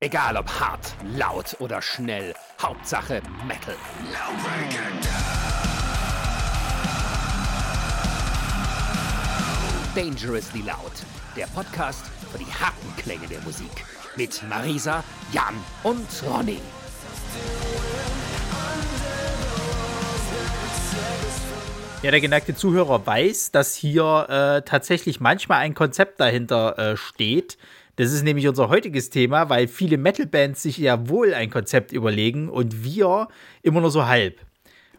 Egal 0.00 0.36
ob 0.36 0.48
hart, 0.48 0.94
laut 1.16 1.56
oder 1.58 1.82
schnell, 1.82 2.32
Hauptsache 2.62 3.20
Metal. 3.48 3.74
Dangerously 9.96 10.60
Loud, 10.60 10.92
der 11.36 11.46
Podcast 11.46 12.06
für 12.30 12.38
die 12.38 12.44
harten 12.44 12.94
Klänge 12.96 13.26
der 13.26 13.40
Musik. 13.40 13.72
Mit 14.14 14.40
Marisa, 14.48 15.02
Jan 15.32 15.56
und 15.82 16.06
Ronny. 16.30 16.60
Ja, 22.04 22.12
der 22.12 22.20
geneigte 22.20 22.54
Zuhörer 22.54 23.04
weiß, 23.04 23.50
dass 23.50 23.74
hier 23.74 24.26
äh, 24.28 24.62
tatsächlich 24.62 25.18
manchmal 25.18 25.58
ein 25.58 25.74
Konzept 25.74 26.20
dahinter 26.20 26.78
äh, 26.78 26.96
steht. 26.96 27.58
Das 27.98 28.12
ist 28.12 28.22
nämlich 28.22 28.46
unser 28.46 28.68
heutiges 28.68 29.10
Thema, 29.10 29.48
weil 29.48 29.66
viele 29.66 29.98
Metal-Bands 29.98 30.62
sich 30.62 30.78
ja 30.78 31.08
wohl 31.08 31.34
ein 31.34 31.50
Konzept 31.50 31.90
überlegen 31.90 32.48
und 32.48 32.84
wir 32.84 33.26
immer 33.62 33.80
nur 33.80 33.90
so 33.90 34.06
halb. 34.06 34.38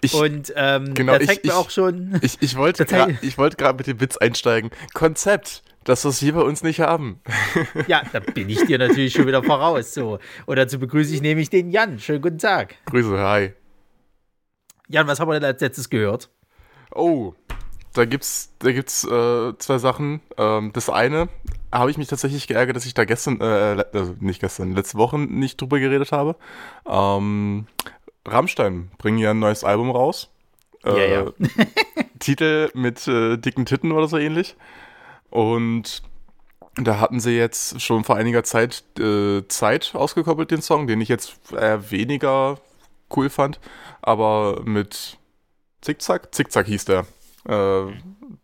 Ich, 0.02 0.14
und 0.14 0.52
ähm, 0.58 0.94
genau, 0.96 1.18
da 1.18 1.26
zeigt 1.26 1.46
ich, 1.46 1.52
mir 1.52 1.58
auch 1.58 1.70
schon. 1.70 2.20
Ich, 2.22 2.42
ich 2.42 2.58
wollte 2.58 2.84
gerade 2.86 3.16
wollt 3.38 3.78
mit 3.78 3.88
dem 3.88 4.02
Witz 4.02 4.18
einsteigen. 4.18 4.70
Konzept, 4.94 5.64
das 5.86 6.04
was 6.04 6.22
wir 6.22 6.34
bei 6.34 6.42
uns 6.42 6.62
nicht 6.62 6.82
haben. 6.82 7.22
Ja, 7.88 8.02
da 8.12 8.20
bin 8.34 8.50
ich 8.50 8.66
dir 8.66 8.78
natürlich 8.78 9.14
schon 9.14 9.28
wieder 9.28 9.44
voraus. 9.44 9.94
So. 9.94 10.20
Und 10.46 10.58
dazu 10.58 10.78
begrüße 10.78 11.16
ich 11.16 11.22
nämlich 11.22 11.50
den 11.50 11.72
Jan. 11.72 12.00
Schönen 12.00 12.22
guten 12.22 12.38
Tag. 12.38 12.76
Grüße, 12.88 13.18
hi. 13.18 13.54
Jan, 14.90 15.08
was 15.08 15.22
haben 15.22 15.30
wir 15.30 15.36
denn 15.36 15.46
als 15.46 15.62
letztes 15.62 15.90
gehört? 15.90 16.30
Oh, 16.94 17.34
da 17.94 18.04
gibt's, 18.04 18.54
da 18.60 18.74
gibt's 18.74 19.06
äh, 19.06 19.58
zwei 19.58 19.78
Sachen. 19.78 20.20
Ähm, 20.38 20.72
das 20.74 20.90
eine 20.90 21.30
habe 21.72 21.92
ich 21.92 21.98
mich 21.98 22.08
tatsächlich 22.08 22.48
geärgert, 22.48 22.76
dass 22.76 22.86
ich 22.86 22.94
da 22.94 23.06
gestern, 23.06 23.40
äh, 23.42 23.84
also 23.94 24.16
nicht 24.20 24.42
gestern, 24.42 24.74
letzte 24.74 24.98
Woche 24.98 25.20
nicht 25.20 25.62
drüber 25.62 25.80
geredet 25.80 26.12
habe. 26.12 26.36
Ähm, 26.88 27.68
Rammstein 28.26 28.92
bringen 28.98 29.18
ja 29.18 29.32
ein 29.32 29.40
neues 29.40 29.64
Album 29.64 29.92
raus. 29.92 30.30
Ja, 30.84 30.98
ja. 30.98 31.32
Titel 32.20 32.70
mit 32.74 33.08
äh, 33.08 33.38
dicken 33.38 33.66
Titten 33.66 33.92
oder 33.92 34.08
so 34.08 34.18
ähnlich. 34.18 34.56
Und 35.30 36.04
da 36.76 37.00
hatten 37.00 37.20
sie 37.20 37.38
jetzt 37.38 37.82
schon 37.82 38.04
vor 38.04 38.16
einiger 38.16 38.44
Zeit 38.44 38.84
äh, 39.00 39.48
Zeit 39.48 39.92
ausgekoppelt, 39.94 40.52
den 40.52 40.62
Song, 40.62 40.88
den 40.88 41.02
ich 41.02 41.10
jetzt 41.10 41.38
eher 41.52 41.92
weniger 41.92 42.60
cool 43.16 43.30
fand. 43.30 43.60
Aber 44.02 44.62
mit 44.64 45.18
Zickzack, 45.82 46.34
Zickzack 46.34 46.68
hieß 46.68 46.86
der. 46.86 47.06
Äh, 47.50 47.94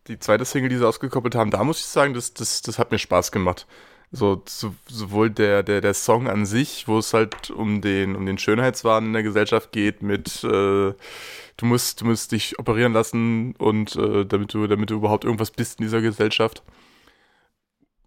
die 0.08 0.20
zweite 0.20 0.46
Single, 0.46 0.70
die 0.70 0.78
sie 0.78 0.88
ausgekoppelt 0.88 1.36
haben, 1.36 1.52
da 1.52 1.64
muss 1.64 1.80
ich 1.80 1.86
sagen, 1.86 2.14
das, 2.14 2.34
das, 2.34 2.62
das 2.62 2.80
hat 2.80 2.92
mir 2.92 2.98
Spaß 2.98 3.32
gemacht. 3.32 3.68
So, 4.12 4.42
so, 4.48 4.74
sowohl 4.88 5.30
der, 5.30 5.62
der, 5.62 5.82
der 5.82 5.94
Song 5.94 6.28
an 6.28 6.46
sich, 6.46 6.88
wo 6.88 7.00
es 7.00 7.14
halt 7.14 7.50
um 7.52 7.82
den, 7.82 8.16
um 8.16 8.26
den 8.26 8.38
Schönheitswahn 8.38 9.06
in 9.06 9.14
der 9.14 9.24
Gesellschaft 9.24 9.72
geht, 9.72 10.02
mit 10.02 10.44
äh, 10.44 10.48
du 11.58 11.66
musst, 11.66 12.02
du 12.02 12.06
musst 12.06 12.32
dich 12.32 12.58
operieren 12.58 12.94
lassen 12.94 13.56
und 13.58 13.96
äh, 13.96 14.26
damit 14.26 14.54
du, 14.54 14.68
damit 14.68 14.90
du 14.90 14.96
überhaupt 14.96 15.26
irgendwas 15.26 15.52
bist 15.52 15.80
in 15.80 15.86
dieser 15.86 16.02
Gesellschaft. 16.02 16.64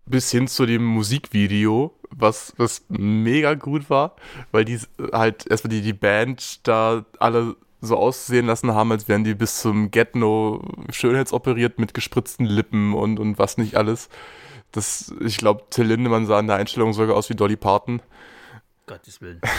Bis 0.07 0.31
hin 0.31 0.49
zu 0.49 0.65
dem 0.67 0.85
Musikvideo, 0.85 1.95
was, 2.11 2.55
was 2.57 2.85
mega 2.89 3.55
gut 3.55 3.91
war, 3.91 4.17
weil 4.51 4.65
die 4.65 4.81
halt 5.13 5.47
erstmal 5.51 5.71
die, 5.71 5.83
die 5.83 5.93
Band 5.93 6.67
da 6.67 7.05
alle 7.19 7.57
so 7.81 7.97
aussehen 7.97 8.47
lassen 8.47 8.75
haben, 8.75 8.93
als 8.93 9.09
wären 9.09 9.25
die 9.25 9.35
bis 9.35 9.61
zum 9.61 9.91
Get-No 9.91 10.63
schönheitsoperiert 10.91 11.79
mit 11.79 11.95
gespritzten 11.95 12.47
Lippen 12.47 12.95
und, 12.95 13.19
und 13.21 13.39
was 13.39 13.59
nicht 13.59 13.77
alles. 13.77 14.09
Das, 14.73 15.15
ich 15.21 15.39
glaube, 15.39 15.65
Till 15.71 15.87
Lindemann 15.87 16.27
sah 16.27 16.41
in 16.41 16.47
der 16.47 16.57
Einstellung 16.57 16.93
sogar 16.93 17.17
aus 17.17 17.31
wie 17.31 17.35
Dolly 17.35 17.57
Parton. 17.57 18.03
Gottes 18.87 19.21
Willen. 19.21 19.41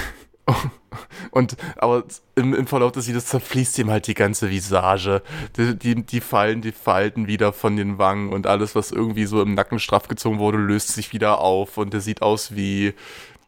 Und 1.32 1.58
aber 1.78 2.04
im, 2.36 2.54
im 2.54 2.68
Verlauf 2.68 2.92
des 2.92 3.08
Videos 3.08 3.28
zerfließt 3.28 3.78
ihm 3.80 3.92
halt 3.92 4.08
die 4.08 4.16
ganze 4.16 4.50
Visage. 4.50 5.22
Die, 5.58 5.78
die, 5.78 6.04
die 6.04 6.22
Fallen, 6.22 6.62
die 6.62 6.72
Falten 6.72 7.28
wieder 7.28 7.54
von 7.54 7.76
den 7.78 7.98
Wangen 7.98 8.34
und 8.34 8.48
alles, 8.48 8.76
was 8.76 8.92
irgendwie 8.92 9.26
so 9.26 9.42
im 9.42 9.54
Nacken 9.54 9.80
straff 9.80 10.08
gezogen 10.08 10.40
wurde, 10.40 10.58
löst 10.58 10.90
sich 10.90 11.14
wieder 11.14 11.40
auf 11.40 11.78
und 11.78 11.94
der 11.94 12.02
sieht 12.02 12.22
aus 12.22 12.56
wie, 12.56 12.94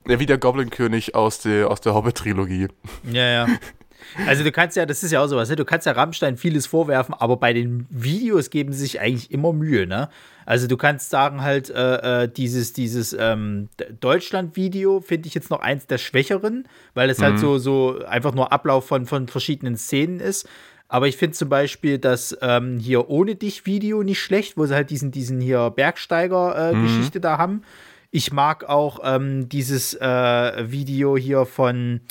wie 0.06 0.26
der 0.26 0.38
Goblin-König 0.38 1.16
aus 1.16 1.40
der, 1.40 1.72
aus 1.72 1.81
der 1.81 1.94
Hobbit-Trilogie. 1.96 2.68
Ja, 3.12 3.28
ja. 3.28 3.48
Also 4.28 4.44
du 4.44 4.52
kannst 4.52 4.78
ja, 4.78 4.86
das 4.86 5.04
ist 5.04 5.12
ja 5.12 5.22
auch 5.22 5.28
sowas, 5.28 5.50
ne? 5.50 5.56
du 5.56 5.66
kannst 5.66 5.86
ja 5.86 5.94
Rammstein 5.94 6.38
vieles 6.38 6.68
vorwerfen, 6.68 7.16
aber 7.18 7.38
bei 7.38 7.54
den 7.54 7.86
Videos 7.90 8.50
geben 8.50 8.74
sie 8.74 8.80
sich 8.80 9.00
eigentlich 9.00 9.32
immer 9.32 9.54
Mühe, 9.54 9.88
ne? 9.88 10.10
Also 10.46 10.68
du 10.68 10.76
kannst 10.76 11.10
sagen 11.10 11.42
halt, 11.42 11.70
äh, 11.70 12.24
äh, 12.24 12.28
dieses, 12.28 12.74
dieses 12.74 13.16
ähm, 13.18 13.70
Deutschland-Video 14.00 15.00
finde 15.00 15.28
ich 15.28 15.34
jetzt 15.34 15.50
noch 15.50 15.62
eins 15.62 15.88
der 15.88 15.98
schwächeren, 15.98 16.68
weil 16.94 17.10
es 17.10 17.22
halt 17.22 17.40
so, 17.40 17.58
so 17.58 18.04
einfach 18.06 18.34
nur 18.34 18.52
Ablauf 18.52 18.88
von, 18.88 19.06
von 19.06 19.28
verschiedenen 19.28 19.78
Szenen 19.78 20.20
ist. 20.20 20.50
Aber 20.88 21.08
ich 21.08 21.16
finde 21.16 21.38
zum 21.38 21.48
Beispiel 21.48 22.00
das 22.00 22.38
ähm, 22.42 22.78
hier 22.80 23.10
ohne 23.10 23.36
dich 23.36 23.66
Video 23.66 24.04
nicht 24.04 24.20
schlecht, 24.20 24.58
wo 24.58 24.66
sie 24.66 24.76
halt 24.76 24.90
diesen, 24.90 25.12
diesen 25.12 25.40
hier 25.40 25.70
Bergsteiger-Geschichte 25.70 27.22
da 27.22 27.38
haben. 27.38 27.62
Ich 28.10 28.34
mag 28.34 28.66
auch 28.66 29.00
ähm, 29.02 29.48
dieses 29.48 29.94
äh, 29.94 30.70
Video 30.70 31.16
hier 31.16 31.46
von 31.46 32.02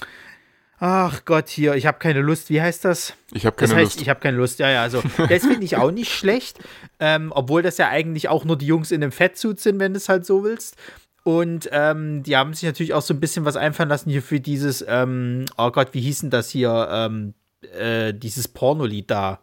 Ach 0.82 1.26
Gott, 1.26 1.50
hier, 1.50 1.74
ich 1.74 1.84
habe 1.84 1.98
keine 1.98 2.20
Lust. 2.22 2.48
Wie 2.48 2.60
heißt 2.62 2.86
das? 2.86 3.12
Ich 3.32 3.44
habe 3.44 3.54
Das 3.58 3.68
keine 3.68 3.82
heißt, 3.82 3.92
Lust. 3.96 4.00
ich 4.02 4.08
habe 4.08 4.18
keine 4.20 4.38
Lust. 4.38 4.58
Ja, 4.60 4.70
ja, 4.70 4.82
also 4.82 5.02
das 5.28 5.42
finde 5.44 5.62
ich 5.62 5.76
auch 5.76 5.90
nicht 5.90 6.10
schlecht. 6.10 6.58
Ähm, 6.98 7.32
obwohl 7.34 7.60
das 7.62 7.76
ja 7.76 7.88
eigentlich 7.88 8.28
auch 8.30 8.44
nur 8.46 8.56
die 8.56 8.66
Jungs 8.66 8.90
in 8.90 9.02
einem 9.02 9.12
Fettsuit 9.12 9.60
sind, 9.60 9.78
wenn 9.78 9.92
du 9.92 9.98
es 9.98 10.08
halt 10.08 10.24
so 10.24 10.42
willst. 10.42 10.76
Und 11.22 11.68
ähm, 11.70 12.22
die 12.22 12.34
haben 12.34 12.54
sich 12.54 12.62
natürlich 12.62 12.94
auch 12.94 13.02
so 13.02 13.12
ein 13.12 13.20
bisschen 13.20 13.44
was 13.44 13.56
einfallen 13.56 13.90
lassen 13.90 14.08
hier 14.08 14.22
für 14.22 14.40
dieses, 14.40 14.82
ähm, 14.88 15.44
oh 15.58 15.70
Gott, 15.70 15.88
wie 15.92 16.00
hieß 16.00 16.20
denn 16.20 16.30
das 16.30 16.48
hier? 16.48 16.88
Ähm, 16.90 17.34
äh, 17.78 18.14
dieses 18.14 18.48
Pornolied 18.48 19.10
da. 19.10 19.40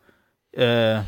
Äh, 0.54 1.02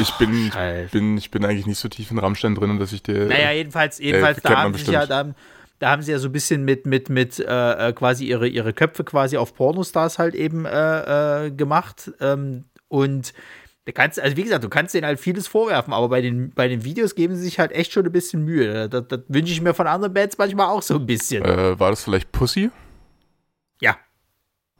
Ich 0.00 0.10
bin, 0.18 0.46
ich 0.46 0.90
bin, 0.90 1.16
ich 1.16 1.30
bin 1.30 1.44
eigentlich 1.44 1.66
nicht 1.66 1.78
so 1.78 1.88
tief 1.88 2.10
in 2.10 2.18
Rammstein 2.18 2.54
drin, 2.54 2.78
dass 2.78 2.92
ich 2.92 3.02
dir. 3.02 3.26
Naja, 3.26 3.50
jedenfalls, 3.52 3.98
jedenfalls 3.98 4.40
kennt 4.40 4.54
da 4.54 4.62
haben 4.62 4.74
sich 4.74 4.86
ja, 4.88 5.06
da, 5.06 5.34
da 5.84 5.90
haben 5.90 6.00
sie 6.00 6.12
ja 6.12 6.18
so 6.18 6.28
ein 6.28 6.32
bisschen 6.32 6.64
mit, 6.64 6.86
mit, 6.86 7.10
mit 7.10 7.38
äh, 7.38 7.88
äh, 7.88 7.92
quasi 7.92 8.24
ihre, 8.24 8.48
ihre 8.48 8.72
Köpfe 8.72 9.04
quasi 9.04 9.36
auf 9.36 9.54
Pornostars 9.54 10.18
halt 10.18 10.34
eben 10.34 10.64
äh, 10.64 11.46
äh, 11.48 11.50
gemacht. 11.50 12.10
Ähm, 12.20 12.64
und 12.88 13.34
da 13.84 13.92
kannst, 13.92 14.18
also 14.18 14.34
wie 14.38 14.44
gesagt, 14.44 14.64
du 14.64 14.70
kannst 14.70 14.94
denen 14.94 15.06
halt 15.06 15.20
vieles 15.20 15.46
vorwerfen, 15.46 15.92
aber 15.92 16.08
bei 16.08 16.22
den, 16.22 16.54
bei 16.54 16.68
den 16.68 16.84
Videos 16.84 17.14
geben 17.14 17.36
sie 17.36 17.42
sich 17.42 17.58
halt 17.58 17.70
echt 17.72 17.92
schon 17.92 18.06
ein 18.06 18.12
bisschen 18.12 18.46
Mühe. 18.46 18.88
Das, 18.88 19.06
das 19.08 19.20
wünsche 19.28 19.52
ich 19.52 19.60
mir 19.60 19.74
von 19.74 19.86
anderen 19.86 20.14
Bands 20.14 20.38
manchmal 20.38 20.68
auch 20.68 20.80
so 20.80 20.94
ein 20.94 21.04
bisschen. 21.04 21.44
äh, 21.44 21.78
war 21.78 21.90
das 21.90 22.02
vielleicht 22.02 22.32
Pussy? 22.32 22.70
Ja, 23.82 23.98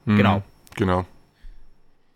Hm, 0.05 0.17
Genau. 0.17 0.43
Genau. 0.75 1.05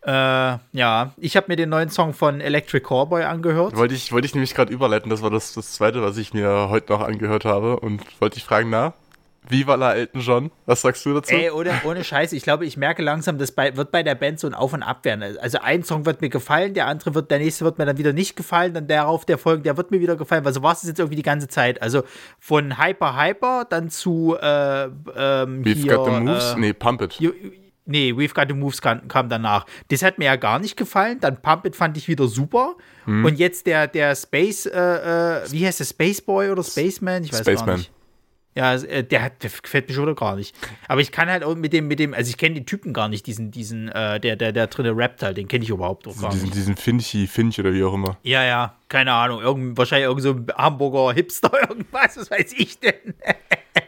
Äh, 0.01 0.11
ja, 0.11 1.11
ich 1.17 1.35
habe 1.35 1.47
mir 1.49 1.55
den 1.55 1.69
neuen 1.69 1.89
Song 1.89 2.13
von 2.13 2.41
Electric 2.41 2.85
Callboy 2.85 3.23
angehört. 3.23 3.75
Wollte 3.75 3.95
ich, 3.95 4.11
wollte 4.11 4.25
ich 4.25 4.33
nämlich 4.33 4.53
gerade 4.55 4.71
überleiten, 4.71 5.09
das 5.09 5.21
war 5.21 5.29
das, 5.29 5.53
das 5.53 5.73
zweite, 5.73 6.01
was 6.01 6.17
ich 6.17 6.33
mir 6.33 6.67
heute 6.69 6.93
noch 6.93 7.01
angehört 7.01 7.45
habe 7.45 7.79
und 7.79 8.01
wollte 8.21 8.37
ich 8.37 8.43
fragen, 8.45 8.69
na, 8.69 8.93
Viva 9.47 9.75
la 9.75 9.95
Elton 9.95 10.21
John, 10.21 10.51
was 10.65 10.81
sagst 10.81 11.05
du 11.05 11.13
dazu? 11.13 11.33
Ey, 11.33 11.49
ohne, 11.49 11.71
ohne 11.85 12.03
Scheiße, 12.03 12.35
ich 12.35 12.43
glaube, 12.43 12.65
ich 12.65 12.77
merke 12.77 13.01
langsam, 13.01 13.37
das 13.37 13.51
bei, 13.51 13.75
wird 13.75 13.91
bei 13.91 14.03
der 14.03 14.13
Band 14.15 14.39
so 14.39 14.47
ein 14.47 14.53
Auf 14.53 14.73
und 14.73 14.83
Ab 14.83 15.03
werden. 15.05 15.37
Also 15.39 15.59
ein 15.59 15.83
Song 15.83 16.05
wird 16.05 16.21
mir 16.21 16.29
gefallen, 16.29 16.73
der 16.73 16.87
andere 16.87 17.16
wird, 17.16 17.31
der 17.31 17.39
nächste 17.39 17.66
wird 17.66 17.77
mir 17.77 17.85
dann 17.85 17.97
wieder 17.97 18.13
nicht 18.13 18.35
gefallen, 18.35 18.73
dann 18.73 18.87
darauf 18.87 19.25
der 19.25 19.37
folgende, 19.37 19.63
der 19.69 19.77
wird 19.77 19.91
mir 19.91 20.01
wieder 20.01 20.17
gefallen. 20.17 20.45
Weil 20.45 20.53
so 20.53 20.61
war 20.61 20.73
es 20.73 20.83
jetzt 20.83 20.99
irgendwie 20.99 21.16
die 21.16 21.23
ganze 21.23 21.47
Zeit. 21.47 21.81
Also 21.81 22.03
von 22.37 22.77
Hyper 22.77 23.17
Hyper 23.19 23.66
dann 23.67 23.89
zu 23.89 24.37
äh, 24.39 24.83
ähm, 24.83 24.91
We've 25.63 25.73
hier, 25.73 25.95
got 25.95 26.05
the 26.05 26.11
moves? 26.19 26.53
Äh, 26.53 26.59
nee, 26.59 26.73
Pump 26.73 27.01
It. 27.01 27.13
You- 27.19 27.33
Nee, 27.89 28.13
We've 28.13 28.33
Got 28.33 28.45
the 28.50 28.53
Moves 28.53 28.81
kam, 28.81 29.07
kam 29.07 29.29
danach. 29.29 29.66
Das 29.88 30.03
hat 30.03 30.19
mir 30.19 30.25
ja 30.25 30.35
gar 30.35 30.59
nicht 30.59 30.77
gefallen. 30.77 31.19
Dann 31.19 31.41
Pump 31.41 31.66
It 31.66 31.75
fand 31.75 31.97
ich 31.97 32.07
wieder 32.07 32.27
super. 32.27 32.75
Hm. 33.05 33.25
Und 33.25 33.39
jetzt 33.39 33.66
der, 33.66 33.88
der 33.88 34.16
Space, 34.16 34.67
äh, 34.67 34.79
äh, 34.79 35.51
wie 35.51 35.66
heißt 35.66 35.79
der, 35.79 35.85
Space 35.85 36.22
Boy 36.22 36.51
oder 36.51 36.63
Spaceman? 36.63 37.23
Ich 37.23 37.33
weiß 37.33 37.44
gar 37.44 37.53
Spaceman. 37.55 37.78
nicht. 37.79 37.91
Ja, 38.55 38.73
äh, 38.75 39.03
der, 39.03 39.22
hat, 39.22 39.43
der 39.43 39.51
gefällt 39.61 39.87
mir 39.87 39.93
schon 39.93 40.03
wieder 40.05 40.16
gar 40.16 40.35
nicht. 40.35 40.55
Aber 40.87 41.01
ich 41.01 41.11
kann 41.11 41.29
halt 41.29 41.43
auch 41.43 41.55
mit 41.55 41.72
dem, 41.72 41.87
mit 41.87 41.99
dem, 41.99 42.13
also 42.13 42.29
ich 42.29 42.37
kenne 42.37 42.55
den 42.55 42.66
Typen 42.66 42.93
gar 42.93 43.07
nicht, 43.07 43.28
diesen, 43.28 43.51
diesen, 43.51 43.90
äh, 43.90 44.19
der, 44.19 44.35
der, 44.35 44.51
der 44.51 44.67
drinne 44.67 44.96
rappt 44.96 45.22
halt, 45.22 45.37
den 45.37 45.47
kenne 45.47 45.63
ich 45.63 45.69
überhaupt 45.69 46.07
auch 46.07 46.19
gar 46.19 46.31
diesen, 46.31 46.46
nicht. 46.46 46.55
diesen 46.55 46.75
Finchi, 46.75 47.28
Finch 47.28 47.59
oder 47.59 47.73
wie 47.73 47.84
auch 47.84 47.93
immer. 47.93 48.17
Ja, 48.23 48.43
ja, 48.43 48.75
keine 48.90 49.13
Ahnung. 49.13 49.41
Irgend, 49.41 49.78
wahrscheinlich 49.78 50.07
irgend 50.07 50.23
so 50.23 50.31
ein 50.31 50.47
Hamburger 50.55 51.13
Hipster, 51.13 51.51
irgendwas, 51.69 52.17
was 52.17 52.31
weiß 52.31 52.53
ich 52.57 52.79
denn. 52.79 53.13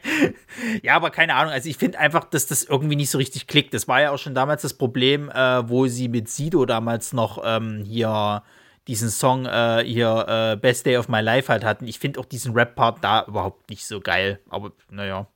ja, 0.84 0.96
aber 0.96 1.10
keine 1.10 1.34
Ahnung. 1.36 1.52
Also 1.52 1.68
ich 1.68 1.78
finde 1.78 1.98
einfach, 1.98 2.26
dass 2.26 2.46
das 2.46 2.64
irgendwie 2.64 2.96
nicht 2.96 3.10
so 3.10 3.18
richtig 3.18 3.48
klickt. 3.48 3.74
Das 3.74 3.88
war 3.88 4.02
ja 4.02 4.12
auch 4.12 4.20
schon 4.20 4.36
damals 4.36 4.62
das 4.62 4.76
Problem, 4.76 5.30
äh, 5.32 5.68
wo 5.68 5.88
sie 5.88 6.08
mit 6.08 6.30
Sido 6.30 6.66
damals 6.66 7.14
noch 7.14 7.42
ähm, 7.44 7.84
hier 7.84 8.44
diesen 8.88 9.10
Song 9.10 9.46
äh, 9.46 9.84
hier 9.86 10.26
äh, 10.28 10.58
Best 10.58 10.86
Day 10.86 10.98
of 10.98 11.08
My 11.08 11.22
Life 11.22 11.52
halt 11.52 11.64
hatten. 11.64 11.88
Ich 11.88 12.00
finde 12.00 12.20
auch 12.20 12.26
diesen 12.26 12.54
Rap-Part 12.54 13.04
da 13.04 13.26
überhaupt 13.28 13.70
nicht 13.70 13.86
so 13.86 14.00
geil. 14.00 14.40
Aber 14.50 14.72
naja. 14.90 15.28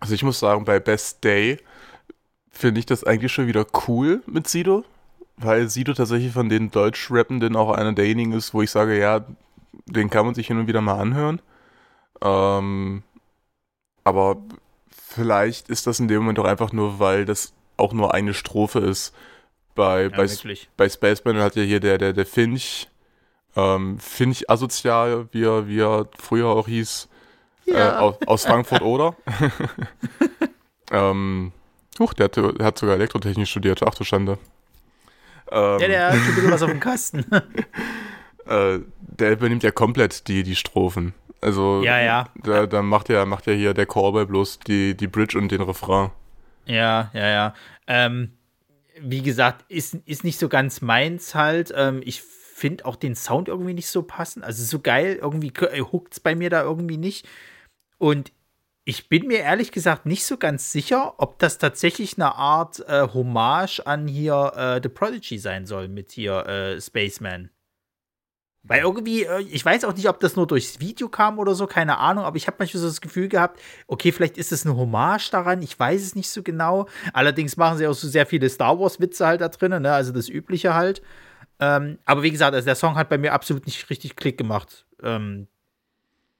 Also 0.00 0.14
ich 0.14 0.22
muss 0.22 0.40
sagen, 0.40 0.64
bei 0.64 0.80
Best 0.80 1.22
Day 1.24 1.58
finde 2.50 2.80
ich 2.80 2.86
das 2.86 3.04
eigentlich 3.04 3.32
schon 3.32 3.46
wieder 3.46 3.66
cool 3.86 4.22
mit 4.26 4.48
Sido, 4.48 4.84
weil 5.36 5.68
Sido 5.68 5.94
tatsächlich 5.94 6.32
von 6.32 6.48
den 6.48 6.70
Deutsch-Rappenden 6.70 7.56
auch 7.56 7.70
einer 7.70 7.92
derjenigen 7.92 8.32
ist, 8.32 8.54
wo 8.54 8.62
ich 8.62 8.70
sage, 8.70 8.98
ja, 8.98 9.24
den 9.86 10.10
kann 10.10 10.26
man 10.26 10.34
sich 10.34 10.48
hin 10.48 10.58
und 10.58 10.66
wieder 10.66 10.80
mal 10.80 10.98
anhören. 10.98 11.40
Ähm, 12.22 13.02
aber 14.04 14.36
vielleicht 14.90 15.68
ist 15.68 15.86
das 15.86 16.00
in 16.00 16.08
dem 16.08 16.22
Moment 16.22 16.38
auch 16.38 16.44
einfach 16.44 16.72
nur, 16.72 16.98
weil 16.98 17.24
das 17.24 17.52
auch 17.76 17.92
nur 17.92 18.14
eine 18.14 18.34
Strophe 18.34 18.80
ist. 18.80 19.14
Bei, 19.80 20.02
Ja, 20.02 20.08
bei, 20.10 20.28
wirklich. 20.28 20.68
bei 20.76 20.88
Spaceman 20.90 21.38
hat 21.38 21.56
ja 21.56 21.62
hier 21.62 21.80
der, 21.80 21.96
der, 21.96 22.12
der 22.12 22.26
Finch, 22.26 22.86
ähm, 23.56 23.98
Finch 23.98 24.44
asozial, 24.50 25.26
wie 25.32 25.44
er, 25.44 25.66
wie 25.68 25.80
er 25.80 26.06
früher 26.18 26.48
auch 26.48 26.68
hieß, 26.68 27.08
äh, 27.68 27.80
aus, 27.82 28.16
aus 28.26 28.44
Frankfurt 28.44 28.82
oder. 28.94 29.16
ähm, 30.90 31.52
huch, 31.98 32.12
der 32.12 32.24
hat, 32.24 32.36
der 32.36 32.52
hat 32.60 32.78
sogar 32.78 32.96
Elektrotechnik 32.96 33.48
studiert, 33.48 33.82
ach 33.82 33.94
du 33.94 34.04
Schande. 34.04 34.36
Ähm, 35.50 35.80
Ja, 35.80 35.88
der 35.88 36.06
hat 36.08 36.14
schon 36.18 36.28
ein 36.28 36.34
bisschen 36.34 36.50
was 36.50 36.62
auf 36.62 36.70
dem 36.70 36.80
Kasten. 36.80 37.24
äh, 38.46 38.80
der 38.98 39.32
übernimmt 39.32 39.62
ja 39.62 39.70
komplett 39.70 40.28
die, 40.28 40.42
die 40.42 40.56
Strophen. 40.56 41.14
Also, 41.40 41.82
Ja, 41.82 41.98
ja. 42.00 42.28
Da, 42.42 42.66
da 42.66 42.82
macht 42.82 43.08
ja, 43.08 43.24
macht 43.24 43.46
ja 43.46 43.54
hier 43.54 43.72
der 43.72 43.86
Callboy 43.86 44.26
bloß 44.26 44.58
die, 44.60 44.94
die 44.94 45.06
Bridge 45.06 45.38
und 45.38 45.50
den 45.50 45.62
Refrain. 45.62 46.10
Ja, 46.66 47.10
ja, 47.14 47.28
ja. 47.28 47.54
Ähm, 47.86 48.32
wie 49.02 49.22
gesagt, 49.22 49.64
ist, 49.70 49.94
ist 50.06 50.24
nicht 50.24 50.38
so 50.38 50.48
ganz 50.48 50.80
meins 50.80 51.34
halt. 51.34 51.72
Ähm, 51.74 52.00
ich 52.04 52.22
finde 52.22 52.84
auch 52.84 52.96
den 52.96 53.14
Sound 53.14 53.48
irgendwie 53.48 53.74
nicht 53.74 53.88
so 53.88 54.02
passend. 54.02 54.44
Also 54.44 54.64
so 54.64 54.80
geil, 54.80 55.18
irgendwie 55.20 55.52
huckt 55.80 56.14
es 56.14 56.20
bei 56.20 56.34
mir 56.34 56.50
da 56.50 56.62
irgendwie 56.62 56.98
nicht. 56.98 57.26
Und 57.98 58.32
ich 58.84 59.08
bin 59.08 59.26
mir 59.26 59.38
ehrlich 59.38 59.72
gesagt 59.72 60.06
nicht 60.06 60.24
so 60.24 60.36
ganz 60.36 60.72
sicher, 60.72 61.14
ob 61.18 61.38
das 61.38 61.58
tatsächlich 61.58 62.16
eine 62.16 62.34
Art 62.34 62.80
äh, 62.88 63.08
Hommage 63.12 63.80
an 63.86 64.08
hier 64.08 64.52
äh, 64.56 64.80
The 64.82 64.88
Prodigy 64.88 65.38
sein 65.38 65.66
soll 65.66 65.88
mit 65.88 66.12
hier 66.12 66.46
äh, 66.46 66.80
Spaceman. 66.80 67.50
Weil 68.62 68.82
irgendwie, 68.82 69.24
äh, 69.24 69.40
ich 69.40 69.64
weiß 69.64 69.84
auch 69.84 69.94
nicht, 69.94 70.08
ob 70.08 70.20
das 70.20 70.36
nur 70.36 70.46
durchs 70.46 70.80
Video 70.80 71.08
kam 71.08 71.38
oder 71.38 71.54
so, 71.54 71.66
keine 71.66 71.98
Ahnung, 71.98 72.24
aber 72.24 72.36
ich 72.36 72.46
habe 72.46 72.56
manchmal 72.58 72.82
so 72.82 72.88
das 72.88 73.00
Gefühl 73.00 73.28
gehabt, 73.28 73.58
okay, 73.86 74.12
vielleicht 74.12 74.36
ist 74.36 74.52
es 74.52 74.66
eine 74.66 74.76
Hommage 74.76 75.30
daran, 75.30 75.62
ich 75.62 75.78
weiß 75.78 76.02
es 76.02 76.14
nicht 76.14 76.28
so 76.28 76.42
genau. 76.42 76.86
Allerdings 77.12 77.56
machen 77.56 77.78
sie 77.78 77.86
auch 77.86 77.94
so 77.94 78.08
sehr 78.08 78.26
viele 78.26 78.50
Star 78.50 78.78
Wars-Witze 78.78 79.26
halt 79.26 79.40
da 79.40 79.48
drinnen, 79.48 79.82
ne? 79.82 79.92
also 79.92 80.12
das 80.12 80.28
Übliche 80.28 80.74
halt. 80.74 81.00
Ähm, 81.58 81.98
aber 82.04 82.22
wie 82.22 82.30
gesagt, 82.30 82.54
also 82.54 82.64
der 82.64 82.74
Song 82.74 82.96
hat 82.96 83.08
bei 83.08 83.18
mir 83.18 83.32
absolut 83.32 83.66
nicht 83.66 83.88
richtig 83.88 84.16
Klick 84.16 84.36
gemacht. 84.36 84.86
Ähm, 85.02 85.46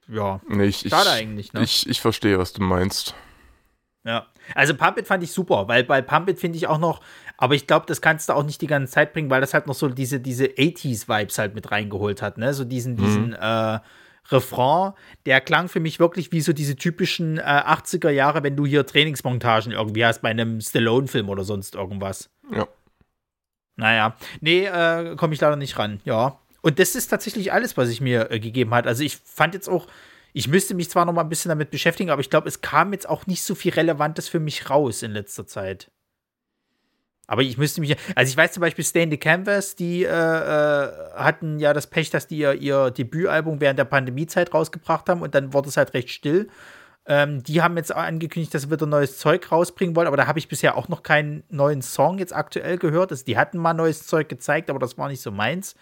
ja, 0.07 0.41
Nee, 0.47 0.65
ich, 0.65 0.85
ich, 0.85 0.91
schade 0.91 1.09
eigentlich, 1.09 1.53
ne? 1.53 1.63
ich, 1.63 1.87
ich 1.89 2.01
verstehe, 2.01 2.37
was 2.37 2.53
du 2.53 2.61
meinst. 2.61 3.15
Ja, 4.03 4.27
also 4.55 4.73
Pump 4.75 4.97
It 4.97 5.07
fand 5.07 5.23
ich 5.23 5.31
super, 5.31 5.67
weil 5.67 5.83
bei 5.83 6.01
Pump 6.01 6.27
It 6.29 6.39
finde 6.39 6.57
ich 6.57 6.67
auch 6.67 6.79
noch, 6.79 7.01
aber 7.41 7.55
ich 7.55 7.65
glaube, 7.65 7.87
das 7.87 8.01
kannst 8.01 8.29
du 8.29 8.33
auch 8.33 8.43
nicht 8.43 8.61
die 8.61 8.67
ganze 8.67 8.93
Zeit 8.93 9.13
bringen, 9.13 9.31
weil 9.31 9.41
das 9.41 9.55
halt 9.55 9.65
noch 9.65 9.73
so 9.73 9.89
diese, 9.89 10.19
diese 10.19 10.45
80s-Vibes 10.45 11.39
halt 11.39 11.55
mit 11.55 11.71
reingeholt 11.71 12.21
hat, 12.21 12.37
ne? 12.37 12.53
So 12.53 12.63
diesen, 12.63 12.97
diesen 12.97 13.33
äh, 13.33 13.79
Refrain, 14.29 14.93
der 15.25 15.41
klang 15.41 15.67
für 15.67 15.79
mich 15.79 15.99
wirklich 15.99 16.31
wie 16.31 16.41
so 16.41 16.53
diese 16.53 16.75
typischen 16.75 17.39
äh, 17.39 17.41
80er 17.41 18.11
Jahre, 18.11 18.43
wenn 18.43 18.55
du 18.55 18.67
hier 18.67 18.85
Trainingsmontagen 18.85 19.71
irgendwie 19.71 20.05
hast 20.05 20.21
bei 20.21 20.29
einem 20.29 20.61
Stallone-Film 20.61 21.29
oder 21.29 21.43
sonst 21.43 21.73
irgendwas. 21.73 22.29
Ja. 22.53 22.67
Naja, 23.75 24.15
nee, 24.41 24.65
äh, 24.65 25.15
komme 25.15 25.33
ich 25.33 25.41
leider 25.41 25.55
nicht 25.55 25.79
ran, 25.79 25.99
ja. 26.05 26.37
Und 26.61 26.77
das 26.77 26.93
ist 26.93 27.07
tatsächlich 27.07 27.51
alles, 27.51 27.75
was 27.75 27.89
ich 27.89 28.01
mir 28.01 28.29
äh, 28.29 28.39
gegeben 28.39 28.71
hat. 28.75 28.85
Also 28.85 29.03
ich 29.03 29.17
fand 29.17 29.55
jetzt 29.55 29.67
auch, 29.67 29.87
ich 30.33 30.47
müsste 30.47 30.75
mich 30.75 30.91
zwar 30.91 31.05
noch 31.05 31.13
mal 31.13 31.21
ein 31.23 31.29
bisschen 31.29 31.49
damit 31.49 31.71
beschäftigen, 31.71 32.11
aber 32.11 32.21
ich 32.21 32.29
glaube, 32.29 32.47
es 32.47 32.61
kam 32.61 32.93
jetzt 32.93 33.09
auch 33.09 33.25
nicht 33.25 33.41
so 33.41 33.55
viel 33.55 33.73
Relevantes 33.73 34.29
für 34.29 34.39
mich 34.39 34.69
raus 34.69 35.01
in 35.01 35.09
letzter 35.09 35.47
Zeit. 35.47 35.89
Aber 37.31 37.43
ich 37.43 37.57
müsste 37.57 37.79
mich, 37.79 37.95
also 38.13 38.29
ich 38.29 38.35
weiß 38.35 38.51
zum 38.51 38.59
Beispiel 38.59 38.83
Stay 38.83 39.03
in 39.03 39.09
the 39.09 39.15
Canvas, 39.15 39.77
die 39.77 40.03
äh, 40.03 40.09
äh, 40.09 40.91
hatten 41.15 41.59
ja 41.59 41.71
das 41.71 41.87
Pech, 41.87 42.09
dass 42.09 42.27
die 42.27 42.39
ihr, 42.39 42.55
ihr 42.55 42.91
Debütalbum 42.91 43.61
während 43.61 43.79
der 43.79 43.85
Pandemiezeit 43.85 44.53
rausgebracht 44.53 45.07
haben 45.07 45.21
und 45.21 45.33
dann 45.33 45.53
wurde 45.53 45.69
es 45.69 45.77
halt 45.77 45.93
recht 45.93 46.09
still. 46.09 46.49
Ähm, 47.05 47.41
die 47.41 47.61
haben 47.61 47.77
jetzt 47.77 47.95
angekündigt, 47.95 48.53
dass 48.53 48.63
sie 48.63 48.69
wieder 48.71 48.85
neues 48.85 49.17
Zeug 49.17 49.49
rausbringen 49.49 49.95
wollen, 49.95 50.07
aber 50.07 50.17
da 50.17 50.27
habe 50.27 50.39
ich 50.39 50.49
bisher 50.49 50.75
auch 50.75 50.89
noch 50.89 51.03
keinen 51.03 51.43
neuen 51.47 51.81
Song 51.81 52.17
jetzt 52.17 52.35
aktuell 52.35 52.77
gehört. 52.77 53.11
Also 53.11 53.23
die 53.23 53.37
hatten 53.37 53.59
mal 53.59 53.73
neues 53.73 54.05
Zeug 54.05 54.27
gezeigt, 54.27 54.69
aber 54.69 54.79
das 54.79 54.97
war 54.97 55.07
nicht 55.07 55.21
so 55.21 55.31
meins. 55.31 55.75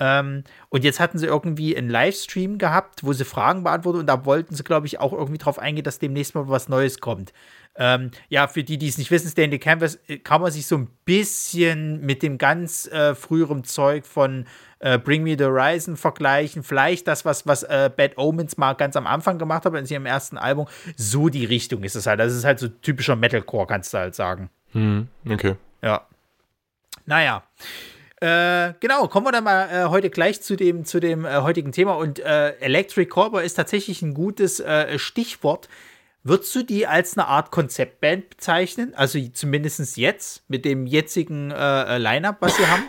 Ähm, 0.00 0.42
und 0.68 0.82
jetzt 0.82 0.98
hatten 0.98 1.18
sie 1.18 1.26
irgendwie 1.26 1.76
einen 1.76 1.90
Livestream 1.90 2.58
gehabt, 2.58 3.04
wo 3.04 3.12
sie 3.12 3.24
Fragen 3.24 3.62
beantwortet 3.62 4.00
und 4.00 4.06
da 4.06 4.24
wollten 4.24 4.56
sie, 4.56 4.64
glaube 4.64 4.88
ich, 4.88 4.98
auch 4.98 5.12
irgendwie 5.12 5.38
drauf 5.38 5.60
eingehen, 5.60 5.84
dass 5.84 6.00
demnächst 6.00 6.34
mal 6.34 6.48
was 6.48 6.68
Neues 6.68 6.98
kommt. 6.98 7.32
Ähm, 7.80 8.10
ja, 8.28 8.48
für 8.48 8.64
die, 8.64 8.76
die 8.76 8.88
es 8.88 8.98
nicht 8.98 9.12
wissen, 9.12 9.32
the 9.34 9.58
Canvas 9.58 10.00
äh, 10.08 10.18
kann 10.18 10.40
man 10.40 10.50
sich 10.50 10.66
so 10.66 10.76
ein 10.76 10.88
bisschen 11.04 12.00
mit 12.00 12.24
dem 12.24 12.36
ganz 12.36 12.88
äh, 12.88 13.14
früheren 13.14 13.62
Zeug 13.62 14.04
von 14.04 14.46
äh, 14.80 14.98
Bring 14.98 15.22
Me 15.22 15.36
the 15.38 15.44
Horizon 15.44 15.96
vergleichen. 15.96 16.64
Vielleicht 16.64 17.06
das, 17.06 17.24
was, 17.24 17.46
was 17.46 17.62
äh, 17.62 17.88
Bad 17.96 18.18
Omens 18.18 18.56
mal 18.56 18.74
ganz 18.74 18.96
am 18.96 19.06
Anfang 19.06 19.38
gemacht 19.38 19.64
hat 19.64 19.74
in 19.74 19.86
ihrem 19.86 20.06
ersten 20.06 20.38
Album. 20.38 20.66
So 20.96 21.28
die 21.28 21.44
Richtung 21.44 21.84
ist 21.84 21.94
es 21.94 22.06
halt. 22.06 22.18
Das 22.18 22.34
ist 22.34 22.44
halt 22.44 22.58
so 22.58 22.66
typischer 22.66 23.14
Metalcore, 23.14 23.68
kannst 23.68 23.94
du 23.94 23.98
halt 23.98 24.16
sagen. 24.16 24.50
Hm, 24.72 25.06
okay. 25.30 25.54
Ja. 25.80 26.06
Naja. 27.06 27.44
Äh, 28.20 28.74
genau, 28.80 29.06
kommen 29.06 29.26
wir 29.26 29.32
dann 29.32 29.44
mal 29.44 29.68
äh, 29.70 29.88
heute 29.88 30.10
gleich 30.10 30.42
zu 30.42 30.56
dem, 30.56 30.84
zu 30.84 30.98
dem 30.98 31.24
äh, 31.24 31.36
heutigen 31.36 31.70
Thema. 31.70 31.92
Und 31.92 32.18
äh, 32.18 32.56
Electric 32.58 33.08
Cowboy 33.08 33.46
ist 33.46 33.54
tatsächlich 33.54 34.02
ein 34.02 34.14
gutes 34.14 34.58
äh, 34.58 34.98
Stichwort. 34.98 35.68
Würdest 36.28 36.54
du 36.54 36.62
die 36.62 36.86
als 36.86 37.16
eine 37.16 37.26
Art 37.26 37.50
Konzeptband 37.50 38.28
bezeichnen? 38.28 38.92
Also 38.94 39.18
zumindest 39.32 39.96
jetzt, 39.96 40.42
mit 40.46 40.66
dem 40.66 40.86
jetzigen 40.86 41.50
äh, 41.50 41.94
äh, 41.94 41.96
Line-Up, 41.96 42.36
was 42.40 42.54
sie 42.54 42.66
haben? 42.66 42.82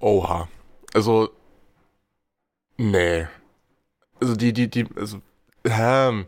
Oha. 0.00 0.48
Also, 0.94 1.28
nee. 2.78 3.26
Also 4.20 4.36
die, 4.36 4.54
die, 4.54 4.70
die, 4.70 4.86
also, 4.96 5.20
ähm, 5.64 6.24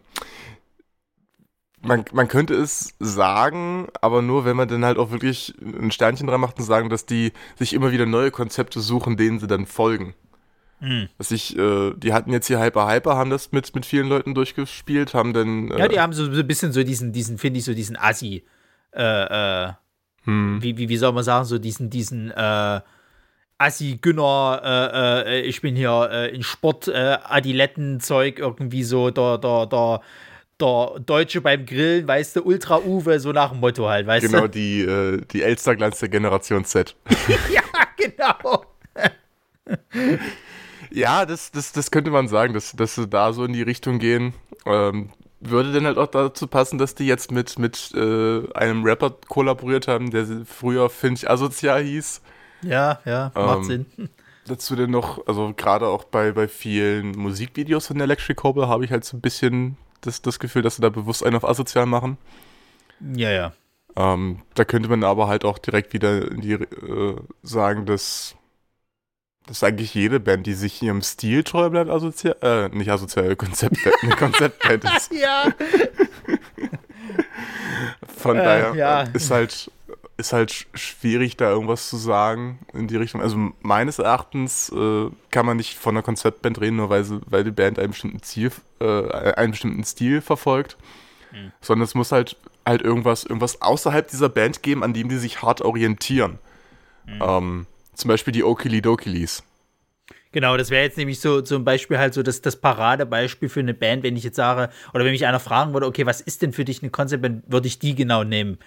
man, 1.80 2.04
man 2.12 2.28
könnte 2.28 2.52
es 2.52 2.92
sagen, 2.98 3.88
aber 4.02 4.20
nur, 4.20 4.44
wenn 4.44 4.56
man 4.56 4.68
dann 4.68 4.84
halt 4.84 4.98
auch 4.98 5.10
wirklich 5.10 5.54
ein 5.62 5.90
Sternchen 5.90 6.26
dran 6.26 6.42
macht 6.42 6.58
und 6.58 6.64
sagen, 6.64 6.90
dass 6.90 7.06
die 7.06 7.32
sich 7.58 7.72
immer 7.72 7.90
wieder 7.90 8.04
neue 8.04 8.30
Konzepte 8.30 8.80
suchen, 8.80 9.16
denen 9.16 9.38
sie 9.38 9.46
dann 9.46 9.64
folgen. 9.64 10.14
Hm. 10.80 11.08
Dass 11.18 11.30
ich, 11.30 11.56
äh, 11.58 11.92
die 11.96 12.12
hatten 12.12 12.32
jetzt 12.32 12.46
hier 12.46 12.60
Hyper 12.60 12.88
Hyper, 12.88 13.16
haben 13.16 13.30
das 13.30 13.50
mit, 13.52 13.74
mit 13.74 13.84
vielen 13.84 14.08
Leuten 14.08 14.34
durchgespielt, 14.34 15.14
haben 15.14 15.32
dann. 15.32 15.70
Äh, 15.70 15.78
Ja, 15.78 15.88
die 15.88 16.00
haben 16.00 16.12
so, 16.12 16.32
so 16.32 16.40
ein 16.40 16.46
bisschen 16.46 16.72
so 16.72 16.82
diesen, 16.84 17.12
diesen 17.12 17.38
finde 17.38 17.58
ich, 17.58 17.64
so 17.64 17.74
diesen 17.74 17.96
Assi, 17.96 18.44
äh, 18.92 19.64
äh, 19.66 19.72
hm, 20.24 20.62
wie, 20.62 20.76
wie, 20.78 20.88
wie 20.88 20.96
soll 20.96 21.12
man 21.12 21.24
sagen, 21.24 21.44
so 21.44 21.58
diesen, 21.58 21.90
diesen, 21.90 22.30
äh, 22.30 22.80
Assi-Günner, 23.58 24.62
äh, 24.64 25.38
äh, 25.38 25.40
ich 25.40 25.60
bin 25.60 25.74
hier 25.74 26.08
äh, 26.12 26.34
in 26.34 26.44
Sport, 26.44 26.86
äh, 26.86 27.18
Adiletten-Zeug, 27.24 28.38
irgendwie 28.38 28.84
so 28.84 29.10
der, 29.10 29.38
der, 29.38 29.66
der, 29.66 30.00
der 30.60 31.00
Deutsche 31.04 31.40
beim 31.40 31.66
Grillen, 31.66 32.06
weißt 32.06 32.36
du, 32.36 32.42
Ultra-Uwe, 32.42 33.18
so 33.18 33.32
nach 33.32 33.50
dem 33.50 33.58
Motto 33.58 33.88
halt, 33.88 34.06
weißt 34.06 34.26
genau, 34.26 34.42
du? 34.42 34.50
die, 34.50 34.82
äh, 34.82 35.20
die 35.32 35.42
Elsterglanz 35.42 35.98
der 35.98 36.08
Generation 36.08 36.64
Z. 36.64 36.94
ja, 37.52 37.62
genau. 37.96 38.64
Ja, 40.90 41.26
das, 41.26 41.50
das, 41.50 41.72
das 41.72 41.90
könnte 41.90 42.10
man 42.10 42.28
sagen, 42.28 42.54
dass, 42.54 42.72
dass 42.72 42.94
sie 42.94 43.06
da 43.06 43.32
so 43.32 43.44
in 43.44 43.52
die 43.52 43.62
Richtung 43.62 43.98
gehen. 43.98 44.34
Ähm, 44.66 45.10
würde 45.40 45.72
denn 45.72 45.86
halt 45.86 45.98
auch 45.98 46.08
dazu 46.08 46.46
passen, 46.46 46.78
dass 46.78 46.94
die 46.94 47.06
jetzt 47.06 47.30
mit, 47.30 47.58
mit 47.58 47.92
äh, 47.94 48.52
einem 48.54 48.84
Rapper 48.84 49.14
kollaboriert 49.28 49.86
haben, 49.86 50.10
der 50.10 50.26
früher 50.44 50.90
Finch 50.90 51.28
Asozial 51.28 51.82
hieß. 51.82 52.22
Ja, 52.62 53.00
ja, 53.04 53.30
macht 53.34 53.58
Ähm, 53.58 53.64
Sinn. 53.64 53.86
Dazu 54.46 54.74
denn 54.76 54.90
noch, 54.90 55.26
also 55.26 55.52
gerade 55.54 55.86
auch 55.86 56.04
bei, 56.04 56.32
bei 56.32 56.48
vielen 56.48 57.12
Musikvideos 57.12 57.86
von 57.86 58.00
Electric 58.00 58.34
Cobble 58.34 58.66
habe 58.66 58.84
ich 58.84 58.90
halt 58.90 59.04
so 59.04 59.16
ein 59.16 59.20
bisschen 59.20 59.76
das, 60.00 60.22
das 60.22 60.38
Gefühl, 60.38 60.62
dass 60.62 60.76
sie 60.76 60.82
da 60.82 60.88
bewusst 60.88 61.24
einen 61.24 61.36
auf 61.36 61.44
asozial 61.44 61.86
machen. 61.86 62.16
Ja, 63.14 63.30
ja. 63.30 63.52
Ähm, 63.94 64.40
da 64.54 64.64
könnte 64.64 64.88
man 64.88 65.04
aber 65.04 65.28
halt 65.28 65.44
auch 65.44 65.58
direkt 65.58 65.92
wieder 65.92 66.30
in 66.30 66.40
die, 66.40 66.52
äh, 66.52 67.16
sagen, 67.42 67.84
dass, 67.84 68.36
dass 69.48 69.64
eigentlich 69.64 69.94
jede 69.94 70.20
Band, 70.20 70.46
die 70.46 70.54
sich 70.54 70.82
ihrem 70.82 71.02
Stil 71.02 71.42
treu 71.42 71.68
bleibt, 71.70 71.90
asozial, 71.90 72.36
äh, 72.42 72.68
nicht 72.68 72.90
asozial, 72.90 73.34
Konzeptband, 73.36 73.96
eine 74.02 74.16
Konzeptband 74.16 74.84
ist. 74.84 75.12
Ja, 75.18 75.52
Von 78.16 78.36
Äh, 78.36 78.44
daher 78.44 78.74
ja. 78.74 79.00
ist 79.02 79.30
halt 79.30 79.70
ist 80.20 80.32
halt 80.32 80.50
sch- 80.50 80.66
schwierig, 80.74 81.36
da 81.36 81.48
irgendwas 81.48 81.88
zu 81.88 81.96
sagen 81.96 82.58
in 82.72 82.88
die 82.88 82.96
Richtung. 82.96 83.20
Also 83.20 83.36
meines 83.60 84.00
Erachtens 84.00 84.68
äh, 84.70 85.10
kann 85.30 85.46
man 85.46 85.56
nicht 85.56 85.78
von 85.78 85.94
einer 85.94 86.02
Konzeptband 86.02 86.60
reden, 86.60 86.74
nur 86.74 86.90
weil, 86.90 87.04
sie, 87.04 87.20
weil 87.26 87.44
die 87.44 87.52
Band 87.52 87.78
einen 87.78 87.90
bestimmten 87.92 88.20
Ziel, 88.22 88.50
äh, 88.80 89.32
einen 89.34 89.52
bestimmten 89.52 89.84
Stil 89.84 90.20
verfolgt. 90.20 90.76
Mhm. 91.30 91.52
Sondern 91.60 91.84
es 91.84 91.94
muss 91.94 92.10
halt 92.10 92.36
halt 92.66 92.82
irgendwas, 92.82 93.22
irgendwas 93.24 93.62
außerhalb 93.62 94.08
dieser 94.08 94.28
Band 94.28 94.62
geben, 94.64 94.82
an 94.82 94.92
dem 94.92 95.08
die 95.08 95.18
sich 95.18 95.40
hart 95.40 95.62
orientieren. 95.62 96.38
Mhm. 97.06 97.22
Ähm, 97.22 97.66
zum 97.98 98.08
Beispiel 98.08 98.32
die 98.32 98.44
Okili 98.44 98.80
Dokilis. 98.80 99.42
Genau, 100.30 100.56
das 100.56 100.70
wäre 100.70 100.84
jetzt 100.84 100.98
nämlich 100.98 101.20
so 101.20 101.40
zum 101.40 101.64
Beispiel 101.64 101.98
halt 101.98 102.12
so 102.12 102.22
das, 102.22 102.42
das 102.42 102.60
Paradebeispiel 102.60 103.48
für 103.48 103.60
eine 103.60 103.72
Band, 103.74 104.02
wenn 104.02 104.16
ich 104.16 104.24
jetzt 104.24 104.36
sage, 104.36 104.70
oder 104.92 105.04
wenn 105.04 105.12
mich 105.12 105.26
einer 105.26 105.40
fragen 105.40 105.72
würde, 105.72 105.86
okay, 105.86 106.04
was 106.04 106.20
ist 106.20 106.42
denn 106.42 106.52
für 106.52 106.64
dich 106.64 106.82
eine 106.82 106.90
Konzeptband, 106.90 107.44
würde 107.50 107.66
ich 107.66 107.78
die 107.78 107.94
genau 107.94 108.24
nehmen. 108.24 108.58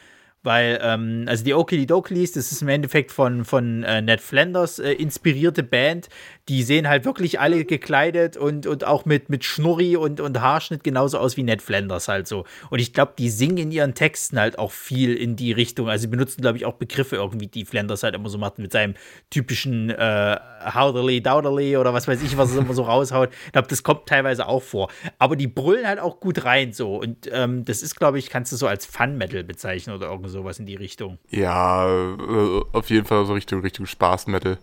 Weil, 0.44 0.80
ähm, 0.82 1.26
also 1.28 1.44
die 1.44 1.54
Oakley 1.54 1.86
Dokleys, 1.86 2.32
das 2.32 2.52
ist 2.52 2.64
im 2.64 2.68
Endeffekt 2.68 3.12
von, 3.12 3.46
von 3.46 3.84
äh, 3.84 4.02
Ned 4.02 4.22
Flanders 4.22 4.80
äh, 4.80 4.92
inspirierte 4.94 5.62
Band. 5.62 6.10
Die 6.50 6.64
sehen 6.64 6.90
halt 6.90 7.06
wirklich 7.06 7.40
alle 7.40 7.64
gekleidet 7.64 8.38
und, 8.38 8.66
und 8.66 8.84
auch 8.84 9.06
mit, 9.06 9.30
mit 9.30 9.46
Schnurri 9.46 9.96
und, 9.98 10.20
und 10.20 10.42
Haarschnitt 10.42 10.84
genauso 10.84 11.20
aus 11.20 11.38
wie 11.38 11.44
Ned 11.44 11.62
Flanders 11.62 12.08
halt 12.08 12.28
so. 12.28 12.46
Und 12.72 12.80
ich 12.80 12.92
glaube, 12.92 13.14
die 13.20 13.30
singen 13.30 13.58
in 13.58 13.72
ihren 13.72 13.94
Texten 13.94 14.40
halt 14.40 14.58
auch 14.58 14.72
viel 14.72 15.14
in 15.14 15.36
die 15.36 15.52
Richtung. 15.52 15.90
Also 15.90 16.02
sie 16.02 16.08
benutzen, 16.08 16.42
glaube 16.42 16.58
ich, 16.58 16.66
auch 16.66 16.74
Begriffe 16.74 17.18
irgendwie, 17.18 17.48
die 17.48 17.64
Flanders 17.64 18.02
halt 18.02 18.16
immer 18.16 18.30
so 18.30 18.40
macht 18.40 18.58
mit 18.58 18.72
seinem 18.72 18.96
typischen 19.30 19.92
äh, 19.92 20.40
Howderly, 20.74 21.22
Dowderly 21.22 21.78
oder 21.78 21.94
was 21.94 22.08
weiß 22.08 22.22
ich, 22.24 22.36
was 22.36 22.50
es 22.50 22.58
immer 22.58 22.74
so 22.74 22.82
raushaut. 22.82 23.30
Ich 23.46 23.52
glaube, 23.52 23.68
das 23.68 23.84
kommt 23.84 24.08
teilweise 24.08 24.48
auch 24.48 24.64
vor. 24.64 24.90
Aber 25.20 25.36
die 25.36 25.48
brüllen 25.48 25.88
halt 25.88 26.00
auch 26.00 26.20
gut 26.20 26.46
rein 26.46 26.74
so. 26.74 26.96
Und 26.96 27.30
ähm, 27.32 27.64
das 27.64 27.84
ist, 27.84 27.96
glaube 27.96 28.18
ich, 28.18 28.32
kannst 28.32 28.52
du 28.52 28.56
so 28.56 28.66
als 28.66 28.88
Fun-Metal 28.88 29.44
bezeichnen 29.44 29.96
oder 29.96 30.08
irgendwas 30.08 30.31
sowas 30.32 30.60
in 30.60 30.66
die 30.66 30.76
Richtung. 30.76 31.20
Ja, 31.30 31.88
äh, 31.88 32.62
auf 32.72 32.90
jeden 32.90 33.06
Fall 33.06 33.26
so 33.26 33.34
Richtung, 33.34 33.62
Richtung 33.62 33.86
Spaß-Metal. 33.86 34.58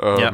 Ähm, 0.00 0.18
ja. 0.18 0.32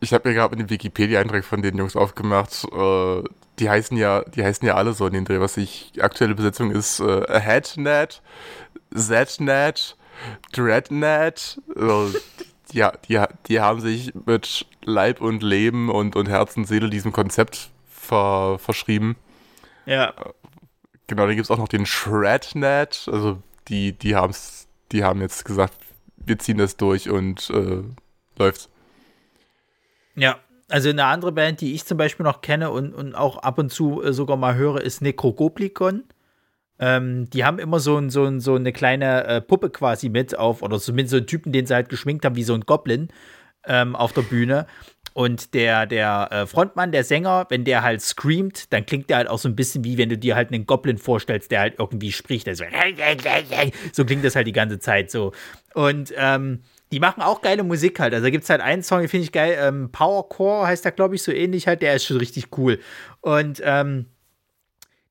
Ich 0.00 0.12
habe 0.12 0.28
mir 0.28 0.34
gerade 0.34 0.56
den 0.56 0.68
Wikipedia-Eintrag 0.68 1.44
von 1.44 1.62
den 1.62 1.78
Jungs 1.78 1.96
aufgemacht. 1.96 2.64
Äh, 2.72 3.22
die 3.58 3.70
heißen 3.70 3.96
ja, 3.96 4.22
die 4.22 4.44
heißen 4.44 4.66
ja 4.66 4.74
alle 4.74 4.92
so 4.92 5.06
in 5.06 5.14
den 5.14 5.24
Dreh. 5.24 5.40
Was 5.40 5.56
ich 5.56 5.92
aktuelle 6.00 6.34
Besetzung 6.34 6.70
ist 6.70 7.00
äh, 7.00 7.40
Headnet, 7.40 8.20
Znet, 8.94 9.96
Dreadnet. 10.52 11.60
Äh, 11.76 12.18
ja, 12.72 12.92
die, 13.08 13.22
die 13.46 13.60
haben 13.60 13.80
sich 13.80 14.12
mit 14.26 14.66
Leib 14.82 15.20
und 15.20 15.42
Leben 15.42 15.90
und, 15.90 16.16
und 16.16 16.28
Herz 16.28 16.56
und 16.56 16.66
Seele 16.66 16.90
diesem 16.90 17.12
Konzept 17.12 17.70
ver, 17.88 18.58
verschrieben. 18.58 19.16
Ja. 19.86 20.12
Genau, 21.06 21.26
dann 21.26 21.36
gibt 21.36 21.44
es 21.44 21.50
auch 21.50 21.58
noch 21.58 21.68
den 21.68 21.86
Shrednet. 21.86 23.08
Also 23.10 23.42
die, 23.68 23.92
die, 23.92 24.16
haben's, 24.16 24.66
die 24.92 25.04
haben 25.04 25.20
jetzt 25.20 25.44
gesagt, 25.44 25.74
wir 26.16 26.38
ziehen 26.38 26.58
das 26.58 26.76
durch 26.76 27.10
und 27.10 27.50
äh, 27.50 27.82
läuft's. 28.38 28.68
Ja, 30.16 30.38
also 30.68 30.88
eine 30.90 31.04
andere 31.04 31.32
Band, 31.32 31.60
die 31.60 31.74
ich 31.74 31.84
zum 31.84 31.98
Beispiel 31.98 32.24
noch 32.24 32.40
kenne 32.40 32.70
und, 32.70 32.94
und 32.94 33.14
auch 33.14 33.38
ab 33.38 33.58
und 33.58 33.70
zu 33.70 34.02
äh, 34.02 34.12
sogar 34.12 34.36
mal 34.36 34.54
höre, 34.54 34.80
ist 34.80 35.02
Necrogoblikon. 35.02 36.04
Ähm, 36.78 37.30
die 37.30 37.44
haben 37.44 37.58
immer 37.58 37.80
so, 37.80 37.96
ein, 37.96 38.10
so, 38.10 38.24
ein, 38.24 38.40
so 38.40 38.54
eine 38.54 38.72
kleine 38.72 39.24
äh, 39.24 39.40
Puppe 39.40 39.70
quasi 39.70 40.08
mit 40.08 40.36
auf, 40.36 40.62
oder 40.62 40.80
zumindest 40.80 41.10
so 41.10 41.16
einen 41.18 41.26
Typen, 41.26 41.52
den 41.52 41.66
sie 41.66 41.74
halt 41.74 41.88
geschminkt 41.88 42.24
haben, 42.24 42.36
wie 42.36 42.44
so 42.44 42.54
ein 42.54 42.62
Goblin 42.62 43.08
ähm, 43.66 43.94
auf 43.94 44.12
der 44.12 44.22
Bühne. 44.22 44.66
Und 45.14 45.54
der, 45.54 45.86
der 45.86 46.28
äh, 46.32 46.46
Frontmann, 46.46 46.90
der 46.90 47.04
Sänger, 47.04 47.46
wenn 47.48 47.64
der 47.64 47.82
halt 47.82 48.02
screamt, 48.02 48.72
dann 48.72 48.84
klingt 48.84 49.08
der 49.08 49.18
halt 49.18 49.28
auch 49.28 49.38
so 49.38 49.48
ein 49.48 49.54
bisschen 49.54 49.84
wie 49.84 49.96
wenn 49.96 50.08
du 50.08 50.18
dir 50.18 50.34
halt 50.34 50.52
einen 50.52 50.66
Goblin 50.66 50.98
vorstellst, 50.98 51.52
der 51.52 51.60
halt 51.60 51.76
irgendwie 51.78 52.10
spricht. 52.10 52.48
Also, 52.48 52.64
so 53.92 54.04
klingt 54.04 54.24
das 54.24 54.34
halt 54.34 54.48
die 54.48 54.52
ganze 54.52 54.80
Zeit 54.80 55.12
so. 55.12 55.32
Und 55.72 56.12
ähm, 56.16 56.62
die 56.90 57.00
machen 57.00 57.22
auch 57.22 57.42
geile 57.42 57.62
Musik 57.62 58.00
halt. 58.00 58.12
Also 58.12 58.24
da 58.24 58.30
gibt 58.30 58.44
es 58.44 58.50
halt 58.50 58.60
einen 58.60 58.82
Song, 58.82 59.00
den 59.00 59.08
finde 59.08 59.24
ich 59.24 59.32
geil. 59.32 59.56
Ähm, 59.60 59.90
Powercore 59.92 60.66
heißt 60.66 60.84
der, 60.84 60.92
glaube 60.92 61.14
ich, 61.14 61.22
so 61.22 61.32
ähnlich 61.32 61.68
halt. 61.68 61.80
Der 61.80 61.94
ist 61.94 62.04
schon 62.04 62.16
richtig 62.16 62.56
cool. 62.58 62.80
Und 63.20 63.62
ähm, 63.64 64.06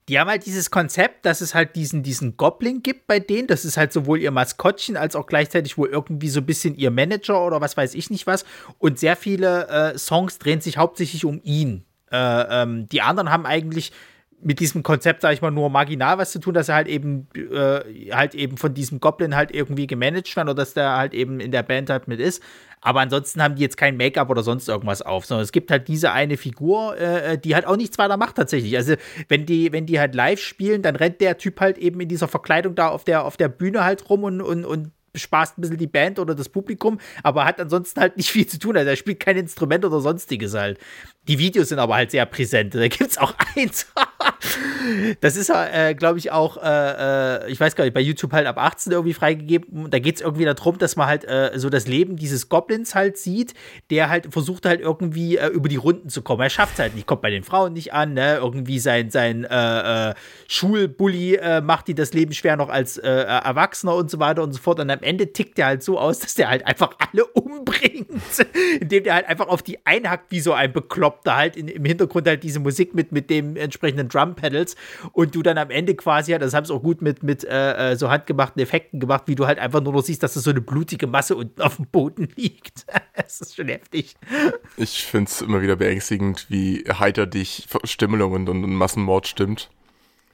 die 0.10 0.20
haben 0.20 0.30
halt 0.30 0.46
dieses 0.46 0.70
Konzept, 0.70 1.26
dass 1.26 1.42
es 1.42 1.56
halt 1.56 1.76
diesen, 1.76 2.04
diesen 2.04 2.36
Goblin 2.36 2.84
gibt 2.84 3.08
bei 3.08 3.20
denen. 3.20 3.48
Das 3.48 3.64
ist 3.64 3.78
halt 3.78 3.94
sowohl 3.94 4.20
ihr 4.20 4.32
Maskottchen 4.32 4.98
als 4.98 5.16
auch 5.16 5.28
gleichzeitig 5.28 5.78
wohl 5.78 5.90
irgendwie 5.90 6.30
so 6.30 6.42
ein 6.42 6.46
bisschen 6.46 6.76
ihr 6.76 6.92
Manager 6.92 7.46
oder 7.46 7.62
was 7.62 7.78
weiß 7.78 7.94
ich 7.96 8.10
nicht 8.10 8.28
was. 8.28 8.44
Und 8.80 9.00
sehr 9.00 9.16
viele 9.16 9.68
äh, 9.68 9.98
Songs 9.98 10.40
drehen 10.40 10.62
sich 10.62 10.78
hauptsächlich 10.78 11.24
um 11.24 11.40
ihn. 11.44 11.86
Äh, 12.12 12.18
ähm, 12.18 12.88
die 12.90 13.02
anderen 13.02 13.32
haben 13.32 13.46
eigentlich 13.46 13.92
mit 14.44 14.60
diesem 14.60 14.84
Konzept, 14.84 15.22
sag 15.22 15.34
ich 15.34 15.42
mal, 15.42 15.52
nur 15.52 15.70
marginal 15.70 16.18
was 16.18 16.32
zu 16.32 16.40
tun, 16.40 16.54
dass 16.54 16.70
er 16.70 16.76
halt 16.76 16.88
eben 16.88 17.28
äh, 17.34 18.12
halt 18.12 18.36
eben 18.36 18.58
von 18.58 18.74
diesem 18.74 19.00
Goblin 19.00 19.36
halt 19.36 19.54
irgendwie 19.54 19.88
gemanagt 19.88 20.36
wird 20.36 20.46
oder 20.46 20.54
dass 20.54 20.74
der 20.74 20.96
halt 20.96 21.14
eben 21.14 21.40
in 21.40 21.52
der 21.52 21.64
Band 21.64 21.90
halt 21.90 22.08
mit 22.08 22.20
ist. 22.20 22.44
Aber 22.82 23.00
ansonsten 23.00 23.42
haben 23.42 23.56
die 23.56 23.62
jetzt 23.62 23.78
kein 23.78 23.96
Make-up 23.96 24.30
oder 24.30 24.44
sonst 24.44 24.68
irgendwas 24.68 25.02
auf, 25.02 25.26
sondern 25.26 25.44
es 25.44 25.54
gibt 25.54 25.72
halt 25.72 25.88
diese 25.88 26.12
eine 26.12 26.36
Figur, 26.36 26.98
äh, 26.98 27.38
die 27.38 27.56
halt 27.56 27.66
auch 27.66 27.78
nichts 27.78 27.98
weiter 27.98 28.18
macht 28.18 28.36
tatsächlich. 28.36 28.76
Also 28.76 28.96
wenn 29.30 29.46
die, 29.46 29.72
wenn 29.72 29.86
die 29.86 30.00
halt 30.00 30.14
live 30.16 30.42
spielen, 30.42 30.82
dann 30.82 30.98
rennt 30.98 31.22
der 31.22 31.38
Typ 31.38 31.62
halt 31.62 31.78
eben 31.78 32.02
in 32.02 32.10
dieser 32.10 32.28
Verkleidung 32.28 32.76
da 32.76 32.90
auf 32.90 33.06
der, 33.06 33.24
auf 33.24 33.38
der 33.38 33.48
Bühne 33.48 33.86
halt 33.86 34.10
rum 34.10 34.24
und, 34.24 34.42
und, 34.42 34.66
und 34.66 34.92
bespaßt 35.14 35.58
ein 35.58 35.62
bisschen 35.62 35.78
die 35.78 35.88
Band 35.88 36.20
oder 36.20 36.36
das 36.36 36.50
Publikum, 36.50 37.00
aber 37.22 37.46
hat 37.46 37.62
ansonsten 37.62 38.02
halt 38.02 38.18
nicht 38.18 38.32
viel 38.32 38.48
zu 38.48 38.60
tun. 38.60 38.76
Also 38.76 38.90
er 38.90 38.96
spielt 38.96 39.20
kein 39.20 39.38
Instrument 39.38 39.86
oder 39.86 40.02
sonstiges 40.02 40.54
halt. 40.54 40.80
Die 41.28 41.40
Videos 41.40 41.70
sind 41.70 41.80
aber 41.80 41.96
halt 41.96 42.12
sehr 42.12 42.26
präsent. 42.26 42.76
Da 42.76 42.88
gibt 42.88 43.12
es 43.12 43.18
auch 43.18 43.34
eins. 43.56 43.88
Das 45.22 45.36
ist, 45.36 45.50
äh, 45.50 45.94
glaube 45.96 46.20
ich, 46.20 46.32
auch, 46.32 46.58
äh, 46.58 47.46
äh, 47.46 47.52
ich 47.52 47.60
weiß 47.60 47.76
gar 47.76 47.84
nicht, 47.84 47.94
bei 47.94 48.02
YouTube 48.02 48.32
halt 48.34 48.48
ab 48.48 48.58
18 48.58 48.92
irgendwie 48.92 49.14
freigegeben. 49.14 49.90
Da 49.90 50.00
geht 50.00 50.16
es 50.16 50.22
irgendwie 50.22 50.46
darum, 50.46 50.78
dass 50.78 50.96
man 50.96 51.08
halt 51.08 51.26
äh, 51.26 51.52
so 51.56 51.70
das 51.70 51.88
Leben 51.88 52.16
dieses 52.16 52.50
Goblins 52.50 52.96
halt 52.96 53.18
sieht, 53.18 53.54
der 53.90 54.10
halt 54.10 54.32
versucht 54.32 54.66
halt 54.66 54.82
irgendwie 54.82 55.38
äh, 55.38 55.48
über 55.48 55.70
die 55.70 55.78
Runden 55.78 56.10
zu 56.10 56.22
kommen. 56.22 56.42
Er 56.42 56.50
schafft 56.50 56.74
es 56.74 56.80
halt 56.80 56.96
nicht, 56.96 57.08
kommt 57.08 57.22
bei 57.22 57.30
den 57.30 57.44
Frauen 57.44 57.74
nicht 57.74 57.94
an, 57.94 58.14
ne? 58.14 58.36
Irgendwie 58.36 58.80
sein, 58.80 59.10
sein 59.10 59.44
äh, 59.46 60.14
Schulbully 60.48 61.40
macht 61.62 61.88
die 61.88 61.96
das 61.96 62.14
Leben 62.14 62.34
schwer 62.34 62.58
noch 62.58 62.70
als 62.70 62.98
Erwachsener 62.98 63.96
und 63.96 64.10
so 64.10 64.20
weiter 64.20 64.44
und 64.44 64.54
so 64.54 64.60
fort. 64.60 64.80
Und 64.80 64.90
am 64.90 65.02
Ende 65.02 65.32
tickt 65.32 65.60
er 65.60 65.68
halt 65.68 65.84
so 65.84 66.00
aus, 66.00 66.20
dass 66.20 66.36
der 66.36 66.50
halt 66.50 66.66
einfach 66.66 66.96
alle 67.00 67.26
umbringt, 67.34 68.08
indem 68.80 69.04
der 69.04 69.16
halt 69.16 69.28
einfach 69.28 69.48
auf 69.48 69.62
die 69.62 69.86
einhackt 69.86 70.32
wie 70.32 70.40
so 70.40 70.54
ein 70.54 70.72
Bekloppter 70.74 71.36
halt 71.36 71.56
in, 71.56 71.68
im 71.68 71.86
Hintergrund 71.86 72.28
halt 72.28 72.44
diese 72.44 72.60
Musik 72.60 72.94
mit, 72.94 73.12
mit 73.12 73.30
dem 73.30 73.56
entsprechenden 73.56 74.08
Drum-Pedals 74.34 74.76
und 75.12 75.36
du 75.36 75.42
dann 75.42 75.58
am 75.58 75.70
Ende 75.70 75.96
quasi, 75.96 76.38
das 76.38 76.54
haben 76.54 76.66
sie 76.66 76.74
auch 76.74 76.82
gut 76.82 77.02
mit, 77.02 77.24
mit 77.24 77.44
äh, 77.44 77.92
äh, 77.92 77.96
so 77.96 78.10
handgemachten 78.10 78.62
Effekten 78.62 79.00
gemacht, 79.00 79.24
wie 79.28 79.36
du 79.36 79.48
halt 79.48 79.60
einfach 79.60 79.82
nur 79.82 79.94
noch 79.94 80.04
siehst, 80.04 80.24
dass 80.24 80.34
das 80.34 80.44
so 80.44 80.50
eine 80.50 80.62
blutige 80.62 81.08
Masse 81.08 81.36
unten 81.36 81.62
auf 81.62 81.78
dem 81.78 81.88
Boden 81.88 82.28
liegt. 82.36 82.86
das 83.16 83.42
ist 83.42 83.56
schon 83.56 83.68
heftig. 83.68 84.16
Ich 84.78 85.04
finde 85.04 85.30
es 85.30 85.42
immer 85.42 85.62
wieder 85.62 85.76
beängstigend, 85.76 86.48
wie 86.50 86.84
heiter 86.88 87.26
dich 87.26 87.68
Stimmelung 87.84 88.34
und, 88.34 88.50
und 88.50 88.62
Massenmord 88.62 89.28
stimmt. 89.28 89.70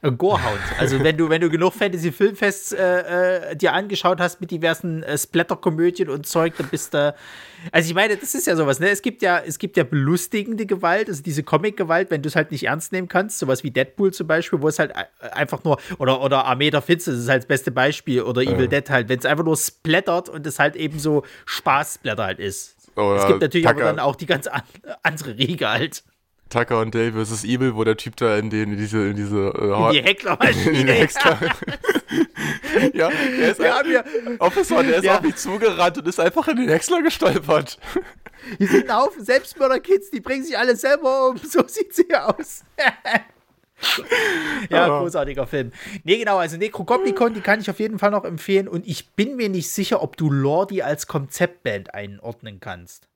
Gorehound. 0.01 0.59
Also 0.77 1.03
wenn 1.03 1.17
du, 1.17 1.29
wenn 1.29 1.41
du 1.41 1.49
genug 1.49 1.73
Fantasy-Filmfests 1.73 2.71
äh, 2.71 3.51
äh, 3.51 3.55
dir 3.55 3.73
angeschaut 3.73 4.21
hast 4.21 4.39
mit 4.39 4.49
diversen 4.49 5.03
äh, 5.03 5.17
Splatter-Komödien 5.17 6.09
und 6.09 6.25
Zeug, 6.25 6.53
dann 6.57 6.69
bist 6.69 6.93
du. 6.93 7.13
Also 7.73 7.89
ich 7.89 7.95
meine, 7.95 8.15
das 8.15 8.33
ist 8.33 8.47
ja 8.47 8.55
sowas, 8.55 8.79
ne? 8.79 8.89
Es 8.89 9.01
gibt 9.01 9.21
ja, 9.21 9.39
es 9.39 9.59
gibt 9.59 9.75
ja 9.75 9.83
belustigende 9.83 10.65
Gewalt, 10.65 11.09
also 11.09 11.21
diese 11.21 11.43
Comic-Gewalt, 11.43 12.11
wenn 12.11 12.21
du 12.21 12.29
es 12.29 12.37
halt 12.37 12.51
nicht 12.51 12.63
ernst 12.63 12.93
nehmen 12.93 13.09
kannst, 13.09 13.39
sowas 13.39 13.63
wie 13.65 13.71
Deadpool 13.71 14.13
zum 14.13 14.27
Beispiel, 14.27 14.61
wo 14.61 14.69
es 14.69 14.79
halt 14.79 14.91
äh, 14.91 15.29
einfach 15.31 15.65
nur, 15.65 15.77
oder, 15.97 16.21
oder 16.21 16.45
Armee 16.45 16.69
der 16.69 16.81
Finster, 16.81 17.11
das 17.11 17.21
ist 17.21 17.29
halt 17.29 17.43
das 17.43 17.47
beste 17.47 17.71
Beispiel, 17.71 18.21
oder 18.21 18.41
Evil 18.41 18.69
Dead 18.69 18.89
halt, 18.89 19.09
wenn 19.09 19.19
es 19.19 19.25
einfach 19.25 19.43
nur 19.43 19.57
splattert 19.57 20.29
und 20.29 20.47
es 20.47 20.59
halt 20.59 20.77
eben 20.77 20.99
so 20.99 21.23
Spaß-Splatter 21.45 22.23
halt 22.23 22.39
ist. 22.39 22.77
Oder 22.95 23.17
es 23.17 23.27
gibt 23.27 23.41
natürlich 23.41 23.67
Tucker. 23.67 23.81
aber 23.81 23.89
dann 23.89 23.99
auch 23.99 24.15
die 24.15 24.25
ganz 24.25 24.47
an, 24.47 24.61
andere 25.03 25.37
Riege 25.37 25.69
halt. 25.69 26.03
Tucker 26.49 26.79
und 26.79 26.95
Dale 26.95 27.13
vs. 27.13 27.43
Evil, 27.43 27.75
wo 27.75 27.83
der 27.83 27.97
Typ 27.97 28.15
da 28.15 28.37
in, 28.37 28.49
den, 28.49 28.73
in 28.73 28.77
diese, 28.77 29.09
in 29.09 29.15
diese 29.15 29.53
äh, 29.55 29.87
in 29.87 29.91
die 29.93 30.03
Hecklermaschine. 30.03 30.71
in 30.79 30.87
die 30.87 30.93
Heckler. 30.93 31.39
ja, 32.93 33.09
der 33.09 33.51
ist 33.51 33.59
ja, 33.59 33.81
wir, 33.85 34.03
Officer, 34.39 34.83
der 34.83 34.97
ist 34.97 35.03
ja. 35.03 35.17
auf 35.17 35.21
mich 35.21 35.35
zugerannt 35.35 35.97
und 35.99 36.07
ist 36.07 36.19
einfach 36.19 36.47
in 36.47 36.57
den 36.57 36.69
Häcksler 36.69 37.01
gestolpert. 37.01 37.77
Hier 38.57 38.67
sind 38.67 38.89
ein 38.89 38.95
Haufen 38.95 39.23
Selbstmörder-Kids, 39.23 40.11
die 40.11 40.21
bringen 40.21 40.43
sich 40.43 40.57
alle 40.57 40.75
selber 40.75 41.29
um. 41.29 41.37
So 41.49 41.67
sieht 41.67 41.93
sie 41.93 42.13
aus. 42.15 42.63
ja, 44.69 44.87
großartiger 44.87 45.47
Film. 45.47 45.71
Nee, 46.03 46.17
genau, 46.17 46.37
also 46.37 46.57
Necrocopticon, 46.57 47.33
die 47.33 47.41
kann 47.41 47.61
ich 47.61 47.69
auf 47.69 47.79
jeden 47.79 47.99
Fall 47.99 48.11
noch 48.11 48.25
empfehlen 48.25 48.67
und 48.67 48.87
ich 48.87 49.11
bin 49.11 49.35
mir 49.35 49.49
nicht 49.49 49.69
sicher, 49.69 50.01
ob 50.01 50.17
du 50.17 50.29
Lordi 50.29 50.81
als 50.81 51.07
Konzeptband 51.07 51.93
einordnen 51.93 52.59
kannst. 52.59 53.07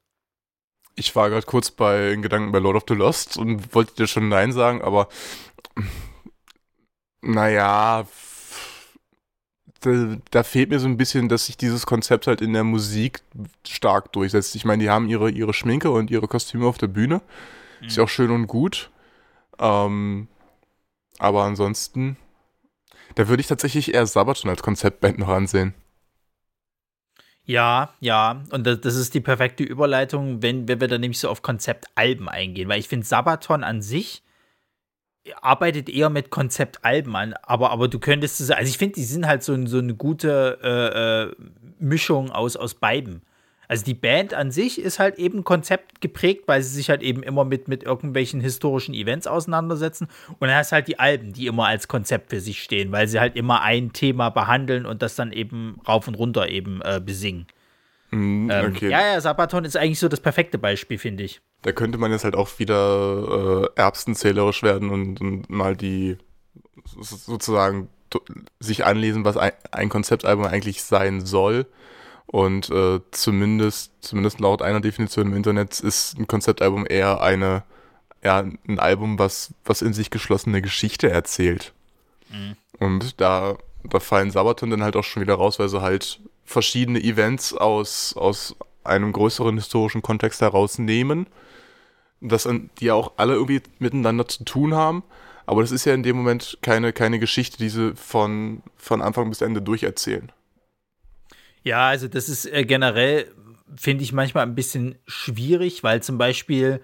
Ich 0.95 1.15
war 1.15 1.29
gerade 1.29 1.45
kurz 1.45 1.71
bei 1.71 2.11
in 2.11 2.21
Gedanken 2.21 2.51
bei 2.51 2.59
Lord 2.59 2.75
of 2.75 2.83
the 2.87 2.93
Lost 2.93 3.37
und 3.37 3.73
wollte 3.73 3.95
dir 3.95 4.07
schon 4.07 4.29
Nein 4.29 4.51
sagen, 4.51 4.81
aber 4.81 5.07
naja, 7.21 8.05
da, 9.79 10.17
da, 10.31 10.43
fehlt 10.43 10.69
mir 10.69 10.79
so 10.79 10.87
ein 10.87 10.97
bisschen, 10.97 11.29
dass 11.29 11.45
sich 11.45 11.57
dieses 11.57 11.85
Konzept 11.85 12.27
halt 12.27 12.41
in 12.41 12.53
der 12.53 12.63
Musik 12.63 13.21
stark 13.67 14.11
durchsetzt. 14.13 14.55
Ich 14.55 14.65
meine, 14.65 14.83
die 14.83 14.89
haben 14.89 15.09
ihre, 15.09 15.29
ihre 15.29 15.53
Schminke 15.53 15.91
und 15.91 16.11
ihre 16.11 16.27
Kostüme 16.27 16.67
auf 16.67 16.77
der 16.77 16.87
Bühne. 16.87 17.21
Mhm. 17.81 17.87
Ist 17.87 17.97
ja 17.97 18.03
auch 18.03 18.09
schön 18.09 18.31
und 18.31 18.47
gut. 18.47 18.91
Ähm, 19.59 20.27
aber 21.19 21.43
ansonsten, 21.43 22.17
da 23.15 23.27
würde 23.27 23.41
ich 23.41 23.47
tatsächlich 23.47 23.93
eher 23.93 24.05
Sabaton 24.05 24.49
als 24.49 24.63
Konzeptband 24.63 25.19
noch 25.19 25.29
ansehen. 25.29 25.73
Ja, 27.45 27.93
ja, 27.99 28.41
und 28.51 28.65
das, 28.65 28.79
das, 28.79 28.95
ist 28.95 29.13
die 29.13 29.19
perfekte 29.19 29.63
Überleitung, 29.63 30.41
wenn, 30.41 30.67
wenn 30.69 30.79
wir 30.79 30.87
dann 30.87 31.01
nämlich 31.01 31.19
so 31.19 31.29
auf 31.29 31.41
Konzeptalben 31.41 32.29
eingehen, 32.29 32.69
weil 32.69 32.79
ich 32.79 32.87
finde, 32.87 33.05
Sabaton 33.05 33.65
an 33.65 33.81
sich 33.81 34.23
arbeitet 35.41 35.89
eher 35.89 36.09
mit 36.09 36.29
Konzeptalben 36.29 37.15
an, 37.15 37.33
aber, 37.43 37.71
aber 37.71 37.87
du 37.87 37.99
könntest 37.99 38.39
es, 38.39 38.49
also 38.49 38.69
ich 38.69 38.77
finde, 38.77 38.95
die 38.95 39.03
sind 39.03 39.27
halt 39.27 39.43
so, 39.43 39.65
so 39.65 39.79
eine 39.79 39.95
gute 39.95 40.59
äh, 40.63 41.23
äh, 41.23 41.35
Mischung 41.79 42.31
aus, 42.31 42.55
aus 42.55 42.75
beiden. 42.75 43.23
Also 43.67 43.85
die 43.85 43.93
Band 43.93 44.33
an 44.33 44.51
sich 44.51 44.79
ist 44.79 44.99
halt 44.99 45.17
eben 45.17 45.43
Konzept 45.43 46.01
geprägt, 46.01 46.43
weil 46.47 46.61
sie 46.61 46.73
sich 46.73 46.89
halt 46.89 47.01
eben 47.01 47.23
immer 47.23 47.45
mit, 47.45 47.67
mit 47.67 47.83
irgendwelchen 47.83 48.41
historischen 48.41 48.93
Events 48.93 49.27
auseinandersetzen. 49.27 50.07
Und 50.39 50.47
dann 50.47 50.55
hast 50.55 50.71
du 50.71 50.75
halt 50.75 50.87
die 50.87 50.99
Alben, 50.99 51.33
die 51.33 51.47
immer 51.47 51.67
als 51.67 51.87
Konzept 51.87 52.29
für 52.29 52.39
sich 52.39 52.61
stehen, 52.61 52.91
weil 52.91 53.07
sie 53.07 53.19
halt 53.19 53.35
immer 53.35 53.61
ein 53.61 53.93
Thema 53.93 54.29
behandeln 54.29 54.85
und 54.85 55.01
das 55.01 55.15
dann 55.15 55.31
eben 55.31 55.79
rauf 55.87 56.07
und 56.07 56.15
runter 56.15 56.49
eben 56.49 56.81
äh, 56.83 57.01
besingen. 57.03 57.47
Mm, 58.11 58.49
okay. 58.49 58.85
ähm, 58.85 58.91
ja, 58.91 59.13
ja, 59.13 59.21
Sabaton 59.21 59.65
ist 59.65 59.75
eigentlich 59.75 59.99
so 59.99 60.07
das 60.07 60.19
perfekte 60.19 60.57
Beispiel, 60.57 60.97
finde 60.97 61.23
ich. 61.23 61.41
Da 61.63 61.71
könnte 61.71 61.97
man 61.97 62.11
jetzt 62.11 62.25
halt 62.25 62.35
auch 62.35 62.59
wieder 62.59 63.69
äh, 63.75 63.79
erbsenzählerisch 63.79 64.61
werden 64.61 64.89
und, 64.89 65.21
und 65.21 65.49
mal 65.49 65.75
die 65.75 66.17
sozusagen 66.99 67.89
sich 68.59 68.85
anlesen, 68.85 69.25
was 69.25 69.37
ein, 69.37 69.51
ein 69.71 69.89
Konzeptalbum 69.89 70.45
eigentlich 70.45 70.83
sein 70.83 71.25
soll. 71.25 71.65
Und 72.33 72.71
äh, 72.71 72.99
zumindest, 73.11 73.91
zumindest 74.01 74.39
laut 74.39 74.63
einer 74.63 74.81
Definition 74.81 75.27
im 75.27 75.35
Internet 75.35 75.79
ist 75.79 76.17
ein 76.17 76.25
Konzeptalbum 76.25 76.87
eher 76.89 77.21
eine, 77.21 77.61
eher 78.23 78.37
ein 78.67 78.79
Album, 78.79 79.19
was, 79.19 79.53
was 79.65 79.83
in 79.83 79.93
sich 79.93 80.09
geschlossene 80.09 80.63
Geschichte 80.63 81.11
erzählt. 81.11 81.73
Mhm. 82.31 82.55
Und 82.79 83.21
da, 83.21 83.55
da 83.83 83.99
fallen 83.99 84.31
Sabaton 84.31 84.71
dann 84.71 84.81
halt 84.81 84.95
auch 84.95 85.03
schon 85.03 85.21
wieder 85.21 85.35
raus, 85.35 85.59
weil 85.59 85.69
sie 85.69 85.83
halt 85.83 86.21
verschiedene 86.43 87.03
Events 87.03 87.53
aus, 87.53 88.17
aus 88.17 88.55
einem 88.83 89.11
größeren 89.13 89.55
historischen 89.55 90.01
Kontext 90.01 90.41
herausnehmen, 90.41 91.27
das, 92.19 92.49
die 92.79 92.85
ja 92.85 92.95
auch 92.95 93.11
alle 93.17 93.33
irgendwie 93.33 93.61
miteinander 93.77 94.27
zu 94.27 94.43
tun 94.43 94.73
haben. 94.73 95.03
Aber 95.45 95.61
das 95.61 95.69
ist 95.69 95.85
ja 95.85 95.93
in 95.93 96.01
dem 96.01 96.17
Moment 96.17 96.57
keine, 96.63 96.93
keine 96.93 97.19
Geschichte, 97.19 97.57
die 97.59 97.69
sie 97.69 97.93
von, 97.95 98.63
von 98.75 99.03
Anfang 99.03 99.29
bis 99.29 99.41
Ende 99.41 99.61
durcherzählen. 99.61 100.31
Ja, 101.63 101.87
also 101.87 102.07
das 102.07 102.29
ist 102.29 102.45
äh, 102.45 102.65
generell, 102.65 103.33
finde 103.75 104.03
ich 104.03 104.13
manchmal 104.13 104.45
ein 104.45 104.55
bisschen 104.55 104.95
schwierig, 105.07 105.83
weil 105.83 106.03
zum 106.03 106.17
Beispiel, 106.17 106.81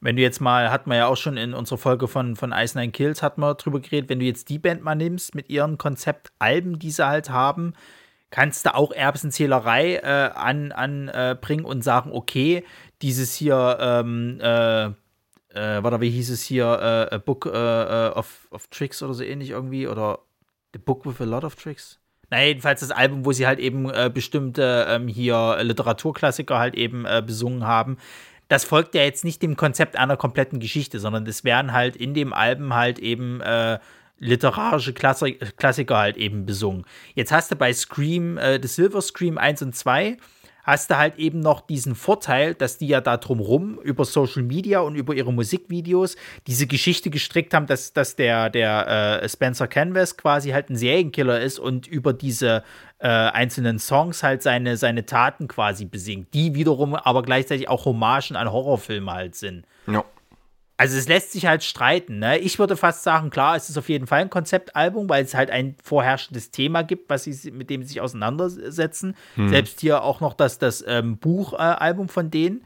wenn 0.00 0.16
du 0.16 0.22
jetzt 0.22 0.40
mal, 0.40 0.70
hat 0.70 0.86
man 0.86 0.98
ja 0.98 1.06
auch 1.06 1.16
schon 1.16 1.36
in 1.36 1.54
unserer 1.54 1.78
Folge 1.78 2.06
von, 2.06 2.36
von 2.36 2.52
Ice 2.52 2.78
Nine 2.78 2.92
Kills, 2.92 3.22
hat 3.22 3.38
man 3.38 3.56
drüber 3.56 3.80
geredet, 3.80 4.10
wenn 4.10 4.20
du 4.20 4.26
jetzt 4.26 4.48
die 4.50 4.58
Band 4.58 4.82
mal 4.82 4.94
nimmst 4.94 5.34
mit 5.34 5.48
ihren 5.48 5.78
Konzeptalben, 5.78 6.78
die 6.78 6.90
sie 6.90 7.06
halt 7.06 7.30
haben, 7.30 7.72
kannst 8.30 8.66
du 8.66 8.74
auch 8.74 8.92
Erbsenzählerei 8.92 9.96
äh, 9.96 10.30
anbringen 10.34 10.72
an, 10.72 11.08
äh, 11.08 11.68
und 11.68 11.82
sagen, 11.82 12.12
okay, 12.12 12.64
dieses 13.02 13.34
hier, 13.34 13.78
ähm, 13.80 14.38
äh, 14.40 14.84
äh, 15.52 15.82
warte, 15.82 16.00
wie 16.00 16.10
hieß 16.10 16.30
es 16.30 16.42
hier, 16.42 17.08
äh, 17.10 17.18
Book 17.18 17.46
äh, 17.46 17.50
äh, 17.50 18.10
of, 18.10 18.48
of 18.50 18.68
Tricks 18.68 19.02
oder 19.02 19.14
so 19.14 19.24
ähnlich 19.24 19.50
irgendwie, 19.50 19.88
oder 19.88 20.20
The 20.74 20.78
Book 20.78 21.06
with 21.06 21.20
a 21.20 21.24
Lot 21.24 21.44
of 21.44 21.56
Tricks? 21.56 21.99
Na, 22.30 22.42
jedenfalls 22.42 22.80
das 22.80 22.92
Album, 22.92 23.24
wo 23.24 23.32
sie 23.32 23.46
halt 23.46 23.58
eben 23.58 23.90
äh, 23.90 24.10
bestimmte 24.12 24.86
ähm, 24.88 25.08
hier 25.08 25.58
Literaturklassiker 25.62 26.58
halt 26.58 26.76
eben 26.76 27.04
äh, 27.04 27.22
besungen 27.24 27.66
haben. 27.66 27.98
Das 28.48 28.64
folgt 28.64 28.94
ja 28.94 29.02
jetzt 29.02 29.24
nicht 29.24 29.42
dem 29.42 29.56
Konzept 29.56 29.96
einer 29.96 30.16
kompletten 30.16 30.60
Geschichte, 30.60 30.98
sondern 30.98 31.26
es 31.26 31.44
werden 31.44 31.72
halt 31.72 31.96
in 31.96 32.14
dem 32.14 32.32
Album 32.32 32.74
halt 32.74 32.98
eben 32.98 33.40
äh, 33.40 33.78
literarische 34.18 34.92
Klassik 34.92 35.56
Klassiker 35.56 35.96
halt 35.96 36.16
eben 36.16 36.46
besungen. 36.46 36.84
Jetzt 37.14 37.32
hast 37.32 37.50
du 37.50 37.56
bei 37.56 37.72
Scream, 37.72 38.38
äh, 38.38 38.60
The 38.62 38.68
Silver 38.68 39.00
Scream 39.00 39.38
1 39.38 39.62
und 39.62 39.74
2, 39.74 40.16
hast 40.70 40.90
du 40.90 40.96
halt 40.96 41.18
eben 41.18 41.40
noch 41.40 41.60
diesen 41.60 41.94
Vorteil, 41.94 42.54
dass 42.54 42.78
die 42.78 42.88
ja 42.88 43.00
da 43.00 43.16
drumrum 43.16 43.78
über 43.82 44.04
Social 44.04 44.42
Media 44.42 44.80
und 44.80 44.94
über 44.94 45.14
ihre 45.14 45.32
Musikvideos 45.32 46.16
diese 46.46 46.66
Geschichte 46.66 47.10
gestrickt 47.10 47.52
haben, 47.54 47.66
dass, 47.66 47.92
dass 47.92 48.16
der, 48.16 48.50
der 48.50 49.22
äh, 49.22 49.28
Spencer 49.28 49.66
Canvas 49.66 50.16
quasi 50.16 50.50
halt 50.50 50.70
ein 50.70 50.76
Serienkiller 50.76 51.40
ist 51.40 51.58
und 51.58 51.86
über 51.86 52.12
diese 52.12 52.62
äh, 52.98 53.08
einzelnen 53.08 53.78
Songs 53.78 54.22
halt 54.22 54.42
seine, 54.42 54.76
seine 54.76 55.06
Taten 55.06 55.48
quasi 55.48 55.84
besingt, 55.84 56.32
die 56.34 56.54
wiederum 56.54 56.94
aber 56.94 57.22
gleichzeitig 57.22 57.68
auch 57.68 57.84
Hommagen 57.84 58.36
an 58.36 58.52
Horrorfilme 58.52 59.12
halt 59.12 59.34
sind. 59.34 59.64
Ja. 59.86 60.04
Also 60.80 60.96
es 60.96 61.08
lässt 61.08 61.32
sich 61.32 61.44
halt 61.44 61.62
streiten. 61.62 62.20
Ne? 62.20 62.38
Ich 62.38 62.58
würde 62.58 62.74
fast 62.74 63.02
sagen, 63.02 63.28
klar, 63.28 63.54
es 63.54 63.68
ist 63.68 63.76
auf 63.76 63.90
jeden 63.90 64.06
Fall 64.06 64.22
ein 64.22 64.30
Konzeptalbum, 64.30 65.10
weil 65.10 65.22
es 65.22 65.34
halt 65.34 65.50
ein 65.50 65.74
vorherrschendes 65.84 66.52
Thema 66.52 66.80
gibt, 66.80 67.10
was 67.10 67.24
sie, 67.24 67.50
mit 67.50 67.68
dem 67.68 67.82
sie 67.82 67.88
sich 67.88 68.00
auseinandersetzen. 68.00 69.14
Hm. 69.34 69.50
Selbst 69.50 69.82
hier 69.82 70.02
auch 70.02 70.20
noch 70.22 70.32
das, 70.32 70.58
das 70.58 70.82
ähm, 70.88 71.18
Buchalbum 71.18 72.06
äh, 72.06 72.08
von 72.08 72.30
denen. 72.30 72.64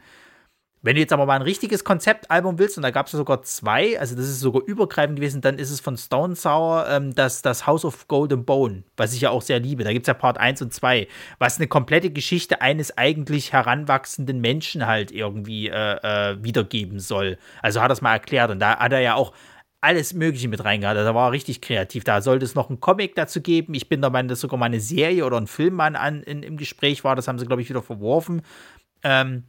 Wenn 0.85 0.93
du 0.93 1.01
jetzt 1.01 1.13
aber 1.13 1.25
mal 1.25 1.33
ein 1.33 1.41
richtiges 1.41 1.83
Konzeptalbum 1.83 2.59
willst, 2.59 2.77
und 2.77 2.83
da 2.83 2.91
gab 2.91 3.07
es 3.07 3.13
sogar 3.13 3.41
zwei, 3.41 3.99
also 3.99 4.15
das 4.15 4.25
ist 4.25 4.39
sogar 4.39 4.61
übergreifend 4.67 5.15
gewesen, 5.15 5.41
dann 5.41 5.57
ist 5.57 5.71
es 5.71 5.79
von 5.79 5.97
Stone 5.97 6.35
Sour 6.35 6.85
ähm, 6.87 7.15
das, 7.15 7.41
das 7.41 7.65
House 7.65 7.83
of 7.85 8.07
Golden 8.07 8.45
Bone, 8.45 8.83
was 8.95 9.11
ich 9.15 9.21
ja 9.21 9.31
auch 9.31 9.41
sehr 9.41 9.59
liebe. 9.59 9.83
Da 9.83 9.91
gibt 9.93 10.03
es 10.03 10.07
ja 10.07 10.13
Part 10.13 10.37
1 10.37 10.61
und 10.61 10.71
2, 10.75 11.07
was 11.39 11.57
eine 11.57 11.65
komplette 11.65 12.11
Geschichte 12.11 12.61
eines 12.61 12.95
eigentlich 12.99 13.51
heranwachsenden 13.51 14.39
Menschen 14.39 14.85
halt 14.85 15.11
irgendwie 15.11 15.69
äh, 15.69 15.73
äh, 15.73 16.43
wiedergeben 16.43 16.99
soll. 16.99 17.39
Also 17.63 17.81
hat 17.81 17.89
er 17.89 17.93
es 17.93 18.03
mal 18.03 18.13
erklärt 18.13 18.51
und 18.51 18.59
da 18.59 18.77
hat 18.77 18.91
er 18.91 18.99
ja 18.99 19.15
auch 19.15 19.33
alles 19.81 20.13
Mögliche 20.13 20.49
mit 20.49 20.63
reingehauen. 20.63 20.97
Also, 20.97 21.09
da 21.09 21.15
war 21.15 21.29
er 21.29 21.31
richtig 21.31 21.61
kreativ. 21.61 22.03
Da 22.03 22.21
sollte 22.21 22.45
es 22.45 22.53
noch 22.53 22.69
einen 22.69 22.79
Comic 22.79 23.15
dazu 23.15 23.41
geben. 23.41 23.73
Ich 23.73 23.89
bin 23.89 24.01
der 24.01 24.11
Meinung, 24.11 24.29
dass 24.29 24.39
sogar 24.39 24.59
mal 24.59 24.67
eine 24.67 24.79
Serie 24.79 25.25
oder 25.25 25.37
ein 25.37 25.47
Film 25.47 25.79
an, 25.79 25.95
an 25.95 26.21
in, 26.21 26.43
im 26.43 26.57
Gespräch 26.57 27.03
war. 27.03 27.15
Das 27.15 27.27
haben 27.27 27.39
sie, 27.39 27.47
glaube 27.47 27.63
ich, 27.63 27.69
wieder 27.69 27.81
verworfen. 27.81 28.43
Ähm, 29.03 29.45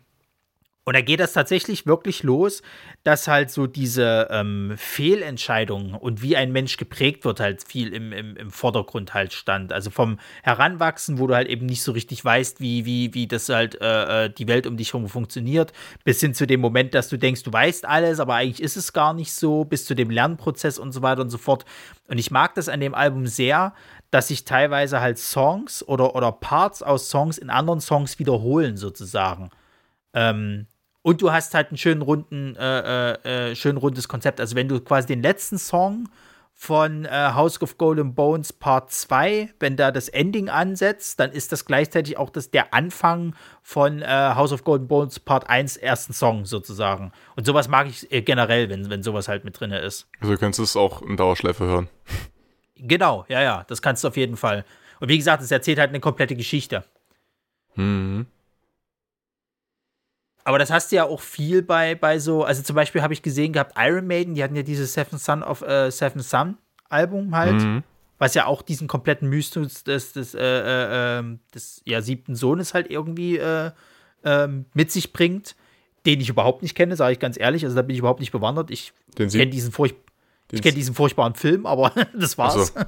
und 0.88 0.94
da 0.94 1.01
geht 1.01 1.18
das 1.18 1.33
tatsächlich 1.33 1.85
wirklich 1.85 2.22
los, 2.22 2.62
dass 3.03 3.27
halt 3.27 3.51
so 3.51 3.66
diese 3.66 4.29
ähm, 4.31 4.75
Fehlentscheidungen 4.77 5.94
und 5.94 6.22
wie 6.22 6.37
ein 6.37 6.53
Mensch 6.53 6.77
geprägt 6.77 7.25
wird, 7.25 7.40
halt 7.40 7.64
viel 7.66 7.92
im, 7.92 8.12
im, 8.12 8.37
im 8.37 8.51
Vordergrund 8.53 9.12
halt 9.12 9.33
stand. 9.33 9.72
Also 9.72 9.90
vom 9.90 10.20
Heranwachsen, 10.44 11.18
wo 11.18 11.27
du 11.27 11.35
halt 11.35 11.49
eben 11.49 11.66
nicht 11.66 11.83
so 11.83 11.90
richtig 11.90 12.25
weißt, 12.25 12.61
wie, 12.61 12.85
wie, 12.85 13.12
wie 13.14 13.27
das 13.27 13.49
halt 13.49 13.81
äh, 13.81 14.27
äh, 14.27 14.31
die 14.31 14.46
Welt 14.46 14.64
um 14.64 14.77
dich 14.77 14.92
herum 14.92 15.09
funktioniert, 15.09 15.72
bis 16.05 16.20
hin 16.20 16.35
zu 16.35 16.46
dem 16.46 16.61
Moment, 16.61 16.94
dass 16.94 17.09
du 17.09 17.16
denkst, 17.16 17.42
du 17.42 17.53
weißt 17.53 17.85
alles, 17.85 18.20
aber 18.20 18.37
eigentlich 18.37 18.62
ist 18.62 18.77
es 18.77 18.92
gar 18.92 19.12
nicht 19.12 19.35
so, 19.35 19.64
bis 19.64 19.87
zu 19.87 19.96
dem 19.96 20.09
Lernprozess 20.09 20.79
und 20.79 20.92
so 20.92 21.03
weiter 21.03 21.22
und 21.22 21.31
so 21.31 21.38
fort. 21.38 21.64
Und 22.07 22.18
ich 22.18 22.31
mag 22.31 22.55
das 22.55 22.68
an 22.68 22.79
dem 22.79 22.94
Album 22.94 23.27
sehr, 23.27 23.75
dass 24.12 24.29
sich 24.29 24.44
teilweise 24.44 25.01
halt 25.01 25.18
Songs 25.18 25.83
oder, 25.83 26.14
oder 26.14 26.31
Parts 26.31 26.85
aus 26.85 27.11
Songs 27.11 27.38
in 27.38 27.51
anderen 27.51 27.81
Songs 27.81 28.20
wiederholen, 28.20 28.77
sozusagen. 28.77 29.51
Ähm, 30.14 30.68
und 31.06 31.22
du 31.22 31.30
hast 31.30 31.54
halt 31.54 31.68
einen 31.68 31.78
schönen 31.78 32.02
runden, 32.02 32.56
äh, 32.56 33.12
äh, 33.12 33.50
äh, 33.50 33.54
schön 33.54 33.76
rundes 33.76 34.08
Konzept. 34.08 34.40
Also 34.40 34.56
wenn 34.56 34.66
du 34.66 34.80
quasi 34.80 35.06
den 35.06 35.22
letzten 35.22 35.56
Song 35.56 36.08
von 36.52 37.04
äh, 37.04 37.08
House 37.08 37.62
of 37.62 37.78
Golden 37.78 38.16
Bones 38.16 38.52
Part 38.52 38.90
2, 38.90 39.50
wenn 39.60 39.76
da 39.76 39.92
das 39.92 40.08
Ending 40.08 40.48
ansetzt, 40.48 41.20
dann 41.20 41.30
ist 41.30 41.52
das 41.52 41.64
gleichzeitig 41.64 42.18
auch 42.18 42.28
das, 42.28 42.50
der 42.50 42.74
Anfang 42.74 43.36
von 43.62 44.02
äh, 44.02 44.06
House 44.34 44.52
of 44.52 44.64
Golden 44.64 44.88
Bones 44.88 45.20
Part 45.20 45.48
1 45.48 45.76
ersten 45.76 46.12
Song 46.12 46.44
sozusagen. 46.44 47.12
Und 47.36 47.46
sowas 47.46 47.68
mag 47.68 47.86
ich 47.86 48.10
äh, 48.10 48.22
generell, 48.22 48.68
wenn, 48.68 48.90
wenn 48.90 49.04
sowas 49.04 49.28
halt 49.28 49.44
mit 49.44 49.60
drin 49.60 49.70
ist. 49.70 50.08
Also 50.18 50.32
du 50.32 50.40
kannst 50.40 50.58
es 50.58 50.74
auch 50.74 51.02
in 51.02 51.16
Dauerschleife 51.16 51.66
hören. 51.66 51.88
Genau, 52.74 53.24
ja, 53.28 53.40
ja, 53.42 53.64
das 53.68 53.80
kannst 53.80 54.02
du 54.02 54.08
auf 54.08 54.16
jeden 54.16 54.36
Fall. 54.36 54.64
Und 54.98 55.08
wie 55.08 55.18
gesagt, 55.18 55.40
es 55.40 55.52
erzählt 55.52 55.78
halt 55.78 55.90
eine 55.90 56.00
komplette 56.00 56.34
Geschichte. 56.34 56.82
Mhm. 57.76 58.26
Aber 60.46 60.61
das 60.61 60.70
hast 60.70 60.92
du 60.92 60.96
ja 60.96 61.04
auch 61.04 61.20
viel 61.20 61.61
bei, 61.61 61.96
bei 61.96 62.20
so, 62.20 62.44
also 62.44 62.62
zum 62.62 62.76
Beispiel 62.76 63.02
habe 63.02 63.12
ich 63.12 63.20
gesehen 63.20 63.52
gehabt, 63.52 63.72
Iron 63.76 64.06
Maiden, 64.06 64.35
die 64.35 64.44
hatten 64.44 64.54
ja 64.54 64.62
dieses 64.62 64.94
Seven 64.94 65.18
Son 65.18 65.42
of 65.42 65.61
äh, 65.62 65.90
Seven 65.90 66.22
Son 66.22 66.56
Album 66.88 67.35
halt, 67.35 67.61
mhm. 67.61 67.82
was 68.18 68.35
ja 68.35 68.46
auch 68.46 68.62
diesen 68.62 68.87
kompletten 68.87 69.28
Mystus 69.28 69.82
des, 69.82 70.12
des, 70.12 70.37
äh, 70.37 70.38
äh, 70.38 71.18
ähm, 71.18 71.40
des 71.52 71.82
ja, 71.85 72.00
siebten 72.00 72.37
Sohnes 72.37 72.74
halt 72.74 72.88
irgendwie 72.88 73.38
äh, 73.38 73.72
ähm, 74.22 74.66
mit 74.72 74.92
sich 74.92 75.12
bringt, 75.12 75.56
den 76.06 76.20
ich 76.20 76.28
überhaupt 76.28 76.62
nicht 76.62 76.76
kenne, 76.76 76.94
sage 76.94 77.14
ich 77.14 77.18
ganz 77.18 77.37
ehrlich. 77.37 77.64
Also 77.64 77.74
da 77.74 77.82
bin 77.82 77.94
ich 77.94 77.98
überhaupt 77.98 78.20
nicht 78.20 78.30
bewandert. 78.30 78.70
Ich 78.70 78.92
kenne 79.16 79.48
diesen, 79.48 79.72
furch 79.72 79.96
ich 80.52 80.62
kenn 80.62 80.76
diesen 80.76 80.94
furchtbaren 80.94 81.35
Film, 81.35 81.66
aber 81.66 81.92
das 82.16 82.38
war's. 82.38 82.68
So. 82.68 82.80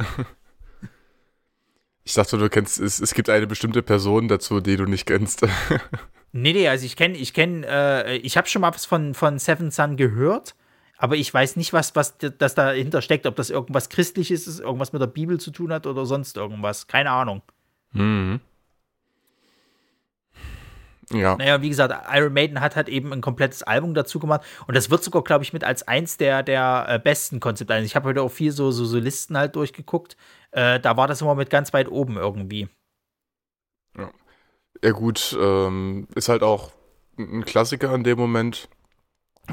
Ich 2.04 2.14
dachte, 2.14 2.38
du 2.38 2.48
kennst, 2.48 2.78
es, 2.78 3.00
es 3.00 3.14
gibt 3.14 3.28
eine 3.28 3.48
bestimmte 3.48 3.82
Person 3.82 4.28
dazu, 4.28 4.60
die 4.60 4.76
du 4.76 4.84
nicht 4.84 5.06
kennst. 5.06 5.44
Nee, 6.32 6.52
nee, 6.52 6.68
also 6.68 6.84
ich 6.84 6.96
kenne, 6.96 7.16
ich 7.16 7.32
kenne, 7.32 7.66
äh, 7.66 8.16
ich 8.18 8.36
habe 8.36 8.48
schon 8.48 8.62
mal 8.62 8.74
was 8.74 8.84
von, 8.84 9.14
von 9.14 9.38
Seven 9.38 9.70
Sun 9.70 9.96
gehört, 9.96 10.54
aber 10.98 11.16
ich 11.16 11.32
weiß 11.32 11.56
nicht, 11.56 11.72
was, 11.72 11.96
was 11.96 12.18
das 12.18 12.54
dahinter 12.54 13.02
steckt, 13.02 13.26
ob 13.26 13.36
das 13.36 13.50
irgendwas 13.50 13.88
Christliches 13.88 14.46
ist, 14.46 14.60
irgendwas 14.60 14.92
mit 14.92 15.00
der 15.00 15.06
Bibel 15.06 15.40
zu 15.40 15.50
tun 15.50 15.72
hat 15.72 15.86
oder 15.86 16.04
sonst 16.04 16.36
irgendwas. 16.36 16.86
Keine 16.86 17.10
Ahnung. 17.10 17.42
Mhm. 17.92 18.40
Ja. 21.12 21.36
Naja, 21.36 21.62
wie 21.62 21.70
gesagt, 21.70 21.94
Iron 22.12 22.34
Maiden 22.34 22.60
hat 22.60 22.76
halt 22.76 22.88
eben 22.88 23.12
ein 23.12 23.22
komplettes 23.22 23.62
Album 23.62 23.94
dazu 23.94 24.18
gemacht 24.18 24.42
und 24.66 24.76
das 24.76 24.90
wird 24.90 25.02
sogar, 25.02 25.22
glaube 25.24 25.42
ich, 25.44 25.54
mit 25.54 25.64
als 25.64 25.86
eins 25.88 26.18
der, 26.18 26.42
der 26.42 26.86
äh, 26.88 26.98
besten 26.98 27.40
Konzepte. 27.40 27.72
Also 27.72 27.86
ich 27.86 27.96
habe 27.96 28.08
heute 28.08 28.22
auch 28.22 28.30
viel 28.30 28.52
so, 28.52 28.70
so, 28.70 28.84
so 28.84 28.98
Listen 28.98 29.38
halt 29.38 29.56
durchgeguckt. 29.56 30.16
Äh, 30.50 30.80
da 30.80 30.96
war 30.96 31.08
das 31.08 31.22
immer 31.22 31.34
mit 31.34 31.48
ganz 31.48 31.72
weit 31.72 31.88
oben 31.88 32.16
irgendwie. 32.16 32.68
Ja. 34.82 34.90
Gut, 34.92 35.36
ähm, 35.40 36.08
ist 36.14 36.28
halt 36.28 36.42
auch 36.42 36.72
ein 37.18 37.44
Klassiker 37.44 37.94
in 37.94 38.04
dem 38.04 38.18
Moment, 38.18 38.68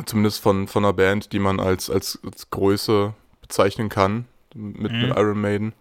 zumindest 0.06 0.42
von, 0.42 0.68
von 0.68 0.86
einer 0.86 0.94
Band, 0.94 1.32
die 1.32 1.40
man 1.40 1.60
als, 1.60 1.90
als, 1.90 2.20
als 2.24 2.50
Größe 2.50 3.14
bezeichnen 3.42 3.90
kann, 3.90 4.26
mit, 4.54 4.92
mhm. 4.92 5.02
mit 5.02 5.18
Iron 5.18 5.42
Maiden. 5.42 5.74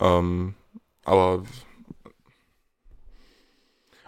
Ähm, 0.00 0.54
aber 1.04 1.42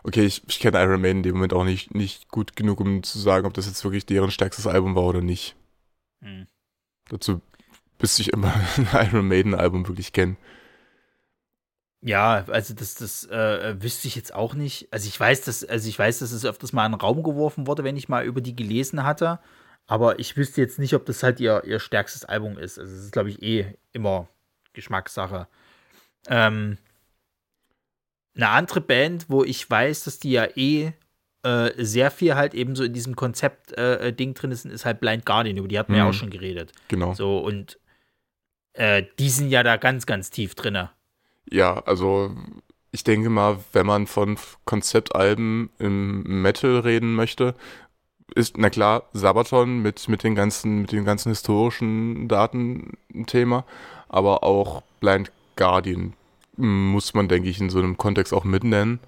Okay, 0.02 0.24
ich, 0.24 0.42
ich 0.48 0.60
kenne 0.60 0.82
Iron 0.82 1.00
Maiden 1.00 1.18
in 1.18 1.22
dem 1.24 1.34
Moment 1.34 1.52
auch 1.52 1.64
nicht, 1.64 1.94
nicht 1.94 2.28
gut 2.28 2.56
genug, 2.56 2.80
um 2.80 3.02
zu 3.02 3.18
sagen, 3.18 3.46
ob 3.46 3.54
das 3.54 3.66
jetzt 3.66 3.84
wirklich 3.84 4.06
deren 4.06 4.30
stärkstes 4.30 4.66
Album 4.66 4.94
war 4.94 5.04
oder 5.04 5.20
nicht. 5.20 5.56
Hm. 6.22 6.46
Dazu 7.08 7.40
müsste 7.98 8.22
ich 8.22 8.32
immer 8.32 8.52
ein 8.76 8.88
Iron 9.08 9.28
Maiden-Album 9.28 9.86
wirklich 9.88 10.12
kennen. 10.12 10.36
Ja, 12.02 12.44
also 12.48 12.72
das, 12.72 12.94
das 12.94 13.26
äh, 13.26 13.76
wüsste 13.82 14.08
ich 14.08 14.16
jetzt 14.16 14.34
auch 14.34 14.54
nicht. 14.54 14.88
Also 14.90 15.06
ich 15.06 15.20
weiß, 15.20 15.42
dass, 15.42 15.64
also 15.64 15.88
ich 15.88 15.98
weiß, 15.98 16.20
dass 16.20 16.32
es 16.32 16.46
öfters 16.46 16.72
mal 16.72 16.86
in 16.86 16.92
den 16.92 17.00
Raum 17.00 17.22
geworfen 17.22 17.66
wurde, 17.66 17.84
wenn 17.84 17.96
ich 17.96 18.08
mal 18.08 18.24
über 18.24 18.40
die 18.40 18.56
gelesen 18.56 19.04
hatte. 19.04 19.38
Aber 19.86 20.18
ich 20.18 20.36
wüsste 20.36 20.60
jetzt 20.60 20.78
nicht, 20.78 20.94
ob 20.94 21.04
das 21.04 21.22
halt 21.22 21.40
ihr, 21.40 21.62
ihr 21.64 21.78
stärkstes 21.80 22.24
Album 22.24 22.56
ist. 22.56 22.78
Also 22.78 22.94
es 22.94 23.04
ist, 23.04 23.12
glaube 23.12 23.28
ich, 23.28 23.42
eh 23.42 23.74
immer 23.92 24.28
Geschmackssache. 24.72 25.46
Ähm, 26.28 26.78
eine 28.34 28.48
andere 28.48 28.80
Band, 28.80 29.26
wo 29.28 29.44
ich 29.44 29.68
weiß, 29.68 30.04
dass 30.04 30.18
die 30.18 30.32
ja 30.32 30.46
eh 30.56 30.92
äh, 31.42 31.72
sehr 31.76 32.10
viel 32.10 32.34
halt 32.34 32.54
eben 32.54 32.76
so 32.76 32.84
in 32.84 32.92
diesem 32.92 33.16
Konzept-Ding 33.16 34.30
äh, 34.30 34.34
drin 34.34 34.52
ist, 34.52 34.64
ist 34.64 34.84
halt 34.84 35.00
Blind 35.00 35.26
Guardian, 35.26 35.56
über 35.56 35.68
die 35.68 35.78
hatten 35.78 35.92
wir 35.92 36.00
mhm. 36.00 36.04
ja 36.04 36.10
auch 36.10 36.14
schon 36.14 36.30
geredet. 36.30 36.72
Genau. 36.88 37.14
So, 37.14 37.38
und 37.38 37.78
äh, 38.74 39.02
die 39.18 39.30
sind 39.30 39.50
ja 39.50 39.62
da 39.62 39.76
ganz, 39.76 40.06
ganz 40.06 40.30
tief 40.30 40.54
drin. 40.54 40.88
Ja, 41.50 41.80
also 41.80 42.30
ich 42.92 43.04
denke 43.04 43.30
mal, 43.30 43.58
wenn 43.72 43.86
man 43.86 44.06
von 44.06 44.36
Konzeptalben 44.64 45.70
im 45.78 46.22
Metal 46.42 46.80
reden 46.80 47.14
möchte, 47.14 47.54
ist, 48.34 48.56
na 48.58 48.70
klar, 48.70 49.04
Sabaton 49.12 49.82
mit, 49.82 50.08
mit 50.08 50.22
den 50.22 50.34
ganzen, 50.34 50.82
mit 50.82 50.92
den 50.92 51.04
ganzen 51.04 51.30
historischen 51.30 52.28
Daten 52.28 52.92
ein 53.14 53.26
Thema, 53.26 53.64
aber 54.08 54.44
auch 54.44 54.82
Blind 55.00 55.32
Guardian 55.56 56.14
muss 56.56 57.14
man, 57.14 57.28
denke 57.28 57.48
ich, 57.48 57.60
in 57.60 57.70
so 57.70 57.78
einem 57.78 57.96
Kontext 57.96 58.32
auch 58.32 58.44
mitnennen. 58.44 59.00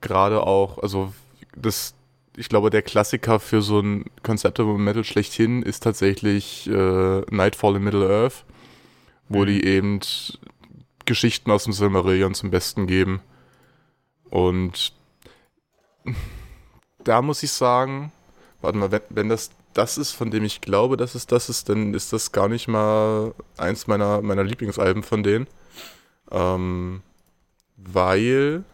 Gerade 0.00 0.42
auch, 0.42 0.78
also 0.78 1.12
das, 1.56 1.94
ich 2.36 2.48
glaube, 2.48 2.70
der 2.70 2.82
Klassiker 2.82 3.40
für 3.40 3.62
so 3.62 3.80
ein 3.80 4.06
Konzept 4.22 4.58
Metal 4.58 5.04
schlechthin 5.04 5.62
ist 5.62 5.82
tatsächlich 5.82 6.68
äh, 6.68 7.20
Nightfall 7.30 7.76
in 7.76 7.84
Middle 7.84 8.08
Earth, 8.08 8.44
wo 9.28 9.42
mhm. 9.42 9.46
die 9.46 9.64
eben 9.64 10.00
Geschichten 11.06 11.50
aus 11.50 11.64
dem 11.64 11.72
Silmarillion 11.72 12.34
zum 12.34 12.50
Besten 12.50 12.86
geben. 12.86 13.20
Und 14.30 14.92
da 17.04 17.22
muss 17.22 17.42
ich 17.42 17.52
sagen, 17.52 18.12
warte 18.60 18.78
mal, 18.78 18.90
wenn, 18.90 19.02
wenn 19.10 19.28
das 19.28 19.50
das 19.74 19.98
ist, 19.98 20.12
von 20.12 20.30
dem 20.30 20.44
ich 20.44 20.60
glaube, 20.60 20.96
dass 20.96 21.14
es 21.14 21.26
das 21.26 21.48
ist, 21.48 21.68
dann 21.68 21.94
ist 21.94 22.12
das 22.12 22.32
gar 22.32 22.48
nicht 22.48 22.68
mal 22.68 23.34
eins 23.56 23.86
meiner, 23.86 24.22
meiner 24.22 24.44
Lieblingsalben 24.44 25.02
von 25.02 25.22
denen. 25.22 25.46
Ähm, 26.30 27.02
weil 27.76 28.64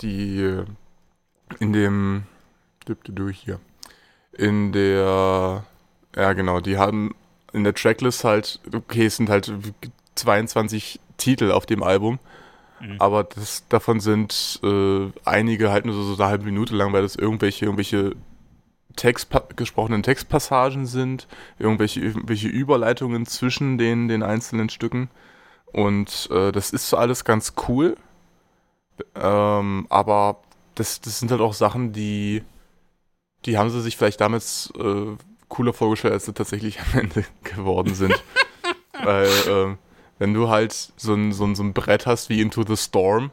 die 0.00 0.62
in 1.60 1.72
dem 1.72 2.24
du 2.86 3.28
hier 3.28 3.60
in 4.32 4.72
der 4.72 5.64
ja 6.16 6.32
genau, 6.32 6.60
die 6.60 6.78
haben 6.78 7.14
in 7.52 7.64
der 7.64 7.74
Tracklist 7.74 8.24
halt 8.24 8.60
okay, 8.72 9.06
es 9.06 9.16
sind 9.16 9.28
halt 9.28 9.52
22 10.18 11.00
Titel 11.16 11.50
auf 11.50 11.66
dem 11.66 11.82
Album. 11.82 12.18
Mhm. 12.80 12.96
Aber 12.98 13.24
das, 13.24 13.66
davon 13.68 14.00
sind 14.00 14.60
äh, 14.62 15.10
einige 15.24 15.70
halt 15.70 15.84
nur 15.84 15.94
so, 15.94 16.02
so 16.02 16.22
eine 16.22 16.30
halbe 16.30 16.44
Minute 16.44 16.74
lang, 16.76 16.92
weil 16.92 17.02
das 17.02 17.16
irgendwelche, 17.16 17.64
irgendwelche 17.64 18.14
Text, 18.96 19.30
gesprochenen 19.56 20.02
Textpassagen 20.02 20.86
sind, 20.86 21.28
irgendwelche, 21.58 22.00
irgendwelche 22.00 22.48
Überleitungen 22.48 23.26
zwischen 23.26 23.78
den, 23.78 24.08
den 24.08 24.22
einzelnen 24.22 24.68
Stücken. 24.68 25.10
Und 25.66 26.28
äh, 26.32 26.52
das 26.52 26.70
ist 26.70 26.88
so 26.88 26.96
alles 26.96 27.24
ganz 27.24 27.54
cool. 27.68 27.96
Ähm, 29.14 29.86
aber 29.90 30.40
das, 30.74 31.00
das 31.00 31.18
sind 31.20 31.30
halt 31.30 31.40
auch 31.40 31.54
Sachen, 31.54 31.92
die, 31.92 32.42
die 33.44 33.58
haben 33.58 33.70
sie 33.70 33.80
sich 33.80 33.96
vielleicht 33.96 34.20
damals 34.20 34.72
äh, 34.78 35.16
cooler 35.48 35.72
vorgestellt, 35.72 36.14
als 36.14 36.26
sie 36.26 36.34
tatsächlich 36.34 36.80
am 36.80 37.00
Ende 37.00 37.24
geworden 37.42 37.94
sind. 37.94 38.14
Weil, 39.02 39.26
äh, 39.26 39.76
wenn 40.18 40.34
du 40.34 40.48
halt 40.48 40.72
so 40.96 41.14
ein, 41.14 41.32
so, 41.32 41.44
ein, 41.44 41.54
so 41.54 41.62
ein 41.62 41.72
Brett 41.72 42.06
hast 42.06 42.28
wie 42.28 42.40
Into 42.40 42.64
the 42.66 42.76
Storm 42.76 43.30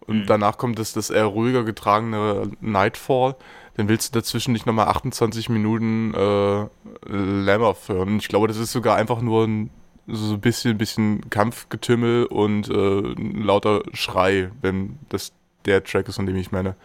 und 0.00 0.20
mhm. 0.20 0.26
danach 0.26 0.58
kommt 0.58 0.78
das, 0.78 0.92
das 0.92 1.10
eher 1.10 1.26
ruhiger 1.26 1.64
getragene 1.64 2.50
Nightfall, 2.60 3.36
dann 3.76 3.88
willst 3.88 4.14
du 4.14 4.18
dazwischen 4.18 4.52
nicht 4.52 4.66
nochmal 4.66 4.88
28 4.88 5.48
Minuten 5.48 6.12
äh, 6.14 6.66
Lämmer 7.06 7.74
führen. 7.74 8.18
Ich 8.18 8.28
glaube, 8.28 8.48
das 8.48 8.56
ist 8.56 8.72
sogar 8.72 8.96
einfach 8.96 9.20
nur 9.20 9.46
ein 9.46 9.70
so 10.08 10.34
ein 10.34 10.40
bisschen, 10.40 10.78
bisschen 10.78 11.28
Kampfgetümmel 11.28 12.26
und 12.26 12.68
äh, 12.70 13.14
lauter 13.38 13.82
Schrei, 13.92 14.50
wenn 14.62 14.98
das 15.10 15.32
der 15.66 15.84
Track 15.84 16.08
ist, 16.08 16.16
von 16.16 16.26
dem 16.26 16.36
ich 16.36 16.50
meine. 16.50 16.76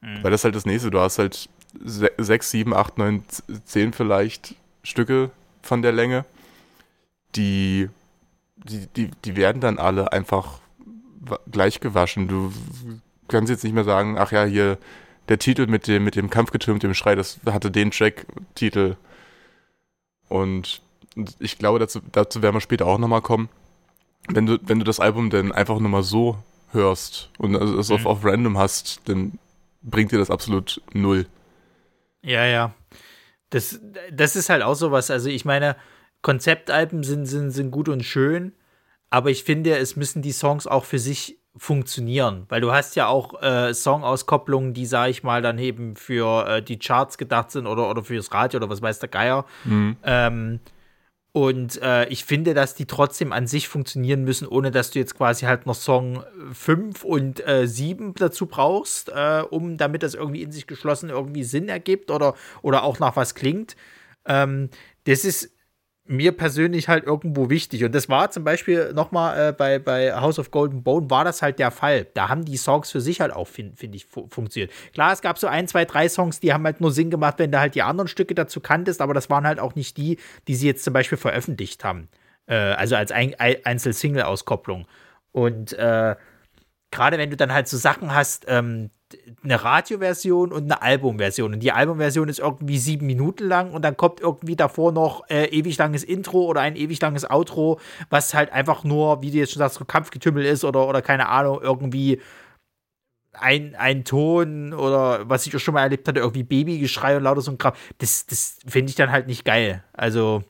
Mhm. 0.00 0.22
Weil 0.22 0.30
das 0.30 0.40
ist 0.40 0.44
halt 0.44 0.56
das 0.56 0.66
nächste. 0.66 0.90
Du 0.90 1.00
hast 1.00 1.18
halt 1.18 1.48
sechs, 1.84 2.50
sieben, 2.50 2.74
acht, 2.74 2.98
neun, 2.98 3.22
zehn 3.64 3.92
vielleicht 3.92 4.56
Stücke 4.82 5.30
von 5.62 5.82
der 5.82 5.92
Länge, 5.92 6.24
die, 7.34 7.88
die, 8.56 8.86
die, 8.88 9.10
die 9.24 9.36
werden 9.36 9.60
dann 9.60 9.78
alle 9.78 10.12
einfach 10.12 10.60
gleich 11.50 11.80
gewaschen. 11.80 12.28
Du 12.28 12.52
kannst 13.28 13.50
jetzt 13.50 13.64
nicht 13.64 13.72
mehr 13.72 13.84
sagen, 13.84 14.18
ach 14.18 14.32
ja, 14.32 14.44
hier 14.44 14.78
der 15.28 15.38
Titel 15.38 15.66
mit 15.66 15.86
dem, 15.86 16.04
mit 16.04 16.14
dem 16.14 16.30
Kampfgetürm, 16.30 16.78
dem 16.78 16.94
Schrei, 16.94 17.14
das 17.14 17.40
hatte 17.46 17.70
den 17.70 17.90
Track-Titel. 17.90 18.96
Und 20.28 20.82
ich 21.38 21.58
glaube, 21.58 21.78
dazu, 21.78 22.00
dazu 22.12 22.42
werden 22.42 22.54
wir 22.54 22.60
später 22.60 22.86
auch 22.86 22.98
nochmal 22.98 23.22
kommen. 23.22 23.48
Wenn 24.28 24.46
du, 24.46 24.58
wenn 24.62 24.78
du 24.78 24.84
das 24.84 25.00
Album 25.00 25.30
dann 25.30 25.52
einfach 25.52 25.78
nur 25.78 25.90
mal 25.90 26.02
so 26.02 26.38
hörst 26.72 27.30
und 27.38 27.54
es 27.54 27.88
mhm. 27.88 27.94
auf, 27.94 28.06
auf 28.06 28.24
random 28.24 28.58
hast, 28.58 29.08
dann 29.08 29.38
bringt 29.82 30.12
dir 30.12 30.18
das 30.18 30.30
absolut 30.30 30.80
null. 30.92 31.26
Ja, 32.22 32.44
ja. 32.44 32.74
Das, 33.50 33.80
das 34.12 34.34
ist 34.34 34.48
halt 34.48 34.62
auch 34.62 34.74
sowas. 34.74 35.10
Also, 35.10 35.28
ich 35.28 35.44
meine, 35.44 35.76
Konzeptalben 36.26 37.04
sind, 37.04 37.26
sind, 37.26 37.52
sind 37.52 37.70
gut 37.70 37.88
und 37.88 38.02
schön, 38.02 38.52
aber 39.10 39.30
ich 39.30 39.44
finde, 39.44 39.78
es 39.78 39.94
müssen 39.94 40.22
die 40.22 40.32
Songs 40.32 40.66
auch 40.66 40.84
für 40.84 40.98
sich 40.98 41.38
funktionieren, 41.56 42.46
weil 42.48 42.60
du 42.60 42.72
hast 42.72 42.96
ja 42.96 43.06
auch 43.06 43.40
äh, 43.40 43.72
Songauskopplungen, 43.72 44.74
die, 44.74 44.86
sag 44.86 45.10
ich 45.10 45.22
mal, 45.22 45.40
dann 45.40 45.56
eben 45.60 45.94
für 45.94 46.48
äh, 46.48 46.62
die 46.62 46.80
Charts 46.80 47.16
gedacht 47.16 47.52
sind 47.52 47.68
oder, 47.68 47.88
oder 47.88 48.02
fürs 48.02 48.32
Radio 48.32 48.58
oder 48.58 48.68
was 48.68 48.82
weiß 48.82 48.98
der 48.98 49.08
Geier. 49.08 49.44
Mhm. 49.62 49.98
Ähm, 50.02 50.58
und 51.30 51.80
äh, 51.80 52.08
ich 52.08 52.24
finde, 52.24 52.54
dass 52.54 52.74
die 52.74 52.86
trotzdem 52.86 53.32
an 53.32 53.46
sich 53.46 53.68
funktionieren 53.68 54.24
müssen, 54.24 54.48
ohne 54.48 54.72
dass 54.72 54.90
du 54.90 54.98
jetzt 54.98 55.14
quasi 55.14 55.46
halt 55.46 55.64
noch 55.64 55.76
Song 55.76 56.24
5 56.52 57.04
und 57.04 57.46
äh, 57.46 57.68
7 57.68 58.14
dazu 58.14 58.46
brauchst, 58.46 59.10
äh, 59.10 59.44
um 59.48 59.76
damit 59.76 60.02
das 60.02 60.14
irgendwie 60.14 60.42
in 60.42 60.50
sich 60.50 60.66
geschlossen 60.66 61.08
irgendwie 61.08 61.44
Sinn 61.44 61.68
ergibt 61.68 62.10
oder, 62.10 62.34
oder 62.62 62.82
auch 62.82 62.98
nach 62.98 63.14
was 63.14 63.36
klingt. 63.36 63.76
Ähm, 64.24 64.70
das 65.04 65.24
ist 65.24 65.55
mir 66.08 66.32
persönlich 66.32 66.88
halt 66.88 67.04
irgendwo 67.04 67.50
wichtig. 67.50 67.84
Und 67.84 67.94
das 67.94 68.08
war 68.08 68.30
zum 68.30 68.44
Beispiel 68.44 68.92
nochmal 68.92 69.48
äh, 69.48 69.52
bei, 69.52 69.78
bei 69.78 70.14
House 70.14 70.38
of 70.38 70.50
Golden 70.50 70.82
Bone 70.82 71.10
war 71.10 71.24
das 71.24 71.42
halt 71.42 71.58
der 71.58 71.70
Fall. 71.70 72.06
Da 72.14 72.28
haben 72.28 72.44
die 72.44 72.56
Songs 72.56 72.90
für 72.90 73.00
sich 73.00 73.20
halt 73.20 73.32
auch, 73.32 73.48
finde 73.48 73.76
find 73.76 73.94
ich, 73.94 74.06
fu 74.06 74.26
funktioniert. 74.28 74.72
Klar, 74.92 75.12
es 75.12 75.22
gab 75.22 75.38
so 75.38 75.46
ein, 75.46 75.68
zwei, 75.68 75.84
drei 75.84 76.08
Songs, 76.08 76.40
die 76.40 76.52
haben 76.52 76.64
halt 76.64 76.80
nur 76.80 76.92
Sinn 76.92 77.10
gemacht, 77.10 77.38
wenn 77.38 77.50
du 77.50 77.58
halt 77.58 77.74
die 77.74 77.82
anderen 77.82 78.08
Stücke 78.08 78.34
dazu 78.34 78.60
kanntest, 78.60 79.00
aber 79.00 79.14
das 79.14 79.30
waren 79.30 79.46
halt 79.46 79.58
auch 79.58 79.74
nicht 79.74 79.96
die, 79.96 80.18
die 80.48 80.54
sie 80.54 80.66
jetzt 80.66 80.84
zum 80.84 80.92
Beispiel 80.92 81.18
veröffentlicht 81.18 81.84
haben. 81.84 82.08
Äh, 82.46 82.54
also 82.54 82.96
als 82.96 83.12
ein, 83.12 83.34
Einzel-Single-Auskopplung. 83.38 84.86
Und 85.32 85.72
äh, 85.74 86.16
gerade 86.90 87.18
wenn 87.18 87.30
du 87.30 87.36
dann 87.36 87.52
halt 87.52 87.68
so 87.68 87.76
Sachen 87.76 88.14
hast, 88.14 88.44
ähm, 88.48 88.90
eine 89.44 89.62
Radioversion 89.62 90.52
und 90.52 90.64
eine 90.64 90.82
Albumversion. 90.82 91.54
Und 91.54 91.60
die 91.60 91.70
Albumversion 91.70 92.28
ist 92.28 92.40
irgendwie 92.40 92.78
sieben 92.78 93.06
Minuten 93.06 93.44
lang 93.44 93.72
und 93.72 93.82
dann 93.82 93.96
kommt 93.96 94.20
irgendwie 94.20 94.56
davor 94.56 94.90
noch 94.90 95.28
äh, 95.28 95.46
ewig 95.46 95.78
langes 95.78 96.02
Intro 96.02 96.44
oder 96.46 96.60
ein 96.60 96.74
ewig 96.74 97.00
langes 97.00 97.28
Outro, 97.28 97.78
was 98.10 98.34
halt 98.34 98.52
einfach 98.52 98.82
nur, 98.82 99.22
wie 99.22 99.30
du 99.30 99.38
jetzt 99.38 99.52
schon 99.52 99.60
sagst, 99.60 99.78
so 99.78 99.84
Kampfgetümmel 99.84 100.44
ist 100.44 100.64
oder, 100.64 100.88
oder 100.88 101.02
keine 101.02 101.28
Ahnung, 101.28 101.60
irgendwie 101.62 102.20
ein, 103.32 103.76
ein 103.76 104.04
Ton 104.04 104.72
oder 104.72 105.28
was 105.28 105.46
ich 105.46 105.54
auch 105.54 105.60
schon 105.60 105.74
mal 105.74 105.82
erlebt 105.82 106.08
hatte, 106.08 106.20
irgendwie 106.20 106.42
Babygeschrei 106.42 107.16
und 107.16 107.22
lauter 107.22 107.42
so 107.42 107.52
ein 107.52 107.58
Kram. 107.58 107.74
Das, 107.98 108.26
das 108.26 108.58
finde 108.66 108.90
ich 108.90 108.96
dann 108.96 109.12
halt 109.12 109.26
nicht 109.26 109.44
geil. 109.44 109.84
Also. 109.92 110.42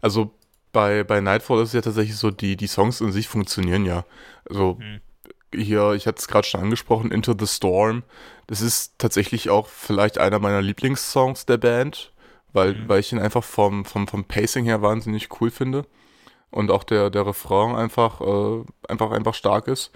Also 0.00 0.34
bei, 0.72 1.04
bei 1.04 1.20
Nightfall 1.20 1.62
ist 1.62 1.68
es 1.68 1.74
ja 1.74 1.80
tatsächlich 1.82 2.16
so, 2.16 2.30
die, 2.30 2.56
die 2.56 2.66
Songs 2.66 3.00
in 3.00 3.12
sich 3.12 3.28
funktionieren 3.28 3.84
ja. 3.84 4.04
Also. 4.48 4.78
Hm 4.80 5.00
hier, 5.54 5.92
ich 5.92 6.06
hatte 6.06 6.18
es 6.18 6.28
gerade 6.28 6.46
schon 6.46 6.62
angesprochen, 6.62 7.10
Into 7.10 7.34
the 7.38 7.46
Storm. 7.46 8.02
Das 8.46 8.60
ist 8.60 8.98
tatsächlich 8.98 9.50
auch 9.50 9.68
vielleicht 9.68 10.18
einer 10.18 10.38
meiner 10.38 10.62
Lieblingssongs 10.62 11.46
der 11.46 11.58
Band, 11.58 12.12
weil, 12.52 12.74
mhm. 12.74 12.88
weil 12.88 13.00
ich 13.00 13.12
ihn 13.12 13.18
einfach 13.18 13.44
vom, 13.44 13.84
vom, 13.84 14.08
vom 14.08 14.24
Pacing 14.24 14.64
her 14.64 14.82
wahnsinnig 14.82 15.28
cool 15.40 15.50
finde. 15.50 15.86
Und 16.50 16.70
auch 16.70 16.84
der, 16.84 17.10
der 17.10 17.26
Refrain 17.26 17.74
einfach, 17.76 18.20
äh, 18.20 18.64
einfach, 18.88 19.10
einfach 19.10 19.34
stark 19.34 19.68
ist. 19.68 19.90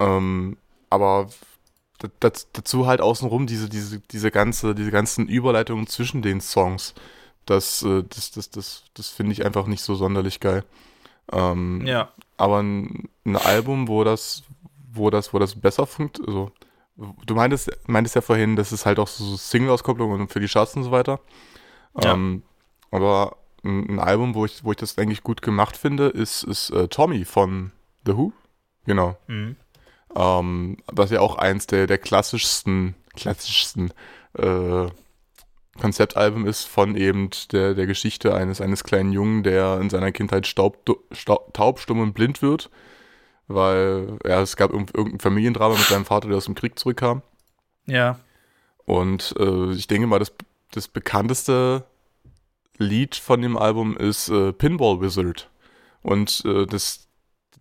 Ähm, 0.00 0.56
aber 0.90 1.28
dazu 2.18 2.86
halt 2.86 3.00
außenrum 3.00 3.46
diese, 3.46 3.68
diese, 3.68 4.00
diese 4.00 4.32
ganze, 4.32 4.74
diese 4.74 4.90
ganzen 4.90 5.28
Überleitungen 5.28 5.86
zwischen 5.86 6.20
den 6.20 6.40
Songs. 6.40 6.94
Das, 7.46 7.82
äh, 7.82 8.04
das, 8.08 8.30
das, 8.30 8.50
das, 8.50 8.84
das 8.94 9.08
finde 9.08 9.32
ich 9.32 9.44
einfach 9.44 9.66
nicht 9.66 9.82
so 9.82 9.94
sonderlich 9.94 10.40
geil. 10.40 10.64
Ähm, 11.30 11.84
ja. 11.86 12.10
Aber 12.36 12.62
ein, 12.62 13.08
ein, 13.24 13.36
Album, 13.36 13.88
wo 13.88 14.04
das, 14.04 14.42
wo 14.92 15.10
das, 15.10 15.32
wo 15.32 15.38
das 15.38 15.54
besser 15.54 15.86
funktioniert. 15.86 16.28
Also, 16.28 16.52
du 17.26 17.34
meintest, 17.34 17.70
meintest 17.86 18.14
ja 18.14 18.20
vorhin, 18.20 18.56
dass 18.56 18.72
es 18.72 18.86
halt 18.86 18.98
auch 18.98 19.08
so 19.08 19.36
Single-Auskopplungen 19.36 20.20
und 20.20 20.32
für 20.32 20.40
die 20.40 20.48
Charts 20.48 20.76
und 20.76 20.84
so 20.84 20.90
weiter. 20.90 21.20
Ja. 22.02 22.14
Ähm, 22.14 22.42
aber 22.90 23.36
ein, 23.64 23.88
ein, 23.88 23.98
Album, 23.98 24.34
wo 24.34 24.44
ich, 24.44 24.64
wo 24.64 24.70
ich 24.72 24.76
das 24.76 24.98
eigentlich 24.98 25.22
gut 25.22 25.42
gemacht 25.42 25.76
finde, 25.76 26.08
ist, 26.08 26.42
ist 26.42 26.70
äh, 26.70 26.88
Tommy 26.88 27.24
von 27.24 27.72
The 28.06 28.16
Who. 28.16 28.32
Genau. 28.84 29.16
Mhm. 29.26 29.56
Ähm, 30.14 30.76
was 30.86 31.10
ja 31.10 31.20
auch 31.20 31.36
eins 31.36 31.66
der, 31.66 31.86
der 31.86 31.98
klassischsten, 31.98 32.94
klassischsten 33.14 33.92
äh, 34.34 34.86
Konzeptalbum 35.80 36.46
ist 36.46 36.64
von 36.64 36.96
eben 36.96 37.30
der, 37.50 37.74
der 37.74 37.86
Geschichte 37.86 38.34
eines, 38.34 38.60
eines 38.60 38.84
kleinen 38.84 39.12
Jungen, 39.12 39.42
der 39.42 39.80
in 39.80 39.90
seiner 39.90 40.12
Kindheit 40.12 40.46
staub, 40.46 40.78
staub, 41.12 41.54
taub, 41.54 41.80
stumm 41.80 42.00
und 42.00 42.12
blind 42.12 42.42
wird, 42.42 42.70
weil 43.48 44.18
ja, 44.26 44.42
es 44.42 44.56
gab 44.56 44.72
irgendein 44.72 45.18
Familiendrama 45.18 45.74
mit 45.74 45.86
seinem 45.86 46.04
Vater, 46.04 46.28
der 46.28 46.36
aus 46.36 46.44
dem 46.44 46.54
Krieg 46.54 46.78
zurückkam. 46.78 47.22
Ja. 47.86 48.18
Und 48.84 49.34
äh, 49.38 49.72
ich 49.72 49.86
denke 49.86 50.06
mal, 50.06 50.18
das, 50.18 50.32
das 50.72 50.88
bekannteste 50.88 51.84
Lied 52.78 53.14
von 53.14 53.40
dem 53.40 53.56
Album 53.56 53.96
ist 53.96 54.28
äh, 54.28 54.52
Pinball 54.52 55.00
Wizard. 55.00 55.50
Und 56.02 56.42
äh, 56.44 56.66
das, 56.66 57.08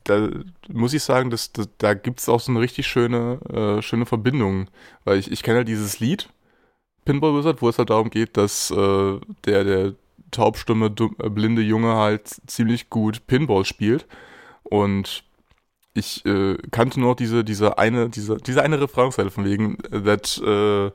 da 0.04 0.30
muss 0.68 0.94
ich 0.94 1.04
sagen, 1.04 1.30
das, 1.30 1.54
das 1.54 1.70
da 1.78 1.94
gibt 1.94 2.20
es 2.20 2.28
auch 2.28 2.40
so 2.40 2.52
eine 2.52 2.60
richtig 2.60 2.88
schöne, 2.88 3.40
äh, 3.50 3.82
schöne 3.82 4.06
Verbindung. 4.06 4.70
Weil 5.06 5.18
ich, 5.18 5.32
ich 5.32 5.44
kenne 5.44 5.58
halt 5.58 5.68
dieses 5.68 6.00
Lied, 6.00 6.30
Pinball 7.06 7.36
Wizard, 7.36 7.62
wo 7.62 7.70
es 7.70 7.78
halt 7.78 7.90
darum 7.90 8.10
geht, 8.10 8.38
dass 8.38 8.72
äh, 8.72 9.20
der, 9.46 9.64
der 9.64 9.94
taubstumme, 10.32 10.88
äh, 10.88 11.30
blinde 11.30 11.62
Junge 11.62 11.96
halt 11.96 12.28
ziemlich 12.48 12.90
gut 12.90 13.28
Pinball 13.28 13.66
spielt. 13.66 14.06
Und 14.64 15.24
ich 15.94 16.26
äh, 16.26 16.58
kannte 16.72 17.00
nur 17.00 17.10
noch 17.10 17.16
diese, 17.16 17.44
diese 17.44 17.78
eine, 17.78 18.10
diese, 18.10 18.38
diese 18.38 18.64
eine 18.64 18.80
Refrainzeile 18.80 19.32
von 19.32 19.46
wegen, 19.46 19.78
that 19.92 20.42
uh, 20.44 20.92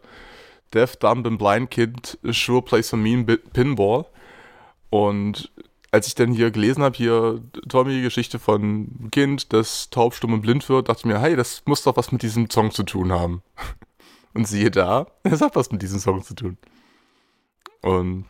deaf, 0.73 0.97
dumb 0.97 1.27
and 1.27 1.39
blind 1.39 1.71
kid 1.71 2.19
sure 2.31 2.63
plays 2.63 2.89
some 2.89 3.03
mean 3.03 3.27
pinball. 3.53 4.07
Und 4.91 5.51
als 5.91 6.07
ich 6.07 6.15
dann 6.15 6.33
hier 6.33 6.51
gelesen 6.51 6.83
habe, 6.83 6.97
hier 6.97 7.41
Tommy, 7.69 8.03
Geschichte 8.03 8.39
von 8.39 9.09
Kind, 9.11 9.53
das 9.53 9.91
taub, 9.91 10.15
stumm 10.15 10.33
und 10.33 10.43
blind 10.43 10.69
wird, 10.69 10.89
dachte 10.89 11.01
ich 11.01 11.05
mir, 11.07 11.21
hey, 11.21 11.37
das 11.37 11.63
muss 11.67 11.83
doch 11.83 11.97
was 11.97 12.13
mit 12.13 12.23
diesem 12.23 12.51
Song 12.51 12.71
zu 12.71 12.83
tun 12.83 13.13
haben. 13.13 13.43
Und 14.37 14.47
siehe 14.47 14.71
da, 14.71 15.07
es 15.23 15.41
hat 15.41 15.57
was 15.57 15.73
mit 15.73 15.81
diesem 15.81 15.99
Song 15.99 16.23
zu 16.23 16.35
tun. 16.35 16.59
Und 17.81 18.27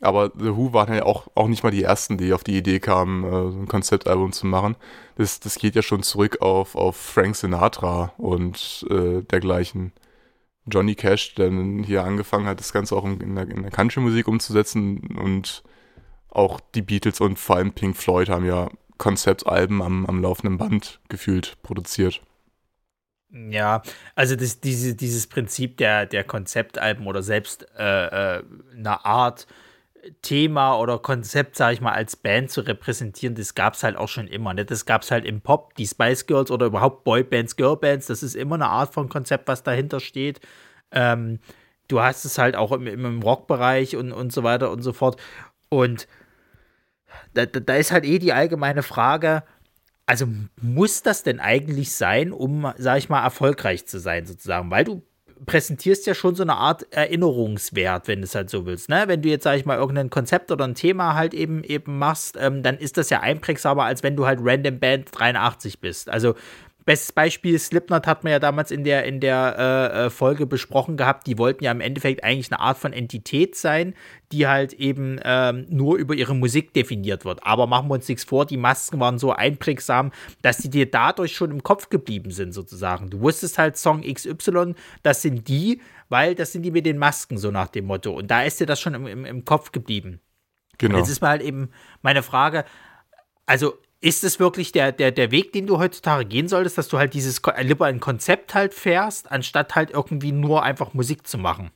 aber 0.00 0.32
The 0.36 0.56
Who 0.56 0.72
waren 0.72 0.92
ja 0.94 1.04
auch, 1.04 1.28
auch 1.36 1.46
nicht 1.46 1.62
mal 1.62 1.70
die 1.70 1.84
ersten, 1.84 2.18
die 2.18 2.32
auf 2.32 2.42
die 2.42 2.56
Idee 2.56 2.80
kamen, 2.80 3.22
äh, 3.22 3.52
so 3.52 3.58
ein 3.58 3.68
Konzeptalbum 3.68 4.32
zu 4.32 4.46
machen. 4.46 4.76
Das, 5.16 5.38
das 5.38 5.56
geht 5.58 5.76
ja 5.76 5.82
schon 5.82 6.02
zurück 6.02 6.40
auf, 6.40 6.74
auf 6.74 6.96
Frank 6.96 7.36
Sinatra 7.36 8.12
und 8.16 8.84
äh, 8.90 9.22
dergleichen. 9.22 9.92
Johnny 10.66 10.94
Cash, 10.94 11.34
der 11.34 11.50
hier 11.84 12.04
angefangen 12.04 12.46
hat, 12.46 12.58
das 12.58 12.72
Ganze 12.72 12.96
auch 12.96 13.04
in 13.04 13.34
der, 13.34 13.44
der 13.44 13.70
Country-Musik 13.70 14.26
umzusetzen 14.26 15.18
und 15.20 15.62
auch 16.30 16.60
die 16.74 16.82
Beatles 16.82 17.20
und 17.20 17.38
vor 17.38 17.56
allem 17.56 17.72
Pink 17.72 17.96
Floyd 17.96 18.28
haben 18.28 18.46
ja 18.46 18.70
Konzeptalben 18.96 19.82
am, 19.82 20.06
am 20.06 20.22
laufenden 20.22 20.58
Band 20.58 21.00
gefühlt 21.08 21.58
produziert. 21.62 22.22
Ja, 23.32 23.82
also 24.14 24.36
das, 24.36 24.60
diese, 24.60 24.94
dieses 24.94 25.26
Prinzip 25.26 25.78
der, 25.78 26.04
der 26.06 26.22
Konzeptalben 26.22 27.06
oder 27.06 27.22
selbst 27.22 27.66
äh, 27.78 28.38
äh, 28.38 28.42
eine 28.76 29.04
Art 29.06 29.46
Thema 30.20 30.78
oder 30.78 30.98
Konzept, 30.98 31.56
sage 31.56 31.74
ich 31.74 31.80
mal, 31.80 31.92
als 31.92 32.16
Band 32.16 32.50
zu 32.50 32.62
repräsentieren, 32.62 33.34
das 33.34 33.54
gab 33.54 33.74
es 33.74 33.84
halt 33.84 33.96
auch 33.96 34.08
schon 34.08 34.26
immer. 34.26 34.52
Ne? 34.52 34.64
Das 34.64 34.84
gab 34.84 35.02
es 35.02 35.10
halt 35.10 35.24
im 35.24 35.40
Pop, 35.40 35.74
die 35.76 35.86
Spice 35.86 36.26
Girls 36.26 36.50
oder 36.50 36.66
überhaupt 36.66 37.04
Boybands, 37.04 37.56
Girlbands, 37.56 38.06
das 38.06 38.22
ist 38.22 38.34
immer 38.34 38.56
eine 38.56 38.66
Art 38.66 38.92
von 38.92 39.08
Konzept, 39.08 39.48
was 39.48 39.62
dahinter 39.62 40.00
steht. 40.00 40.40
Ähm, 40.90 41.38
du 41.88 42.00
hast 42.02 42.24
es 42.24 42.36
halt 42.36 42.56
auch 42.56 42.72
im, 42.72 42.86
im 42.86 43.22
Rockbereich 43.22 43.96
und, 43.96 44.12
und 44.12 44.32
so 44.32 44.42
weiter 44.42 44.70
und 44.72 44.82
so 44.82 44.92
fort. 44.92 45.20
Und 45.68 46.08
da, 47.34 47.46
da 47.46 47.74
ist 47.76 47.92
halt 47.92 48.04
eh 48.04 48.18
die 48.18 48.32
allgemeine 48.32 48.82
Frage, 48.82 49.44
also 50.12 50.26
muss 50.60 51.02
das 51.02 51.22
denn 51.22 51.40
eigentlich 51.40 51.92
sein, 51.92 52.32
um, 52.32 52.70
sag 52.76 52.98
ich 52.98 53.08
mal, 53.08 53.24
erfolgreich 53.24 53.86
zu 53.86 53.98
sein, 53.98 54.26
sozusagen? 54.26 54.70
Weil 54.70 54.84
du 54.84 55.02
präsentierst 55.46 56.06
ja 56.06 56.12
schon 56.12 56.34
so 56.34 56.42
eine 56.42 56.52
Art 56.52 56.86
Erinnerungswert, 56.90 58.08
wenn 58.08 58.18
du 58.18 58.26
es 58.26 58.34
halt 58.34 58.50
so 58.50 58.66
willst. 58.66 58.90
Ne? 58.90 59.04
Wenn 59.06 59.22
du 59.22 59.30
jetzt, 59.30 59.44
sag 59.44 59.56
ich 59.56 59.64
mal, 59.64 59.78
irgendein 59.78 60.10
Konzept 60.10 60.50
oder 60.50 60.66
ein 60.66 60.74
Thema 60.74 61.14
halt 61.14 61.32
eben 61.32 61.64
eben 61.64 61.96
machst, 61.98 62.36
ähm, 62.38 62.62
dann 62.62 62.76
ist 62.76 62.98
das 62.98 63.08
ja 63.08 63.20
einprägsamer, 63.20 63.84
als 63.84 64.02
wenn 64.02 64.14
du 64.14 64.26
halt 64.26 64.40
Random 64.42 64.78
Band 64.78 65.08
83 65.12 65.80
bist. 65.80 66.10
Also 66.10 66.34
Bestes 66.84 67.12
Beispiel, 67.12 67.58
Slipknot 67.58 68.06
hat 68.06 68.24
man 68.24 68.32
ja 68.32 68.38
damals 68.38 68.70
in 68.70 68.82
der, 68.82 69.04
in 69.04 69.20
der 69.20 69.56
äh, 69.58 70.06
äh, 70.06 70.10
Folge 70.10 70.46
besprochen 70.46 70.96
gehabt. 70.96 71.26
Die 71.26 71.38
wollten 71.38 71.62
ja 71.62 71.70
im 71.70 71.80
Endeffekt 71.80 72.24
eigentlich 72.24 72.50
eine 72.50 72.60
Art 72.60 72.78
von 72.78 72.92
Entität 72.92 73.54
sein, 73.54 73.94
die 74.32 74.46
halt 74.46 74.72
eben 74.72 75.20
ähm, 75.22 75.66
nur 75.68 75.96
über 75.96 76.14
ihre 76.14 76.34
Musik 76.34 76.72
definiert 76.72 77.24
wird. 77.24 77.44
Aber 77.44 77.66
machen 77.66 77.88
wir 77.88 77.94
uns 77.94 78.08
nichts 78.08 78.24
vor, 78.24 78.46
die 78.46 78.56
Masken 78.56 78.98
waren 78.98 79.18
so 79.18 79.32
einprägsam, 79.32 80.10
dass 80.42 80.58
die 80.58 80.70
dir 80.70 80.90
dadurch 80.90 81.36
schon 81.36 81.50
im 81.50 81.62
Kopf 81.62 81.88
geblieben 81.88 82.30
sind, 82.30 82.52
sozusagen. 82.52 83.10
Du 83.10 83.20
wusstest 83.20 83.58
halt 83.58 83.76
Song 83.76 84.02
XY, 84.02 84.74
das 85.02 85.22
sind 85.22 85.46
die, 85.48 85.80
weil 86.08 86.34
das 86.34 86.52
sind 86.52 86.62
die 86.62 86.70
mit 86.70 86.86
den 86.86 86.98
Masken, 86.98 87.38
so 87.38 87.50
nach 87.50 87.68
dem 87.68 87.84
Motto. 87.86 88.12
Und 88.12 88.30
da 88.30 88.42
ist 88.42 88.60
dir 88.60 88.66
das 88.66 88.80
schon 88.80 88.94
im, 88.94 89.06
im, 89.06 89.24
im 89.24 89.44
Kopf 89.44 89.70
geblieben. 89.72 90.20
Genau. 90.78 90.98
Jetzt 90.98 91.10
ist 91.10 91.20
mal 91.20 91.28
halt 91.28 91.42
eben 91.42 91.70
meine 92.02 92.22
Frage, 92.22 92.64
also 93.46 93.74
ist 94.02 94.24
es 94.24 94.40
wirklich 94.40 94.72
der, 94.72 94.92
der, 94.92 95.12
der 95.12 95.30
Weg, 95.30 95.52
den 95.52 95.66
du 95.66 95.78
heutzutage 95.78 96.24
gehen 96.24 96.48
solltest, 96.48 96.76
dass 96.76 96.88
du 96.88 96.98
halt 96.98 97.14
dieses 97.14 97.40
lieber 97.60 97.86
ein 97.86 98.00
Konzept 98.00 98.52
halt 98.52 98.74
fährst, 98.74 99.30
anstatt 99.30 99.76
halt 99.76 99.90
irgendwie 99.90 100.32
nur 100.32 100.64
einfach 100.64 100.92
Musik 100.92 101.26
zu 101.26 101.38
machen? 101.38 101.70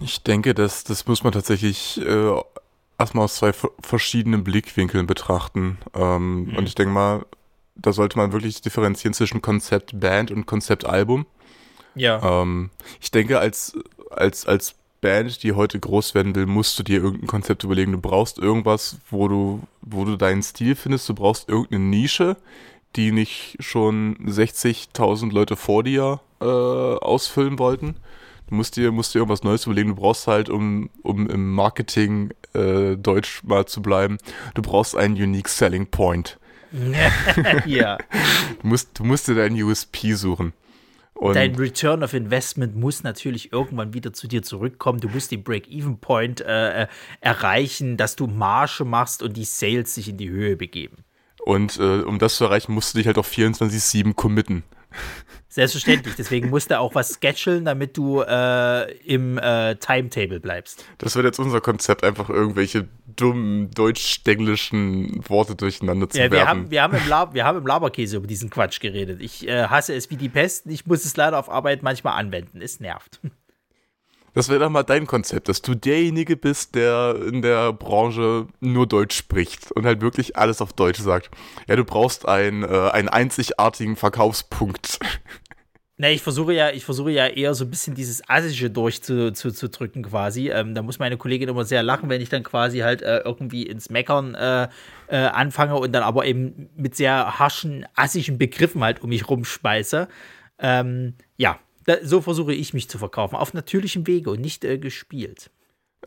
Ich 0.00 0.22
denke, 0.24 0.52
das, 0.52 0.82
das 0.82 1.06
muss 1.06 1.22
man 1.22 1.32
tatsächlich 1.32 2.00
äh, 2.04 2.40
erstmal 2.98 3.24
aus 3.24 3.36
zwei 3.36 3.52
verschiedenen 3.80 4.42
Blickwinkeln 4.42 5.06
betrachten. 5.06 5.78
Ähm, 5.94 6.46
mhm. 6.46 6.56
Und 6.56 6.66
ich 6.66 6.74
denke 6.74 6.92
mal, 6.92 7.24
da 7.76 7.92
sollte 7.92 8.18
man 8.18 8.32
wirklich 8.32 8.60
differenzieren 8.60 9.14
zwischen 9.14 9.42
Konzept 9.42 9.98
Band 10.00 10.32
und 10.32 10.46
Konzept 10.46 10.84
Album. 10.84 11.24
Ja. 11.94 12.42
Ähm, 12.42 12.70
ich 13.00 13.12
denke, 13.12 13.38
als, 13.38 13.78
als, 14.10 14.44
als 14.44 14.74
Band, 15.02 15.42
die 15.42 15.52
heute 15.52 15.78
groß 15.78 16.14
werden 16.14 16.34
will, 16.34 16.46
musst 16.46 16.78
du 16.78 16.82
dir 16.82 17.02
irgendein 17.02 17.26
Konzept 17.26 17.64
überlegen. 17.64 17.92
Du 17.92 18.00
brauchst 18.00 18.38
irgendwas, 18.38 18.96
wo 19.10 19.28
du, 19.28 19.60
wo 19.82 20.06
du 20.06 20.16
deinen 20.16 20.42
Stil 20.42 20.74
findest. 20.74 21.08
Du 21.10 21.14
brauchst 21.14 21.50
irgendeine 21.50 21.84
Nische, 21.84 22.36
die 22.96 23.12
nicht 23.12 23.56
schon 23.60 24.16
60.000 24.18 25.30
Leute 25.32 25.56
vor 25.56 25.82
dir 25.82 26.20
äh, 26.40 26.44
ausfüllen 26.44 27.58
wollten. 27.58 27.96
Du 28.48 28.54
musst 28.54 28.76
dir, 28.76 28.92
musst 28.92 29.14
dir 29.14 29.18
irgendwas 29.18 29.42
Neues 29.42 29.66
überlegen. 29.66 29.90
Du 29.90 29.96
brauchst 29.96 30.26
halt, 30.26 30.48
um, 30.48 30.88
um 31.02 31.28
im 31.28 31.52
Marketing 31.52 32.32
äh, 32.54 32.96
Deutsch 32.96 33.42
mal 33.44 33.66
zu 33.66 33.82
bleiben, 33.82 34.18
du 34.54 34.62
brauchst 34.62 34.96
einen 34.96 35.14
Unique 35.14 35.48
Selling 35.48 35.86
Point. 35.86 36.38
ja. 37.66 37.98
Du 38.62 38.68
musst, 38.68 38.98
du 38.98 39.04
musst 39.04 39.28
dir 39.28 39.34
deinen 39.34 39.60
USP 39.60 40.14
suchen. 40.14 40.52
Und 41.14 41.36
Dein 41.36 41.54
Return 41.54 42.02
of 42.02 42.14
Investment 42.14 42.74
muss 42.74 43.02
natürlich 43.02 43.52
irgendwann 43.52 43.94
wieder 43.94 44.12
zu 44.12 44.26
dir 44.26 44.42
zurückkommen. 44.42 44.98
Du 44.98 45.08
musst 45.08 45.30
den 45.30 45.44
Break-Even-Point 45.44 46.40
äh, 46.40 46.82
äh, 46.82 46.86
erreichen, 47.20 47.96
dass 47.96 48.16
du 48.16 48.26
Marge 48.26 48.84
machst 48.84 49.22
und 49.22 49.36
die 49.36 49.44
Sales 49.44 49.94
sich 49.94 50.08
in 50.08 50.16
die 50.16 50.30
Höhe 50.30 50.56
begeben. 50.56 51.04
Und 51.44 51.78
äh, 51.78 52.00
um 52.00 52.18
das 52.18 52.36
zu 52.36 52.44
erreichen, 52.44 52.72
musst 52.72 52.94
du 52.94 52.98
dich 52.98 53.06
halt 53.06 53.18
auf 53.18 53.30
24-7 53.30 54.14
committen. 54.14 54.64
Selbstverständlich, 55.52 56.14
deswegen 56.16 56.48
musst 56.48 56.70
du 56.70 56.78
auch 56.78 56.94
was 56.94 57.10
sketcheln, 57.10 57.66
damit 57.66 57.98
du 57.98 58.22
äh, 58.22 58.90
im 59.04 59.36
äh, 59.36 59.76
Timetable 59.76 60.40
bleibst. 60.40 60.86
Das 60.96 61.14
wird 61.14 61.26
jetzt 61.26 61.38
unser 61.38 61.60
Konzept, 61.60 62.04
einfach 62.04 62.30
irgendwelche 62.30 62.88
dummen 63.04 63.70
deutsch-englischen 63.70 65.20
Worte 65.28 65.54
durcheinander 65.54 66.08
zu 66.08 66.16
ja, 66.16 66.24
wir 66.24 66.30
werfen. 66.30 66.48
Haben, 66.48 66.70
wir, 66.70 66.82
haben 66.82 66.94
im 66.94 67.06
Lab, 67.06 67.34
wir 67.34 67.44
haben 67.44 67.58
im 67.58 67.66
Laberkäse 67.66 68.16
über 68.16 68.26
diesen 68.26 68.48
Quatsch 68.48 68.80
geredet. 68.80 69.20
Ich 69.20 69.46
äh, 69.46 69.64
hasse 69.64 69.92
es 69.94 70.08
wie 70.08 70.16
die 70.16 70.30
Pest. 70.30 70.64
Ich 70.68 70.86
muss 70.86 71.04
es 71.04 71.18
leider 71.18 71.38
auf 71.38 71.50
Arbeit 71.50 71.82
manchmal 71.82 72.18
anwenden. 72.18 72.62
Es 72.62 72.80
nervt. 72.80 73.20
Das 74.34 74.48
wäre 74.48 74.60
doch 74.60 74.70
mal 74.70 74.82
dein 74.82 75.06
Konzept, 75.06 75.48
dass 75.48 75.60
du 75.60 75.74
derjenige 75.74 76.36
bist, 76.38 76.74
der 76.74 77.16
in 77.26 77.42
der 77.42 77.72
Branche 77.74 78.46
nur 78.60 78.86
Deutsch 78.86 79.14
spricht 79.14 79.70
und 79.72 79.84
halt 79.84 80.00
wirklich 80.00 80.36
alles 80.36 80.62
auf 80.62 80.72
Deutsch 80.72 81.00
sagt. 81.00 81.30
Ja, 81.68 81.76
du 81.76 81.84
brauchst 81.84 82.26
ein, 82.26 82.62
äh, 82.62 82.90
einen 82.92 83.10
einzigartigen 83.10 83.96
Verkaufspunkt. 83.96 84.98
Ne, 85.98 86.12
ich 86.12 86.22
versuche 86.22 86.54
ja, 86.54 86.70
ich 86.70 86.84
versuche 86.84 87.10
ja 87.10 87.26
eher 87.26 87.54
so 87.54 87.64
ein 87.64 87.70
bisschen 87.70 87.94
dieses 87.94 88.26
Assische 88.28 88.70
durchzudrücken 88.70 90.02
quasi. 90.02 90.50
Ähm, 90.50 90.74
da 90.74 90.82
muss 90.82 90.98
meine 90.98 91.18
Kollegin 91.18 91.50
immer 91.50 91.64
sehr 91.64 91.82
lachen, 91.82 92.08
wenn 92.08 92.20
ich 92.22 92.30
dann 92.30 92.42
quasi 92.42 92.78
halt 92.78 93.02
äh, 93.02 93.18
irgendwie 93.18 93.64
ins 93.64 93.90
Meckern 93.90 94.34
äh, 94.34 94.68
äh, 95.08 95.16
anfange 95.16 95.76
und 95.76 95.92
dann 95.92 96.02
aber 96.02 96.24
eben 96.24 96.70
mit 96.76 96.96
sehr 96.96 97.38
harschen, 97.38 97.86
assischen 97.94 98.38
Begriffen 98.38 98.82
halt 98.82 99.02
um 99.02 99.10
mich 99.10 99.28
rumspeise. 99.28 100.08
Ähm, 100.58 101.14
ja, 101.36 101.58
da, 101.84 101.96
so 102.02 102.22
versuche 102.22 102.54
ich 102.54 102.72
mich 102.72 102.88
zu 102.88 102.96
verkaufen. 102.96 103.36
Auf 103.36 103.52
natürlichem 103.52 104.06
Wege 104.06 104.30
und 104.30 104.40
nicht 104.40 104.64
äh, 104.64 104.78
gespielt. 104.78 105.50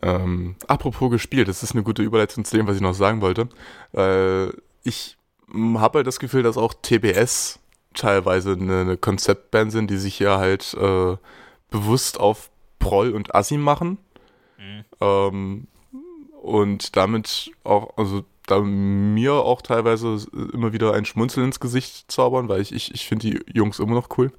Ähm, 0.02 0.56
apropos 0.66 1.10
gespielt, 1.10 1.48
das 1.48 1.62
ist 1.62 1.72
eine 1.72 1.84
gute 1.84 2.02
Überleitung 2.02 2.44
zu 2.44 2.56
dem, 2.56 2.66
was 2.66 2.76
ich 2.76 2.82
noch 2.82 2.92
sagen 2.92 3.20
wollte. 3.20 3.48
Äh, 3.94 4.48
ich 4.82 5.16
habe 5.54 5.98
halt 5.98 6.06
das 6.06 6.18
Gefühl, 6.18 6.42
dass 6.42 6.56
auch 6.56 6.74
TBS 6.74 7.60
teilweise 7.96 8.52
eine, 8.52 8.80
eine 8.80 8.96
Konzeptband 8.96 9.72
sind, 9.72 9.90
die 9.90 9.96
sich 9.96 10.18
ja 10.18 10.38
halt 10.38 10.74
äh, 10.74 11.16
bewusst 11.70 12.20
auf 12.20 12.50
Proll 12.78 13.12
und 13.12 13.34
Assi 13.34 13.56
machen. 13.56 13.98
Mhm. 14.58 14.84
Ähm, 15.00 15.66
und 16.42 16.96
damit 16.96 17.50
auch, 17.64 17.96
also 17.96 18.24
da 18.46 18.60
mir 18.60 19.34
auch 19.34 19.60
teilweise 19.60 20.18
immer 20.52 20.72
wieder 20.72 20.94
ein 20.94 21.04
Schmunzeln 21.04 21.46
ins 21.46 21.60
Gesicht 21.60 22.10
zaubern, 22.10 22.48
weil 22.48 22.60
ich, 22.60 22.72
ich, 22.72 22.94
ich 22.94 23.06
finde 23.06 23.30
die 23.30 23.52
Jungs 23.52 23.80
immer 23.80 23.94
noch 23.94 24.08
cool. 24.16 24.32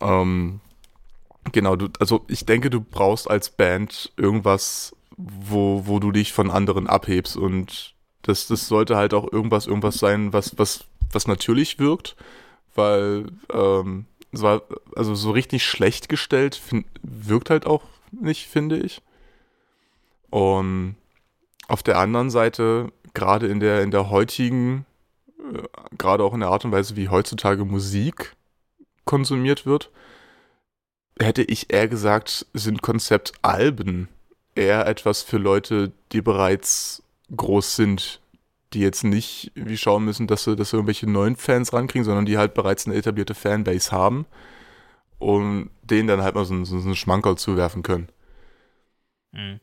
Ähm, 0.00 0.60
genau, 1.50 1.76
du, 1.76 1.88
also 1.98 2.24
ich 2.28 2.46
denke, 2.46 2.70
du 2.70 2.80
brauchst 2.80 3.28
als 3.28 3.50
Band 3.50 4.12
irgendwas, 4.16 4.94
wo, 5.16 5.82
wo 5.86 5.98
du 5.98 6.12
dich 6.12 6.32
von 6.32 6.50
anderen 6.50 6.86
abhebst 6.86 7.36
und 7.36 7.94
das, 8.22 8.46
das 8.46 8.68
sollte 8.68 8.96
halt 8.96 9.14
auch 9.14 9.30
irgendwas, 9.32 9.66
irgendwas 9.66 9.96
sein, 9.96 10.32
was, 10.32 10.56
was, 10.58 10.84
was 11.14 11.26
natürlich 11.26 11.78
wirkt, 11.78 12.16
weil 12.74 13.26
ähm, 13.52 14.06
so, 14.32 14.62
also 14.96 15.14
so 15.14 15.30
richtig 15.30 15.64
schlecht 15.64 16.08
gestellt 16.08 16.54
find, 16.54 16.86
wirkt 17.02 17.50
halt 17.50 17.66
auch 17.66 17.82
nicht, 18.10 18.46
finde 18.46 18.78
ich. 18.78 19.02
Und 20.30 20.96
auf 21.68 21.82
der 21.82 21.98
anderen 21.98 22.30
Seite, 22.30 22.90
gerade 23.14 23.46
in 23.46 23.60
der, 23.60 23.82
in 23.82 23.90
der 23.90 24.10
heutigen, 24.10 24.86
äh, 25.38 25.62
gerade 25.98 26.24
auch 26.24 26.34
in 26.34 26.40
der 26.40 26.48
Art 26.48 26.64
und 26.64 26.72
Weise, 26.72 26.96
wie 26.96 27.08
heutzutage 27.08 27.64
Musik 27.64 28.34
konsumiert 29.04 29.66
wird, 29.66 29.90
hätte 31.18 31.42
ich 31.42 31.72
eher 31.72 31.88
gesagt, 31.88 32.46
sind 32.54 32.80
Konzeptalben 32.80 34.08
eher 34.54 34.86
etwas 34.86 35.22
für 35.22 35.38
Leute, 35.38 35.92
die 36.12 36.22
bereits 36.22 37.02
groß 37.34 37.76
sind, 37.76 38.21
die 38.74 38.80
jetzt 38.80 39.04
nicht 39.04 39.52
wie 39.54 39.76
schauen 39.76 40.04
müssen, 40.04 40.26
dass 40.26 40.44
sie, 40.44 40.56
dass 40.56 40.70
sie 40.70 40.76
irgendwelche 40.76 41.08
neuen 41.08 41.36
Fans 41.36 41.72
rankriegen, 41.72 42.04
sondern 42.04 42.26
die 42.26 42.38
halt 42.38 42.54
bereits 42.54 42.86
eine 42.86 42.96
etablierte 42.96 43.34
Fanbase 43.34 43.92
haben 43.92 44.26
und 45.18 45.70
denen 45.82 46.08
dann 46.08 46.22
halt 46.22 46.34
mal 46.34 46.44
so, 46.44 46.64
so, 46.64 46.78
so 46.78 46.86
einen 46.86 46.96
Schmankerl 46.96 47.36
zuwerfen 47.36 47.82
können. 47.82 48.08
Mhm. 49.32 49.60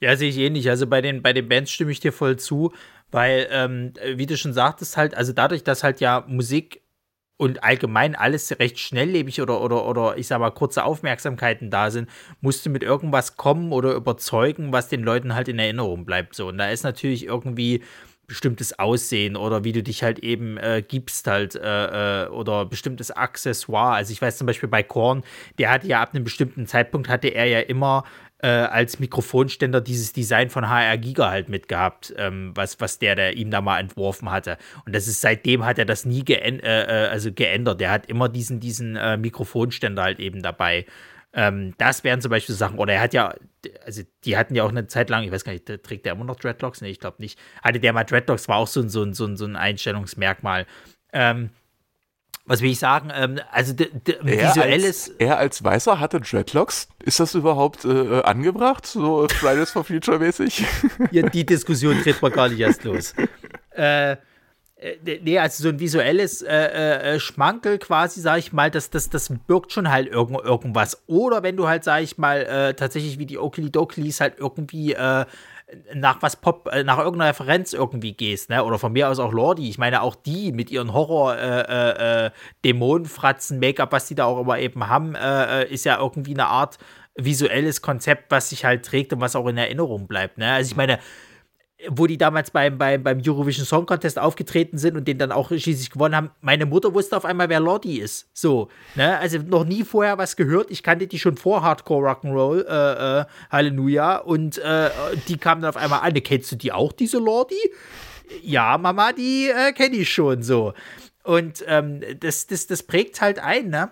Ja, 0.00 0.16
sehe 0.16 0.30
ich 0.30 0.38
ähnlich. 0.38 0.68
Also 0.68 0.86
bei 0.86 1.00
den, 1.00 1.22
bei 1.22 1.32
den 1.32 1.48
Bands 1.48 1.70
stimme 1.70 1.90
ich 1.90 2.00
dir 2.00 2.12
voll 2.12 2.36
zu, 2.38 2.72
weil, 3.10 3.48
ähm, 3.50 3.92
wie 4.14 4.26
du 4.26 4.36
schon 4.36 4.52
sagtest, 4.52 4.96
halt, 4.96 5.14
also 5.14 5.32
dadurch, 5.32 5.64
dass 5.64 5.82
halt 5.82 6.00
ja 6.00 6.24
Musik 6.28 6.82
und 7.38 7.62
allgemein 7.62 8.14
alles 8.14 8.58
recht 8.58 8.78
schnelllebig 8.78 9.42
oder, 9.42 9.60
oder, 9.60 9.86
oder 9.86 10.16
ich 10.16 10.26
sag 10.26 10.38
mal 10.40 10.50
kurze 10.50 10.84
Aufmerksamkeiten 10.84 11.70
da 11.70 11.90
sind, 11.90 12.08
musst 12.40 12.64
du 12.64 12.70
mit 12.70 12.82
irgendwas 12.82 13.36
kommen 13.36 13.72
oder 13.72 13.92
überzeugen, 13.94 14.72
was 14.72 14.88
den 14.88 15.02
Leuten 15.02 15.34
halt 15.34 15.48
in 15.48 15.58
Erinnerung 15.58 16.06
bleibt. 16.06 16.34
So. 16.34 16.48
Und 16.48 16.58
da 16.58 16.70
ist 16.70 16.82
natürlich 16.82 17.26
irgendwie 17.26 17.82
bestimmtes 18.26 18.78
Aussehen 18.78 19.36
oder 19.36 19.64
wie 19.64 19.72
du 19.72 19.82
dich 19.82 20.02
halt 20.02 20.18
eben 20.20 20.56
äh, 20.56 20.82
gibst 20.86 21.26
halt 21.26 21.54
äh, 21.54 22.24
äh, 22.24 22.28
oder 22.28 22.64
bestimmtes 22.66 23.10
Accessoire. 23.10 23.94
Also 23.94 24.12
ich 24.12 24.20
weiß 24.20 24.38
zum 24.38 24.46
Beispiel 24.46 24.68
bei 24.68 24.82
Korn, 24.82 25.22
der 25.58 25.70
hatte 25.70 25.86
ja 25.86 26.02
ab 26.02 26.14
einem 26.14 26.24
bestimmten 26.24 26.66
Zeitpunkt 26.66 27.08
hatte 27.08 27.28
er 27.28 27.46
ja 27.46 27.60
immer 27.60 28.04
äh, 28.42 28.48
als 28.48 28.98
Mikrofonständer 28.98 29.80
dieses 29.80 30.12
Design 30.12 30.50
von 30.50 30.68
HR 30.68 30.98
Giga 30.98 31.30
halt 31.30 31.48
mitgehabt, 31.48 32.14
ähm, 32.18 32.52
was, 32.54 32.80
was 32.80 32.98
der, 32.98 33.14
der 33.14 33.36
ihm 33.36 33.50
da 33.50 33.60
mal 33.60 33.78
entworfen 33.78 34.30
hatte. 34.30 34.58
Und 34.84 34.94
das 34.94 35.06
ist 35.06 35.20
seitdem 35.20 35.64
hat 35.64 35.78
er 35.78 35.86
das 35.86 36.04
nie 36.04 36.24
geänd 36.24 36.62
äh, 36.62 37.06
äh, 37.06 37.08
also 37.08 37.32
geändert. 37.32 37.80
Der 37.80 37.90
hat 37.90 38.06
immer 38.06 38.28
diesen, 38.28 38.60
diesen 38.60 38.98
Mikrofonständer 39.20 40.02
halt 40.02 40.20
eben 40.20 40.42
dabei. 40.42 40.84
Ähm, 41.38 41.74
das 41.76 42.02
wären 42.02 42.22
zum 42.22 42.30
Beispiel 42.30 42.54
Sachen, 42.54 42.78
oder 42.78 42.94
er 42.94 43.00
hat 43.02 43.12
ja, 43.12 43.34
also 43.84 44.02
die 44.24 44.38
hatten 44.38 44.54
ja 44.54 44.64
auch 44.64 44.70
eine 44.70 44.86
Zeit 44.86 45.10
lang, 45.10 45.22
ich 45.22 45.30
weiß 45.30 45.44
gar 45.44 45.52
nicht, 45.52 45.66
trägt 45.66 46.06
der 46.06 46.14
immer 46.14 46.24
noch 46.24 46.36
Dreadlocks? 46.36 46.80
Nee, 46.80 46.88
ich 46.88 46.98
glaube 46.98 47.18
nicht. 47.20 47.38
Hatte 47.62 47.78
der 47.78 47.92
mal 47.92 48.04
Dreadlocks, 48.04 48.48
war 48.48 48.56
auch 48.56 48.66
so 48.66 48.80
ein, 48.80 48.88
so 48.88 49.02
ein, 49.02 49.12
so 49.12 49.26
ein, 49.26 49.36
so 49.36 49.44
ein 49.44 49.54
Einstellungsmerkmal. 49.54 50.66
Ähm, 51.12 51.50
was 52.46 52.62
will 52.62 52.70
ich 52.70 52.78
sagen? 52.78 53.10
Ähm, 53.14 53.38
also 53.50 53.74
visuelles. 54.22 55.10
Als, 55.10 55.16
er 55.18 55.36
als 55.36 55.62
Weißer 55.62 56.00
hatte 56.00 56.20
Dreadlocks. 56.20 56.88
Ist 57.04 57.20
das 57.20 57.34
überhaupt 57.34 57.84
äh, 57.84 58.22
angebracht? 58.22 58.86
So 58.86 59.28
Fridays 59.28 59.72
for 59.72 59.84
Future 59.84 60.18
mäßig? 60.18 60.64
ja, 61.10 61.28
die 61.28 61.44
Diskussion 61.44 62.00
tritt 62.02 62.22
man 62.22 62.32
gar 62.32 62.48
nicht 62.48 62.60
erst 62.60 62.84
los. 62.84 63.14
äh, 63.72 64.16
Nee, 65.22 65.38
also 65.38 65.62
so 65.62 65.68
ein 65.70 65.80
visuelles 65.80 66.42
äh, 66.42 66.54
äh, 66.54 67.14
äh, 67.14 67.20
Schmankel 67.20 67.78
quasi, 67.78 68.20
sag 68.20 68.38
ich 68.38 68.52
mal, 68.52 68.70
das, 68.70 68.90
das, 68.90 69.10
das 69.10 69.32
birgt 69.46 69.72
schon 69.72 69.90
halt 69.90 70.08
irgend, 70.08 70.40
irgendwas. 70.44 71.02
Oder 71.06 71.42
wenn 71.42 71.56
du 71.56 71.66
halt, 71.66 71.84
sag 71.84 72.02
ich 72.02 72.18
mal, 72.18 72.42
äh, 72.42 72.74
tatsächlich 72.74 73.18
wie 73.18 73.26
die 73.26 73.38
Oakley 73.38 73.70
halt 73.72 74.34
irgendwie 74.38 74.92
äh, 74.92 75.24
nach 75.94 76.22
was 76.22 76.36
Pop, 76.36 76.68
äh, 76.72 76.84
nach 76.84 76.98
irgendeiner 76.98 77.30
Referenz 77.30 77.72
irgendwie 77.72 78.12
gehst, 78.12 78.50
ne? 78.50 78.62
Oder 78.64 78.78
von 78.78 78.92
mir 78.92 79.08
aus 79.08 79.18
auch 79.18 79.32
Lordi. 79.32 79.68
Ich 79.68 79.78
meine, 79.78 80.02
auch 80.02 80.14
die 80.14 80.52
mit 80.52 80.70
ihren 80.70 80.92
Horror, 80.92 81.36
äh, 81.36 81.60
äh, 81.60 82.26
äh 82.26 82.30
Dämonenfratzen, 82.64 83.58
Make-up, 83.58 83.92
was 83.92 84.06
die 84.06 84.14
da 84.14 84.26
auch 84.26 84.40
immer 84.40 84.58
eben 84.58 84.88
haben, 84.88 85.14
äh, 85.14 85.62
äh, 85.62 85.72
ist 85.72 85.84
ja 85.84 85.98
irgendwie 85.98 86.34
eine 86.34 86.46
Art 86.46 86.78
visuelles 87.16 87.82
Konzept, 87.82 88.30
was 88.30 88.50
sich 88.50 88.64
halt 88.64 88.84
trägt 88.84 89.12
und 89.12 89.20
was 89.20 89.34
auch 89.34 89.46
in 89.46 89.56
Erinnerung 89.56 90.06
bleibt, 90.06 90.38
ne? 90.38 90.52
Also 90.52 90.70
ich 90.70 90.76
meine, 90.76 90.98
wo 91.90 92.06
die 92.06 92.16
damals 92.16 92.50
beim, 92.50 92.78
beim, 92.78 93.02
beim 93.02 93.20
Eurovision 93.24 93.66
Song 93.66 93.84
Contest 93.84 94.18
aufgetreten 94.18 94.78
sind 94.78 94.96
und 94.96 95.06
den 95.06 95.18
dann 95.18 95.30
auch 95.30 95.48
schließlich 95.48 95.90
gewonnen 95.90 96.16
haben, 96.16 96.30
meine 96.40 96.64
Mutter 96.64 96.94
wusste 96.94 97.16
auf 97.16 97.26
einmal, 97.26 97.50
wer 97.50 97.60
Lordi 97.60 97.98
ist. 97.98 98.28
So, 98.32 98.68
ne? 98.94 99.18
Also 99.18 99.38
noch 99.38 99.64
nie 99.64 99.84
vorher 99.84 100.16
was 100.16 100.36
gehört. 100.36 100.70
Ich 100.70 100.82
kannte 100.82 101.06
die 101.06 101.18
schon 101.18 101.36
vor 101.36 101.62
Hardcore 101.62 102.10
Rock'n'Roll, 102.10 102.66
äh, 102.66 103.20
äh, 103.20 103.24
Halleluja. 103.50 104.16
Und 104.16 104.58
äh, 104.58 104.90
die 105.28 105.36
kamen 105.36 105.62
dann 105.62 105.68
auf 105.68 105.76
einmal 105.76 106.00
an. 106.00 106.14
Kennst 106.22 106.50
du 106.52 106.56
die 106.56 106.72
auch, 106.72 106.92
diese 106.92 107.18
Lordi? 107.18 107.60
Ja, 108.42 108.78
Mama, 108.78 109.12
die 109.12 109.50
äh, 109.50 109.72
kenne 109.72 109.96
ich 109.96 110.10
schon 110.10 110.42
so. 110.42 110.72
Und 111.24 111.62
ähm, 111.66 112.00
das, 112.20 112.46
das, 112.46 112.66
das 112.66 112.84
prägt 112.84 113.20
halt 113.20 113.38
ein, 113.38 113.68
ne? 113.68 113.90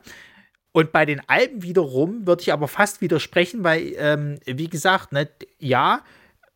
Und 0.72 0.90
bei 0.90 1.04
den 1.04 1.20
Alben 1.28 1.62
wiederum 1.62 2.26
würde 2.26 2.42
ich 2.42 2.52
aber 2.52 2.66
fast 2.66 3.00
widersprechen, 3.00 3.62
weil, 3.62 3.92
ähm, 3.96 4.40
wie 4.44 4.68
gesagt, 4.68 5.12
ne, 5.12 5.28
ja, 5.60 6.02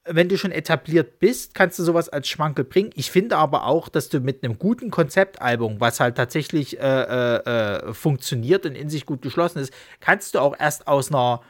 wenn 0.08 0.28
du 0.28 0.38
schon 0.38 0.50
etabliert 0.50 1.18
bist, 1.18 1.54
kannst 1.54 1.78
du 1.78 1.82
sowas 1.82 2.08
als 2.08 2.28
Schwankel 2.28 2.64
bringen. 2.64 2.90
Ich 2.94 3.10
finde 3.10 3.36
aber 3.36 3.66
auch, 3.66 3.88
dass 3.88 4.08
du 4.08 4.20
mit 4.20 4.42
einem 4.42 4.58
guten 4.58 4.90
Konzeptalbum, 4.90 5.80
was 5.80 6.00
halt 6.00 6.16
tatsächlich 6.16 6.80
äh, 6.80 6.82
äh, 6.82 7.36
äh, 7.36 7.94
funktioniert 7.94 8.66
und 8.66 8.74
in 8.74 8.88
sich 8.88 9.06
gut 9.06 9.22
geschlossen 9.22 9.58
ist, 9.60 9.72
kannst 10.00 10.34
du 10.34 10.40
auch 10.40 10.54
erst 10.58 10.86
aus 10.88 11.10
einer 11.10 11.42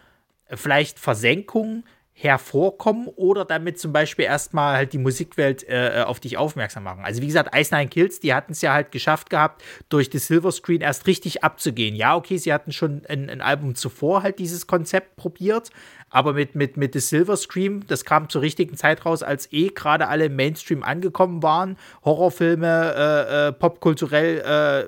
vielleicht 0.55 0.99
Versenkung 0.99 1.85
hervorkommen 2.21 3.07
oder 3.07 3.45
damit 3.45 3.79
zum 3.79 3.93
Beispiel 3.93 4.25
erstmal 4.25 4.77
halt 4.77 4.93
die 4.93 4.99
Musikwelt 4.99 5.63
äh, 5.69 6.01
äh, 6.01 6.03
auf 6.03 6.19
dich 6.19 6.37
aufmerksam 6.37 6.83
machen. 6.83 7.05
Also 7.05 7.23
wie 7.23 7.29
gesagt, 7.29 7.55
Ice 7.57 7.73
Nine 7.73 7.89
Kills, 7.89 8.19
die 8.19 8.35
hatten 8.35 8.53
es 8.53 8.61
ja 8.61 8.73
halt 8.73 8.91
geschafft 8.91 9.31
gehabt, 9.31 9.63
durch 9.89 10.11
das 10.11 10.27
Silver 10.27 10.51
Screen 10.51 10.81
erst 10.81 11.07
richtig 11.07 11.45
abzugehen. 11.45 11.95
Ja, 11.95 12.17
okay, 12.17 12.37
sie 12.37 12.53
hatten 12.53 12.73
schon 12.73 13.03
ein, 13.09 13.31
ein 13.31 13.41
Album 13.41 13.77
zuvor 13.77 14.25
halt 14.25 14.41
dieses 14.41 14.67
Konzept 14.67 15.15
probiert, 15.15 15.71
aber 16.11 16.33
mit, 16.33 16.55
mit, 16.55 16.77
mit 16.77 16.95
The 16.95 17.01
Silver 17.01 17.37
Scream, 17.37 17.87
das 17.87 18.05
kam 18.05 18.29
zur 18.29 18.43
richtigen 18.43 18.77
Zeit 18.77 19.05
raus, 19.05 19.23
als 19.23 19.53
eh 19.53 19.69
gerade 19.69 20.09
alle 20.09 20.27
im 20.27 20.37
Mainstream 20.37 20.83
angekommen 20.83 21.43
waren. 21.43 21.77
Horrorfilme, 22.05 22.95
äh, 22.97 23.49
äh, 23.49 23.53
popkulturell 23.53 24.39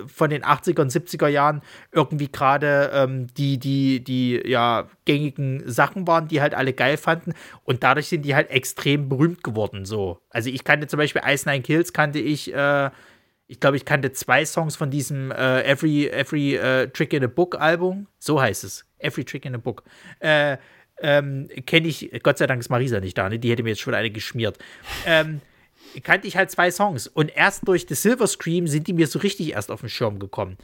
äh, 0.03 0.09
von 0.09 0.31
den 0.31 0.45
80er 0.45 0.81
und 0.81 0.91
70er 0.91 1.29
Jahren 1.29 1.63
irgendwie 1.93 2.31
gerade 2.31 2.91
ähm, 2.93 3.27
die, 3.35 3.59
die, 3.59 4.03
die 4.03 4.41
ja, 4.47 4.89
gängigen 5.05 5.63
Sachen 5.67 6.07
waren, 6.07 6.29
die 6.29 6.41
halt 6.41 6.55
alle 6.55 6.73
geil 6.73 6.97
fanden. 6.97 7.35
Und 7.65 7.83
dadurch 7.83 8.09
sind 8.09 8.23
die 8.23 8.35
halt 8.35 8.51
extrem 8.51 9.09
berühmt 9.09 9.45
geworden. 9.45 9.85
So. 9.85 10.19
Also 10.31 10.51
ich 10.51 10.65
kannte 10.65 10.87
zum 10.87 10.99
Beispiel 10.99 11.23
Ice 11.27 11.49
Nine 11.49 11.63
Kills, 11.63 11.93
kannte 11.93 12.19
ich 12.19 12.53
äh, 12.55 12.91
ich 13.51 13.59
glaube, 13.59 13.77
ich 13.77 13.85
kannte 13.85 14.13
zwei 14.13 14.45
Songs 14.45 14.77
von 14.77 14.93
diesem 14.93 15.33
äh, 15.33 15.65
Every, 15.65 16.07
Every 16.07 16.57
uh, 16.57 16.87
Trick 16.87 17.13
in 17.13 17.25
a 17.25 17.27
Book 17.27 17.61
Album. 17.61 18.07
So 18.21 18.41
heißt 18.41 18.63
es. 18.63 18.87
Every 19.01 19.25
Trick 19.25 19.45
in 19.45 19.57
a 19.57 19.59
Book. 19.59 19.83
Äh, 20.21 20.57
ähm, 21.01 21.49
kenne 21.67 21.89
ich, 21.89 22.11
Gott 22.23 22.39
sei 22.39 22.47
Dank 22.47 22.61
ist 22.61 22.69
Marisa 22.69 23.01
nicht 23.01 23.17
da, 23.17 23.29
ne? 23.29 23.39
die 23.39 23.51
hätte 23.51 23.63
mir 23.63 23.71
jetzt 23.71 23.81
schon 23.81 23.95
eine 23.95 24.11
geschmiert. 24.11 24.59
Ähm, 25.07 25.41
kannte 26.03 26.29
ich 26.29 26.37
halt 26.37 26.51
zwei 26.51 26.71
Songs 26.71 27.07
und 27.07 27.35
erst 27.35 27.67
durch 27.67 27.87
The 27.89 27.95
Silver 27.95 28.27
Scream 28.27 28.67
sind 28.67 28.87
die 28.87 28.93
mir 28.93 29.07
so 29.07 29.19
richtig 29.19 29.53
erst 29.53 29.71
auf 29.71 29.81
den 29.81 29.89
Schirm 29.89 30.19
gekommen. 30.19 30.57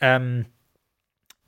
Ähm, 0.00 0.46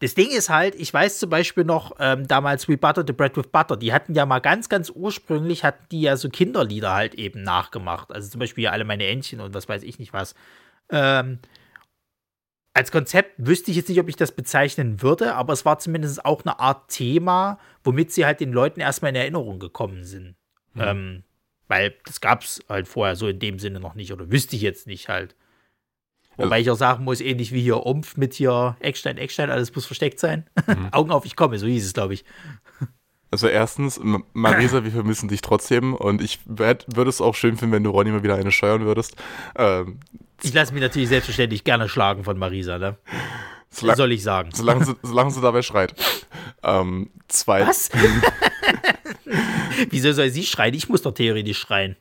das 0.02 0.14
Ding 0.14 0.30
ist 0.30 0.50
halt, 0.50 0.74
ich 0.74 0.92
weiß 0.92 1.20
zum 1.20 1.30
Beispiel 1.30 1.62
noch, 1.62 1.92
ähm, 2.00 2.26
damals 2.26 2.68
We 2.68 2.76
Butter 2.76 3.04
the 3.06 3.12
Bread 3.12 3.36
with 3.36 3.46
Butter, 3.52 3.76
die 3.76 3.92
hatten 3.92 4.14
ja 4.14 4.26
mal 4.26 4.40
ganz, 4.40 4.68
ganz 4.68 4.90
ursprünglich, 4.90 5.62
hatten 5.62 5.84
die 5.92 6.02
ja 6.02 6.16
so 6.16 6.28
Kinderlieder 6.28 6.92
halt 6.92 7.14
eben 7.14 7.44
nachgemacht. 7.44 8.12
Also 8.12 8.28
zum 8.28 8.40
Beispiel 8.40 8.66
alle 8.66 8.84
meine 8.84 9.06
Entchen 9.06 9.40
und 9.40 9.54
was 9.54 9.68
weiß 9.68 9.84
ich 9.84 10.00
nicht 10.00 10.12
was. 10.12 10.34
Ähm, 10.90 11.38
als 12.74 12.90
Konzept 12.90 13.34
wüsste 13.36 13.70
ich 13.70 13.76
jetzt 13.76 13.88
nicht, 13.88 14.00
ob 14.00 14.08
ich 14.08 14.16
das 14.16 14.32
bezeichnen 14.32 15.02
würde, 15.02 15.34
aber 15.34 15.52
es 15.52 15.64
war 15.64 15.78
zumindest 15.78 16.24
auch 16.24 16.42
eine 16.44 16.58
Art 16.58 16.90
Thema, 16.90 17.58
womit 17.84 18.12
sie 18.12 18.24
halt 18.24 18.40
den 18.40 18.52
Leuten 18.52 18.80
erstmal 18.80 19.10
in 19.10 19.16
Erinnerung 19.16 19.58
gekommen 19.58 20.04
sind. 20.04 20.36
Mhm. 20.74 20.80
Ähm, 20.80 21.22
weil 21.68 21.94
das 22.06 22.20
gab 22.20 22.42
es 22.42 22.64
halt 22.68 22.88
vorher 22.88 23.16
so 23.16 23.28
in 23.28 23.38
dem 23.38 23.58
Sinne 23.58 23.80
noch 23.80 23.94
nicht 23.94 24.12
oder 24.12 24.30
wüsste 24.30 24.56
ich 24.56 24.62
jetzt 24.62 24.86
nicht 24.86 25.08
halt. 25.08 25.36
Wobei 26.36 26.56
also, 26.56 26.62
ich 26.62 26.70
auch 26.70 26.78
sagen 26.78 27.04
muss, 27.04 27.20
ähnlich 27.20 27.52
wie 27.52 27.60
hier 27.60 27.84
Umf 27.84 28.16
mit 28.16 28.32
hier 28.34 28.76
Eckstein, 28.80 29.18
Eckstein, 29.18 29.50
alles 29.50 29.74
muss 29.74 29.84
versteckt 29.84 30.18
sein. 30.18 30.48
Mhm. 30.66 30.88
Augen 30.92 31.10
auf, 31.10 31.26
ich 31.26 31.36
komme, 31.36 31.58
so 31.58 31.66
hieß 31.66 31.84
es, 31.84 31.92
glaube 31.92 32.14
ich. 32.14 32.24
Also 33.32 33.48
erstens, 33.48 33.98
Marisa, 34.34 34.84
wir 34.84 34.90
vermissen 34.90 35.26
dich 35.26 35.40
trotzdem 35.40 35.94
und 35.94 36.20
ich 36.20 36.40
würde 36.44 37.08
es 37.08 37.22
auch 37.22 37.34
schön 37.34 37.56
finden, 37.56 37.74
wenn 37.74 37.82
du 37.82 37.88
Ronny 37.88 38.10
mal 38.10 38.22
wieder 38.22 38.36
eine 38.36 38.52
steuern 38.52 38.84
würdest. 38.84 39.16
Ähm, 39.56 40.00
ich 40.42 40.52
lasse 40.52 40.74
mich 40.74 40.82
natürlich 40.82 41.08
selbstverständlich 41.08 41.64
gerne 41.64 41.88
schlagen 41.88 42.24
von 42.24 42.38
Marisa, 42.38 42.78
ne? 42.78 42.98
Solang, 43.70 43.96
soll 43.96 44.12
ich 44.12 44.22
sagen. 44.22 44.50
Solange 44.52 44.84
sie, 44.84 44.94
solange 45.02 45.30
sie 45.30 45.40
dabei 45.40 45.62
schreit. 45.62 45.94
Ähm, 46.62 47.08
zwei. 47.28 47.66
Was? 47.66 47.90
Wieso 49.88 50.12
soll 50.12 50.28
sie 50.28 50.42
schreien? 50.42 50.74
Ich 50.74 50.90
muss 50.90 51.00
doch 51.00 51.14
theoretisch 51.14 51.58
schreien. 51.58 51.96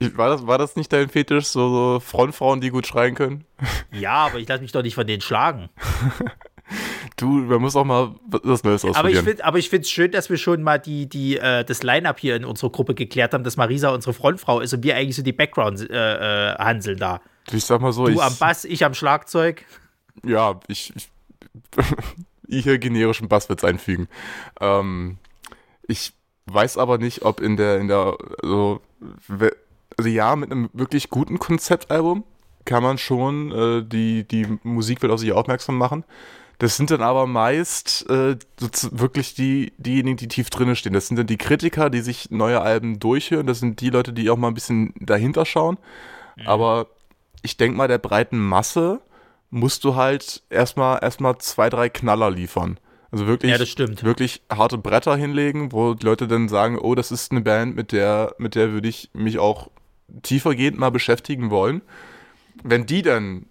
War 0.00 0.28
das, 0.28 0.46
war 0.46 0.58
das 0.58 0.76
nicht 0.76 0.92
dein 0.92 1.08
Fetisch, 1.08 1.46
so, 1.46 1.70
so 1.70 2.00
Frontfrauen, 2.00 2.60
die 2.60 2.68
gut 2.68 2.86
schreien 2.86 3.14
können? 3.14 3.46
Ja, 3.90 4.26
aber 4.26 4.38
ich 4.38 4.46
lasse 4.46 4.60
mich 4.60 4.72
doch 4.72 4.82
nicht 4.82 4.94
von 4.94 5.06
denen 5.06 5.22
schlagen. 5.22 5.70
Du, 7.16 7.26
man 7.26 7.60
muss 7.60 7.74
auch 7.74 7.84
mal 7.84 8.14
was 8.26 8.62
Neues 8.62 8.84
ausprobieren. 8.84 9.40
Aber 9.42 9.58
ich 9.58 9.70
finde 9.70 9.82
es 9.82 9.90
schön, 9.90 10.10
dass 10.10 10.30
wir 10.30 10.36
schon 10.36 10.62
mal 10.62 10.78
die, 10.78 11.08
die, 11.08 11.36
äh, 11.36 11.64
das 11.64 11.82
Line-Up 11.82 12.20
hier 12.20 12.36
in 12.36 12.44
unserer 12.44 12.70
Gruppe 12.70 12.94
geklärt 12.94 13.34
haben, 13.34 13.44
dass 13.44 13.56
Marisa 13.56 13.90
unsere 13.90 14.12
Frontfrau 14.12 14.60
ist 14.60 14.72
und 14.74 14.82
wir 14.82 14.96
eigentlich 14.96 15.16
so 15.16 15.22
die 15.22 15.32
Background-Hanseln 15.32 16.96
äh, 16.96 16.98
äh, 16.98 17.00
da. 17.00 17.20
Ich 17.50 17.64
sag 17.64 17.80
mal 17.80 17.92
so. 17.92 18.06
Du 18.06 18.12
ich, 18.12 18.22
am 18.22 18.36
Bass, 18.36 18.64
ich 18.64 18.84
am 18.84 18.94
Schlagzeug. 18.94 19.64
Ja, 20.24 20.60
ich, 20.68 20.92
ich, 20.94 21.08
ich 22.46 22.64
hier 22.64 22.78
generischen 22.78 23.28
Basswitz 23.28 23.64
einfügen. 23.64 24.08
Ähm, 24.60 25.18
ich 25.86 26.12
weiß 26.46 26.78
aber 26.78 26.98
nicht, 26.98 27.22
ob 27.22 27.40
in 27.40 27.56
der, 27.56 27.78
in 27.78 27.88
der, 27.88 28.16
also, 28.42 28.80
also 29.96 30.08
ja, 30.08 30.36
mit 30.36 30.50
einem 30.50 30.70
wirklich 30.72 31.10
guten 31.10 31.38
Konzeptalbum 31.38 32.24
kann 32.64 32.82
man 32.82 32.98
schon 32.98 33.50
äh, 33.50 33.82
die, 33.82 34.24
die 34.24 34.46
Musikwelt 34.62 35.12
auf 35.12 35.20
sich 35.20 35.32
aufmerksam 35.32 35.78
machen. 35.78 36.04
Das 36.58 36.76
sind 36.76 36.90
dann 36.90 37.02
aber 37.02 37.26
meist 37.26 38.08
äh, 38.10 38.36
wirklich 38.90 39.34
die, 39.34 39.72
diejenigen, 39.78 40.16
die 40.16 40.26
tief 40.26 40.50
drinne 40.50 40.74
stehen. 40.74 40.92
Das 40.92 41.06
sind 41.06 41.16
dann 41.16 41.28
die 41.28 41.36
Kritiker, 41.36 41.88
die 41.88 42.00
sich 42.00 42.30
neue 42.32 42.60
Alben 42.60 42.98
durchhören. 42.98 43.46
Das 43.46 43.60
sind 43.60 43.80
die 43.80 43.90
Leute, 43.90 44.12
die 44.12 44.28
auch 44.28 44.36
mal 44.36 44.48
ein 44.48 44.54
bisschen 44.54 44.92
dahinter 44.98 45.46
schauen. 45.46 45.78
Mhm. 46.36 46.48
Aber 46.48 46.88
ich 47.42 47.56
denke 47.56 47.76
mal, 47.76 47.86
der 47.86 47.98
breiten 47.98 48.38
Masse 48.38 49.00
musst 49.50 49.84
du 49.84 49.94
halt 49.94 50.42
erstmal 50.50 50.98
erstmal 51.00 51.38
zwei, 51.38 51.70
drei 51.70 51.88
Knaller 51.88 52.30
liefern. 52.30 52.78
Also 53.10 53.26
wirklich, 53.26 53.52
ja, 53.52 54.02
wirklich 54.02 54.42
harte 54.50 54.76
Bretter 54.76 55.16
hinlegen, 55.16 55.72
wo 55.72 55.94
die 55.94 56.04
Leute 56.04 56.28
dann 56.28 56.48
sagen, 56.48 56.78
oh, 56.78 56.94
das 56.94 57.10
ist 57.10 57.30
eine 57.30 57.40
Band, 57.40 57.74
mit 57.74 57.92
der, 57.92 58.34
mit 58.36 58.54
der 58.54 58.72
würde 58.72 58.88
ich 58.88 59.10
mich 59.14 59.38
auch 59.38 59.70
tiefergehend 60.22 60.78
mal 60.78 60.90
beschäftigen 60.90 61.50
wollen. 61.50 61.80
Wenn 62.62 62.84
die 62.84 63.02
dann 63.02 63.46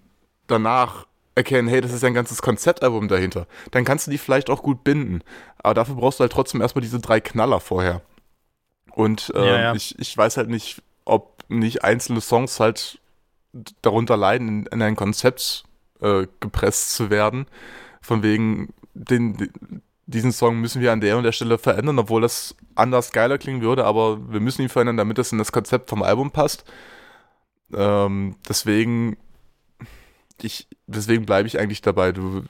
danach 0.46 1.08
erkennen, 1.38 1.68
hey, 1.68 1.80
das 1.82 1.94
ist 1.94 2.04
ein 2.04 2.14
ganzes 2.14 2.42
Konzeptalbum 2.42 3.08
dahinter, 3.08 3.48
dann 3.72 3.86
kannst 3.86 4.08
du 4.08 4.12
die 4.12 4.18
vielleicht 4.18 4.50
auch 4.50 4.64
gut 4.64 4.84
binden. 4.84 5.22
Aber 5.60 5.74
dafür 5.74 5.96
brauchst 5.96 6.20
du 6.20 6.24
halt 6.24 6.32
trotzdem 6.32 6.62
erstmal 6.62 6.82
diese 6.82 7.00
drei 7.00 7.20
Knaller 7.22 7.60
vorher. 7.60 8.02
Und 8.92 9.32
äh, 9.36 9.46
ja, 9.46 9.60
ja. 9.60 9.76
Ich, 9.76 9.98
ich 10.00 10.18
weiß 10.18 10.38
halt 10.38 10.50
nicht, 10.50 10.82
ob 11.06 11.44
nicht 11.48 11.84
einzelne 11.84 12.20
Songs 12.20 12.60
halt 12.60 13.00
darunter 13.82 14.18
leiden, 14.18 14.48
in, 14.48 14.66
in 14.66 14.82
ein 14.82 14.96
Konzept 14.96 15.64
äh, 16.02 16.28
gepresst 16.40 16.96
zu 16.96 17.10
werden. 17.10 17.46
Von 18.02 18.24
wegen, 18.24 18.74
den, 18.94 19.52
diesen 20.08 20.32
Song 20.32 20.60
müssen 20.60 20.82
wir 20.82 20.92
an 20.92 21.02
der 21.02 21.18
und 21.18 21.24
der 21.24 21.32
Stelle 21.32 21.58
verändern, 21.58 22.00
obwohl 22.00 22.22
das 22.22 22.56
anders 22.76 23.12
geiler 23.12 23.38
klingen 23.38 23.62
würde, 23.62 23.86
aber 23.86 24.32
wir 24.32 24.40
müssen 24.40 24.64
ihn 24.64 24.70
verändern, 24.70 24.98
damit 24.98 25.20
es 25.20 25.32
in 25.32 25.38
das 25.38 25.52
Konzept 25.52 25.90
vom 25.90 26.02
Album 26.02 26.32
passt. 26.32 26.66
Ähm, 27.74 28.36
deswegen, 28.48 29.18
ich, 30.42 30.68
deswegen 30.86 31.26
bleibe 31.26 31.48
ich 31.48 31.60
eigentlich 31.60 31.82
dabei. 31.82 32.12
Du, 32.12 32.44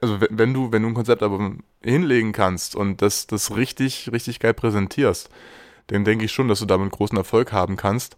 also 0.00 0.20
wenn 0.30 0.54
du, 0.54 0.72
wenn 0.72 0.82
du 0.82 0.88
ein 0.88 0.94
Konzeptalbum 0.94 1.60
hinlegen 1.82 2.32
kannst 2.32 2.76
und 2.76 3.02
das, 3.02 3.26
das 3.26 3.56
richtig, 3.56 4.10
richtig 4.12 4.40
geil 4.40 4.54
präsentierst, 4.54 5.28
dann 5.88 6.04
denke 6.04 6.24
ich 6.24 6.32
schon, 6.32 6.48
dass 6.48 6.60
du 6.60 6.66
damit 6.66 6.92
großen 6.92 7.18
Erfolg 7.18 7.52
haben 7.52 7.76
kannst. 7.76 8.16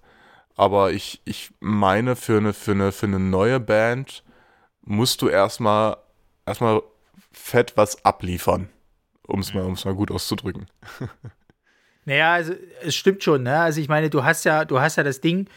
Aber 0.54 0.92
ich, 0.92 1.20
ich 1.24 1.50
meine, 1.60 2.16
für 2.16 2.38
eine, 2.38 2.52
für 2.52 2.72
eine, 2.72 2.92
für 2.92 3.06
eine 3.06 3.18
neue 3.18 3.60
Band 3.60 4.24
musst 4.82 5.22
du 5.22 5.28
erstmal, 5.28 5.96
erstmal 6.46 6.82
fett 7.32 7.76
was 7.76 8.04
abliefern, 8.04 8.68
um 9.26 9.40
es 9.40 9.52
mal, 9.52 9.64
um's 9.64 9.84
mal 9.84 9.94
gut 9.94 10.10
auszudrücken. 10.10 10.66
Naja, 12.08 12.34
also 12.34 12.54
es 12.82 12.94
stimmt 12.94 13.24
schon, 13.24 13.42
ne? 13.42 13.58
Also 13.58 13.80
ich 13.80 13.88
meine, 13.88 14.08
du 14.08 14.22
hast 14.22 14.44
ja, 14.44 14.64
du 14.64 14.80
hast 14.80 14.94
ja 14.94 15.02
das 15.02 15.20
Ding, 15.20 15.48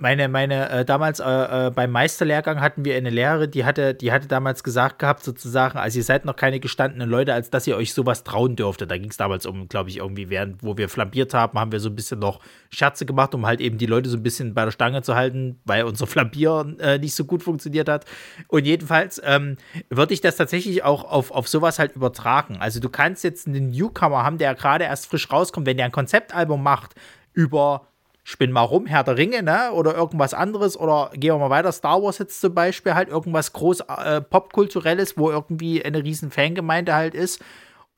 meine, 0.00 0.28
meine, 0.28 0.70
äh, 0.70 0.84
damals 0.84 1.20
äh, 1.20 1.24
äh, 1.66 1.70
beim 1.70 1.90
Meisterlehrgang 1.90 2.60
hatten 2.60 2.84
wir 2.84 2.96
eine 2.96 3.10
Lehrerin, 3.10 3.50
die 3.50 3.64
hatte, 3.64 3.94
die 3.94 4.12
hatte 4.12 4.28
damals 4.28 4.62
gesagt 4.62 4.98
gehabt, 4.98 5.24
sozusagen, 5.24 5.78
also 5.78 5.98
ihr 5.98 6.04
seid 6.04 6.24
noch 6.24 6.36
keine 6.36 6.60
gestandenen 6.60 7.08
Leute, 7.08 7.34
als 7.34 7.50
dass 7.50 7.66
ihr 7.66 7.76
euch 7.76 7.92
sowas 7.92 8.24
trauen 8.24 8.56
dürftet. 8.56 8.90
Da 8.90 8.96
ging 8.96 9.10
es 9.10 9.16
damals 9.16 9.46
um, 9.46 9.68
glaube 9.68 9.90
ich, 9.90 9.98
irgendwie, 9.98 10.30
während, 10.30 10.62
wo 10.62 10.76
wir 10.76 10.88
flambiert 10.88 11.34
haben, 11.34 11.58
haben 11.58 11.72
wir 11.72 11.80
so 11.80 11.88
ein 11.88 11.96
bisschen 11.96 12.20
noch 12.20 12.40
Scherze 12.70 13.06
gemacht, 13.06 13.34
um 13.34 13.46
halt 13.46 13.60
eben 13.60 13.78
die 13.78 13.86
Leute 13.86 14.08
so 14.08 14.16
ein 14.16 14.22
bisschen 14.22 14.54
bei 14.54 14.64
der 14.64 14.70
Stange 14.70 15.02
zu 15.02 15.14
halten, 15.14 15.60
weil 15.64 15.84
unser 15.84 16.06
Flambieren 16.06 16.78
äh, 16.80 16.98
nicht 16.98 17.14
so 17.14 17.24
gut 17.24 17.42
funktioniert 17.42 17.88
hat. 17.88 18.04
Und 18.46 18.66
jedenfalls 18.66 19.20
ähm, 19.24 19.56
würde 19.90 20.14
ich 20.14 20.20
das 20.20 20.36
tatsächlich 20.36 20.84
auch 20.84 21.04
auf, 21.04 21.30
auf 21.30 21.48
sowas 21.48 21.78
halt 21.78 21.96
übertragen. 21.96 22.56
Also 22.58 22.80
du 22.80 22.88
kannst 22.88 23.24
jetzt 23.24 23.46
einen 23.46 23.70
Newcomer 23.70 24.22
haben, 24.22 24.38
der 24.38 24.54
gerade 24.54 24.84
erst 24.84 25.06
frisch 25.06 25.30
rauskommt, 25.30 25.66
wenn 25.66 25.76
der 25.76 25.86
ein 25.86 25.92
Konzeptalbum 25.92 26.62
macht 26.62 26.94
über 27.32 27.88
spinn 28.28 28.52
mal 28.52 28.60
rum, 28.60 28.84
Herr 28.84 29.04
der 29.04 29.16
Ringe, 29.16 29.42
ne? 29.42 29.72
Oder 29.72 29.94
irgendwas 29.94 30.34
anderes. 30.34 30.78
Oder 30.78 31.10
gehen 31.14 31.32
wir 31.32 31.38
mal 31.38 31.48
weiter, 31.48 31.72
Star 31.72 32.02
Wars 32.02 32.18
jetzt 32.18 32.42
zum 32.42 32.54
Beispiel, 32.54 32.94
halt 32.94 33.08
irgendwas 33.08 33.54
groß 33.54 33.80
äh, 33.80 34.20
popkulturelles, 34.20 35.16
wo 35.16 35.30
irgendwie 35.30 35.82
eine 35.82 36.04
riesen 36.04 36.30
Fangemeinde 36.30 36.94
halt 36.94 37.14
ist. 37.14 37.42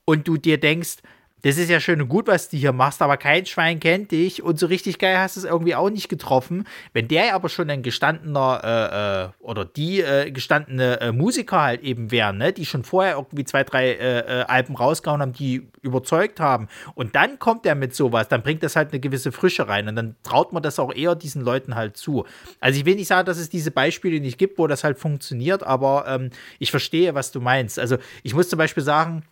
Und 0.04 0.28
du 0.28 0.36
dir 0.36 0.60
denkst, 0.60 0.98
das 1.42 1.56
ist 1.56 1.70
ja 1.70 1.80
schön 1.80 2.00
und 2.02 2.08
gut, 2.08 2.26
was 2.26 2.48
du 2.48 2.56
hier 2.56 2.72
machst, 2.72 3.02
aber 3.02 3.16
kein 3.16 3.46
Schwein 3.46 3.80
kennt 3.80 4.10
dich 4.10 4.42
und 4.42 4.58
so 4.58 4.66
richtig 4.66 4.98
geil 4.98 5.18
hast 5.18 5.36
du 5.36 5.40
es 5.40 5.44
irgendwie 5.44 5.74
auch 5.74 5.90
nicht 5.90 6.08
getroffen. 6.08 6.64
Wenn 6.92 7.08
der 7.08 7.34
aber 7.34 7.48
schon 7.48 7.70
ein 7.70 7.82
gestandener 7.82 8.60
äh, 8.62 9.42
äh, 9.42 9.46
oder 9.46 9.64
die 9.64 10.00
äh, 10.00 10.30
gestandene 10.30 11.00
äh, 11.00 11.12
Musiker 11.12 11.62
halt 11.62 11.82
eben 11.82 12.10
wären, 12.10 12.38
ne, 12.38 12.52
die 12.52 12.66
schon 12.66 12.84
vorher 12.84 13.14
irgendwie 13.16 13.44
zwei, 13.44 13.64
drei 13.64 13.94
äh, 13.94 14.44
Alben 14.48 14.76
rausgehauen 14.76 15.20
haben, 15.20 15.32
die 15.32 15.68
überzeugt 15.82 16.40
haben 16.40 16.68
und 16.94 17.14
dann 17.14 17.38
kommt 17.38 17.66
er 17.66 17.74
mit 17.74 17.94
sowas, 17.94 18.28
dann 18.28 18.42
bringt 18.42 18.62
das 18.62 18.76
halt 18.76 18.92
eine 18.92 19.00
gewisse 19.00 19.32
Frische 19.32 19.68
rein 19.68 19.88
und 19.88 19.96
dann 19.96 20.16
traut 20.22 20.52
man 20.52 20.62
das 20.62 20.78
auch 20.78 20.94
eher 20.94 21.14
diesen 21.14 21.42
Leuten 21.42 21.74
halt 21.74 21.96
zu. 21.96 22.26
Also 22.60 22.78
ich 22.78 22.84
will 22.84 22.96
nicht 22.96 23.08
sagen, 23.08 23.26
dass 23.26 23.38
es 23.38 23.48
diese 23.48 23.70
Beispiele 23.70 24.20
nicht 24.20 24.38
gibt, 24.38 24.58
wo 24.58 24.66
das 24.66 24.84
halt 24.84 24.98
funktioniert, 24.98 25.62
aber 25.62 26.04
ähm, 26.06 26.30
ich 26.58 26.70
verstehe, 26.70 27.14
was 27.14 27.32
du 27.32 27.40
meinst. 27.40 27.78
Also 27.78 27.96
ich 28.22 28.34
muss 28.34 28.48
zum 28.48 28.58
Beispiel 28.58 28.82
sagen, 28.82 29.24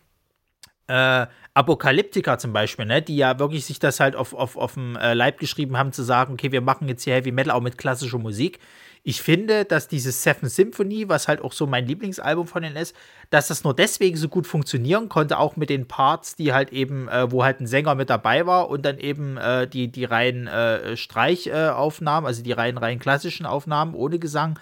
äh, 0.87 1.27
Apokalyptiker 1.59 2.37
zum 2.37 2.53
Beispiel, 2.53 2.85
ne, 2.85 3.01
die 3.01 3.17
ja 3.17 3.37
wirklich 3.37 3.65
sich 3.65 3.79
das 3.79 3.99
halt 3.99 4.15
auf, 4.15 4.33
auf, 4.33 4.55
auf 4.55 4.75
dem 4.75 4.95
äh, 4.95 5.13
Leib 5.13 5.39
geschrieben 5.39 5.77
haben, 5.77 5.91
zu 5.91 6.03
sagen, 6.03 6.33
okay, 6.33 6.53
wir 6.53 6.61
machen 6.61 6.87
jetzt 6.87 7.03
hier 7.03 7.15
Heavy 7.15 7.33
Metal 7.33 7.51
auch 7.51 7.61
mit 7.61 7.77
klassischer 7.77 8.17
Musik. 8.17 8.59
Ich 9.03 9.21
finde, 9.21 9.65
dass 9.65 9.89
dieses 9.89 10.23
Seven 10.23 10.47
Symphony, 10.47 11.09
was 11.09 11.27
halt 11.27 11.41
auch 11.41 11.51
so 11.51 11.67
mein 11.67 11.85
Lieblingsalbum 11.85 12.47
von 12.47 12.63
denen 12.63 12.77
ist, 12.77 12.95
dass 13.29 13.49
das 13.49 13.65
nur 13.65 13.73
deswegen 13.73 14.15
so 14.15 14.29
gut 14.29 14.47
funktionieren 14.47 15.09
konnte, 15.09 15.37
auch 15.37 15.57
mit 15.57 15.69
den 15.69 15.85
Parts, 15.85 16.37
die 16.37 16.53
halt 16.53 16.71
eben, 16.71 17.09
äh, 17.09 17.29
wo 17.29 17.43
halt 17.43 17.59
ein 17.59 17.67
Sänger 17.67 17.95
mit 17.95 18.09
dabei 18.09 18.45
war 18.45 18.69
und 18.69 18.85
dann 18.85 18.97
eben 18.97 19.35
äh, 19.35 19.67
die, 19.67 19.89
die 19.89 20.05
reinen 20.05 20.47
äh, 20.47 20.95
Streichaufnahmen, 20.95 22.25
also 22.25 22.41
die 22.41 22.53
reinen, 22.53 22.77
rein 22.77 22.99
klassischen 22.99 23.45
Aufnahmen 23.45 23.95
ohne 23.95 24.17
Gesang, 24.17 24.57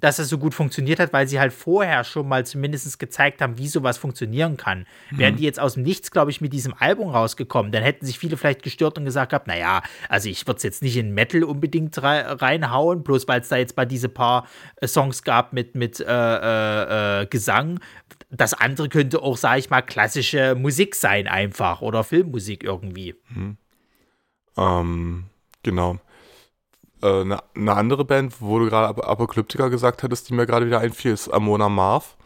dass 0.00 0.18
es 0.18 0.28
so 0.28 0.38
gut 0.38 0.54
funktioniert 0.54 1.00
hat, 1.00 1.12
weil 1.12 1.26
sie 1.26 1.40
halt 1.40 1.52
vorher 1.52 2.04
schon 2.04 2.28
mal 2.28 2.46
zumindest 2.46 2.98
gezeigt 2.98 3.42
haben, 3.42 3.58
wie 3.58 3.68
sowas 3.68 3.98
funktionieren 3.98 4.56
kann. 4.56 4.86
Mhm. 5.10 5.18
Wären 5.18 5.36
die 5.36 5.44
jetzt 5.44 5.58
aus 5.58 5.74
dem 5.74 5.82
Nichts, 5.82 6.10
glaube 6.10 6.30
ich, 6.30 6.40
mit 6.40 6.52
diesem 6.52 6.74
Album 6.74 7.10
rausgekommen, 7.10 7.72
dann 7.72 7.82
hätten 7.82 8.06
sich 8.06 8.18
viele 8.18 8.36
vielleicht 8.36 8.62
gestört 8.62 8.98
und 8.98 9.04
gesagt 9.04 9.30
gehabt, 9.30 9.46
naja, 9.46 9.82
also 10.08 10.28
ich 10.28 10.46
würde 10.46 10.58
es 10.58 10.62
jetzt 10.62 10.82
nicht 10.82 10.96
in 10.96 11.12
Metal 11.12 11.42
unbedingt 11.42 12.00
reinhauen, 12.02 13.02
bloß 13.02 13.26
weil 13.26 13.40
es 13.40 13.48
da 13.48 13.56
jetzt 13.56 13.76
mal 13.76 13.86
diese 13.86 14.08
paar 14.08 14.46
äh, 14.76 14.86
Songs 14.86 15.22
gab 15.22 15.52
mit, 15.52 15.74
mit 15.74 16.00
äh, 16.00 16.04
äh, 16.06 17.22
äh, 17.22 17.26
Gesang. 17.26 17.80
Das 18.30 18.54
andere 18.54 18.88
könnte 18.88 19.22
auch, 19.22 19.36
sage 19.36 19.60
ich 19.60 19.70
mal, 19.70 19.82
klassische 19.82 20.54
Musik 20.54 20.94
sein 20.94 21.26
einfach 21.26 21.80
oder 21.80 22.04
Filmmusik 22.04 22.62
irgendwie. 22.62 23.14
Mhm. 23.30 23.56
Ähm, 24.56 25.24
genau 25.62 25.98
eine, 27.06 27.38
eine, 27.54 27.74
andere 27.74 28.04
Band, 28.04 28.40
wo 28.40 28.58
du 28.58 28.66
gerade 28.66 29.04
Apokalyptika 29.04 29.68
gesagt 29.68 30.02
hattest, 30.02 30.28
die 30.28 30.34
mir 30.34 30.46
gerade 30.46 30.66
wieder 30.66 30.80
einfiel, 30.80 31.12
ist 31.12 31.28
Amona 31.28 31.68
Marv. 31.68 32.16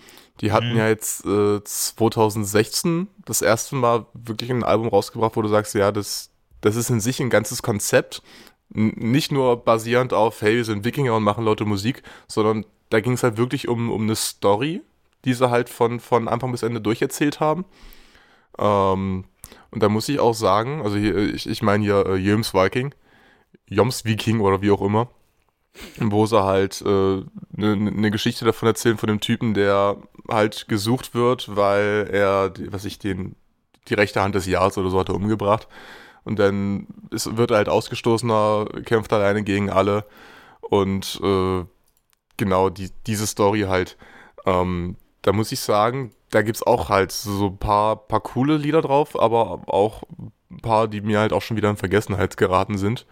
Die 0.41 0.53
hatten 0.53 0.73
mhm. 0.73 0.79
ja 0.79 0.89
jetzt 0.89 1.25
äh, 1.27 1.63
2016 1.63 3.09
das 3.25 3.43
erste 3.43 3.77
Mal 3.77 4.07
wirklich 4.15 4.51
ein 4.51 4.65
Album 4.65 4.89
rausgebracht, 4.89 5.37
wo 5.37 5.43
du 5.43 5.49
sagst, 5.49 5.75
ja, 5.75 5.93
das, 5.93 6.31
das 6.61 6.77
ist 6.77 6.91
in 6.91 7.01
sich 7.01 7.21
ein 7.21 7.31
ganzes 7.31 7.63
Konzept. 7.63 8.23
N 8.75 8.95
nicht 8.97 9.31
nur 9.31 9.65
basierend 9.65 10.15
auf, 10.15 10.41
hey, 10.41 10.57
wir 10.57 10.65
sind 10.65 10.85
Wikinger 10.85 11.15
und 11.17 11.23
machen 11.23 11.45
laute 11.45 11.65
Musik, 11.65 12.03
sondern 12.27 12.65
da 12.89 13.01
ging 13.01 13.13
es 13.13 13.23
halt 13.23 13.37
wirklich 13.37 13.69
um, 13.69 13.91
um 13.91 14.03
eine 14.03 14.17
Story, 14.17 14.83
die 15.25 15.35
sie 15.35 15.51
halt 15.51 15.69
von, 15.69 16.01
von 16.01 16.29
Anfang 16.29 16.53
bis 16.53 16.63
Ende 16.63 16.81
durcherzählt 16.81 17.41
haben. 17.41 17.65
Ähm, 18.59 19.25
und 19.71 19.83
da 19.83 19.89
muss 19.89 20.09
ich 20.09 20.21
auch 20.21 20.35
sagen, 20.35 20.83
also 20.83 20.97
hier, 20.97 21.17
ich, 21.17 21.49
ich 21.49 21.63
meine 21.63 21.85
hier 21.85 22.07
äh, 22.07 22.17
Jöms 22.17 22.55
Viking, 22.55 22.95
Joms 23.73 24.05
Viking 24.05 24.41
oder 24.41 24.63
wie 24.63 24.71
auch 24.71 24.83
immer, 24.83 25.09
wo 25.99 26.27
sie 26.27 26.43
halt 26.43 26.83
eine 26.85 27.25
äh, 27.59 27.77
ne, 27.77 27.77
ne 27.77 28.11
Geschichte 28.11 28.45
davon 28.45 28.69
erzählen 28.69 28.99
von 28.99 29.09
dem 29.09 29.21
Typen, 29.21 29.55
der 29.55 29.97
halt 30.29 30.69
gesucht 30.69 31.15
wird, 31.15 31.57
weil 31.57 32.09
er, 32.11 32.53
was 32.71 32.85
ich 32.85 32.99
den, 32.99 33.37
die 33.89 33.95
rechte 33.95 34.23
Hand 34.23 34.35
des 34.35 34.47
Jahres 34.47 34.79
oder 34.79 34.91
so 34.91 34.99
hat 35.01 35.09
er 35.09 35.15
umgebracht. 35.15 35.69
Und 36.25 36.39
dann 36.39 36.87
ist, 37.11 37.37
wird 37.37 37.51
er 37.51 37.57
halt 37.59 37.69
ausgestoßener, 37.69 38.67
kämpft 38.85 39.13
alleine 39.13 39.43
gegen 39.43 39.71
alle. 39.71 40.05
Und 40.61 41.21
äh, 41.23 41.65
genau 42.37 42.71
die, 42.71 42.91
diese 43.07 43.27
Story 43.27 43.63
halt. 43.63 43.97
Ähm, 44.47 44.97
da 45.23 45.33
muss 45.33 45.53
ich 45.53 45.61
sagen, 45.61 46.13
da 46.31 46.43
gibt 46.43 46.57
es 46.57 46.63
auch 46.63 46.89
halt 46.89 47.13
so 47.13 47.47
ein 47.47 47.59
paar, 47.59 47.97
paar 47.97 48.21
coole 48.21 48.57
Lieder 48.57 48.83
drauf, 48.83 49.19
aber 49.19 49.63
auch 49.69 50.03
ein 50.51 50.61
paar, 50.61 50.89
die 50.89 51.01
mir 51.01 51.21
halt 51.21 51.33
auch 51.33 51.43
schon 51.43 51.57
wieder 51.57 51.71
in 51.71 51.77
Vergessenheit 51.77 52.37
geraten 52.37 52.79
sind. 52.79 53.07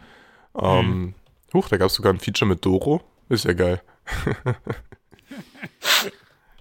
Ähm, 0.55 0.86
hm. 0.86 1.14
Huch, 1.55 1.68
da 1.68 1.76
gab 1.76 1.88
es 1.88 1.94
sogar 1.94 2.12
ein 2.12 2.20
Feature 2.20 2.48
mit 2.48 2.64
Doro. 2.64 3.03
Ist 3.28 3.44
ja 3.44 3.53
geil. 3.53 3.80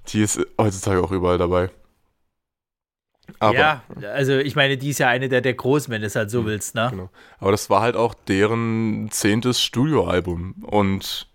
die 0.10 0.22
ist 0.22 0.40
heutzutage 0.58 1.04
auch 1.04 1.12
überall 1.12 1.38
dabei. 1.38 1.70
Aber, 3.38 3.58
ja, 3.58 3.84
also 4.12 4.38
ich 4.38 4.56
meine, 4.56 4.78
die 4.78 4.90
ist 4.90 5.00
ja 5.00 5.08
eine 5.08 5.30
der, 5.30 5.42
der 5.42 5.54
Großen, 5.54 5.92
wenn 5.92 6.02
du 6.02 6.08
es 6.08 6.16
halt 6.16 6.32
so 6.32 6.40
hm, 6.40 6.46
willst, 6.48 6.76
ne? 6.76 6.88
Genau. 6.90 7.10
Aber 7.38 7.52
das 7.52 7.70
war 7.70 7.82
halt 7.82 7.96
auch 7.96 8.14
deren 8.14 9.10
zehntes 9.12 9.62
Studioalbum. 9.62 10.56
Und 10.64 11.28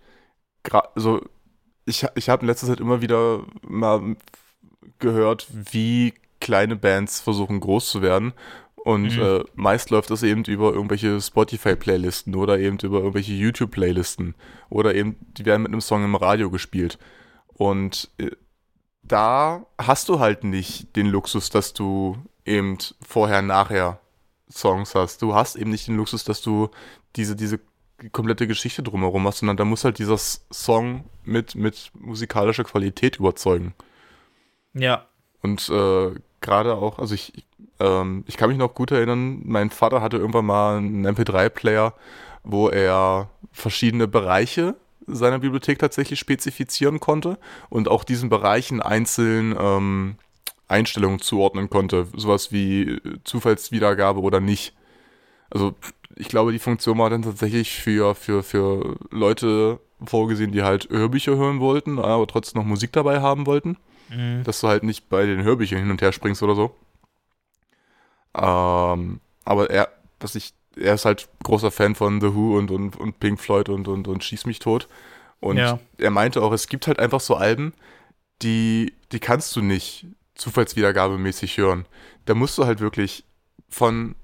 so, 0.95 1.21
ich, 1.85 2.05
ich 2.15 2.29
habe 2.29 2.41
in 2.41 2.47
letzter 2.47 2.67
Zeit 2.67 2.79
immer 2.79 3.01
wieder 3.01 3.45
mal 3.61 4.15
gehört, 4.99 5.47
wie 5.49 6.13
kleine 6.39 6.75
Bands 6.75 7.21
versuchen 7.21 7.59
groß 7.59 7.89
zu 7.89 8.01
werden. 8.01 8.33
Und 8.85 9.17
mhm. 9.17 9.23
äh, 9.23 9.43
meist 9.55 9.89
läuft 9.89 10.11
das 10.11 10.21
eben 10.21 10.43
über 10.43 10.71
irgendwelche 10.71 11.19
Spotify-Playlisten 11.19 12.35
oder 12.35 12.59
eben 12.59 12.77
über 12.77 12.99
irgendwelche 12.99 13.33
YouTube-Playlisten. 13.33 14.35
Oder 14.69 14.93
eben, 14.93 15.15
die 15.33 15.43
werden 15.43 15.63
mit 15.63 15.71
einem 15.71 15.81
Song 15.81 16.03
im 16.05 16.13
Radio 16.13 16.51
gespielt. 16.51 16.99
Und 17.47 18.11
äh, 18.19 18.29
da 19.01 19.65
hast 19.79 20.07
du 20.07 20.19
halt 20.19 20.43
nicht 20.43 20.95
den 20.95 21.07
Luxus, 21.07 21.49
dass 21.49 21.73
du 21.73 22.15
eben 22.45 22.77
vorher, 23.01 23.41
nachher 23.41 23.99
Songs 24.51 24.93
hast. 24.93 25.19
Du 25.23 25.33
hast 25.33 25.55
eben 25.55 25.71
nicht 25.71 25.87
den 25.87 25.97
Luxus, 25.97 26.23
dass 26.23 26.43
du 26.43 26.69
diese, 27.15 27.35
diese 27.35 27.59
komplette 28.11 28.45
Geschichte 28.45 28.83
drumherum 28.83 29.25
hast, 29.25 29.39
sondern 29.39 29.57
da 29.57 29.65
muss 29.65 29.83
halt 29.83 29.97
dieser 29.97 30.19
Song 30.19 31.05
mit, 31.23 31.55
mit 31.55 31.89
musikalischer 31.95 32.65
Qualität 32.65 33.15
überzeugen. 33.17 33.73
Ja. 34.75 35.07
Und 35.41 35.69
äh, 35.69 36.11
gerade 36.41 36.75
auch, 36.75 36.99
also 36.99 37.15
ich, 37.15 37.33
ähm, 37.79 38.23
ich 38.27 38.37
kann 38.37 38.49
mich 38.49 38.57
noch 38.57 38.73
gut 38.73 38.91
erinnern, 38.91 39.41
mein 39.45 39.69
Vater 39.69 40.01
hatte 40.01 40.17
irgendwann 40.17 40.45
mal 40.45 40.77
einen 40.77 41.07
MP3-Player, 41.07 41.93
wo 42.43 42.69
er 42.69 43.29
verschiedene 43.51 44.07
Bereiche 44.07 44.75
seiner 45.07 45.39
Bibliothek 45.39 45.79
tatsächlich 45.79 46.19
spezifizieren 46.19 46.99
konnte 46.99 47.37
und 47.69 47.87
auch 47.87 48.03
diesen 48.03 48.29
Bereichen 48.29 48.81
einzeln 48.81 49.55
ähm, 49.59 50.15
Einstellungen 50.67 51.19
zuordnen 51.19 51.69
konnte. 51.69 52.07
Sowas 52.15 52.51
wie 52.51 52.99
Zufallswiedergabe 53.23 54.19
oder 54.19 54.39
nicht. 54.39 54.73
Also 55.49 55.75
ich 56.15 56.27
glaube, 56.27 56.51
die 56.51 56.59
Funktion 56.59 56.97
war 56.97 57.09
dann 57.09 57.21
tatsächlich 57.21 57.73
für, 57.73 58.15
für, 58.15 58.41
für 58.41 58.97
Leute 59.11 59.79
vorgesehen, 60.03 60.51
die 60.51 60.63
halt 60.63 60.89
Hörbücher 60.89 61.35
hören 61.35 61.59
wollten, 61.59 61.99
aber 61.99 62.25
trotzdem 62.27 62.61
noch 62.61 62.67
Musik 62.67 62.91
dabei 62.93 63.21
haben 63.21 63.45
wollten. 63.45 63.77
Mhm. 64.09 64.43
Dass 64.43 64.61
du 64.61 64.67
halt 64.67 64.83
nicht 64.83 65.09
bei 65.09 65.25
den 65.25 65.43
Hörbüchern 65.43 65.79
hin 65.79 65.91
und 65.91 66.01
her 66.01 66.11
springst 66.11 66.43
oder 66.43 66.55
so. 66.55 66.75
Ähm, 68.35 69.19
aber 69.45 69.69
er, 69.69 69.89
was 70.19 70.35
ich 70.35 70.53
er 70.77 70.95
ist 70.95 71.05
halt 71.05 71.27
großer 71.43 71.71
Fan 71.71 71.95
von 71.95 72.21
The 72.21 72.33
Who 72.33 72.57
und, 72.57 72.71
und, 72.71 72.97
und 72.97 73.19
Pink 73.19 73.39
Floyd 73.39 73.69
und, 73.69 73.87
und, 73.87 74.07
und 74.07 74.23
Schieß 74.23 74.45
mich 74.45 74.59
tot. 74.59 74.87
Und 75.39 75.57
ja. 75.57 75.79
er 75.97 76.11
meinte 76.11 76.41
auch, 76.41 76.51
es 76.51 76.67
gibt 76.67 76.87
halt 76.87 76.99
einfach 76.99 77.19
so 77.19 77.35
Alben, 77.35 77.73
die, 78.41 78.93
die 79.11 79.19
kannst 79.19 79.55
du 79.55 79.61
nicht 79.61 80.07
zufallswiedergabemäßig 80.35 81.57
hören. 81.57 81.85
Da 82.25 82.33
musst 82.33 82.57
du 82.57 82.65
halt 82.65 82.79
wirklich 82.79 83.23
von 83.69 84.15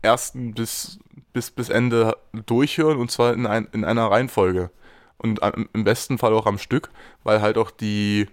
ersten 0.00 0.54
bis, 0.54 0.98
bis, 1.32 1.50
bis 1.50 1.68
Ende 1.68 2.16
durchhören 2.46 2.98
und 2.98 3.10
zwar 3.10 3.34
in, 3.34 3.46
ein, 3.46 3.68
in 3.72 3.84
einer 3.84 4.10
Reihenfolge. 4.10 4.70
Und 5.18 5.40
im 5.72 5.84
besten 5.84 6.18
Fall 6.18 6.32
auch 6.32 6.46
am 6.46 6.58
Stück, 6.58 6.90
weil 7.22 7.40
halt 7.40 7.56
auch 7.56 7.70
die, 7.70 8.26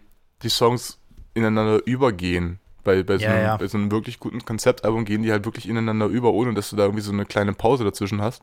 die 0.44 0.50
Songs 0.50 1.00
ineinander 1.34 1.86
übergehen. 1.86 2.60
Bei, 2.84 3.04
bei, 3.04 3.18
so 3.18 3.26
einem, 3.26 3.44
ja. 3.44 3.58
bei 3.58 3.68
so 3.68 3.78
einem 3.78 3.92
wirklich 3.92 4.20
guten 4.20 4.44
Konzeptalbum 4.46 5.06
gehen 5.06 5.22
die 5.22 5.32
halt 5.32 5.46
wirklich 5.46 5.68
ineinander 5.68 6.08
über, 6.08 6.32
ohne 6.32 6.54
dass 6.54 6.70
du 6.70 6.76
da 6.76 6.84
irgendwie 6.84 7.04
so 7.04 7.12
eine 7.12 7.26
kleine 7.26 7.54
Pause 7.54 7.84
dazwischen 7.84 8.22
hast. 8.22 8.42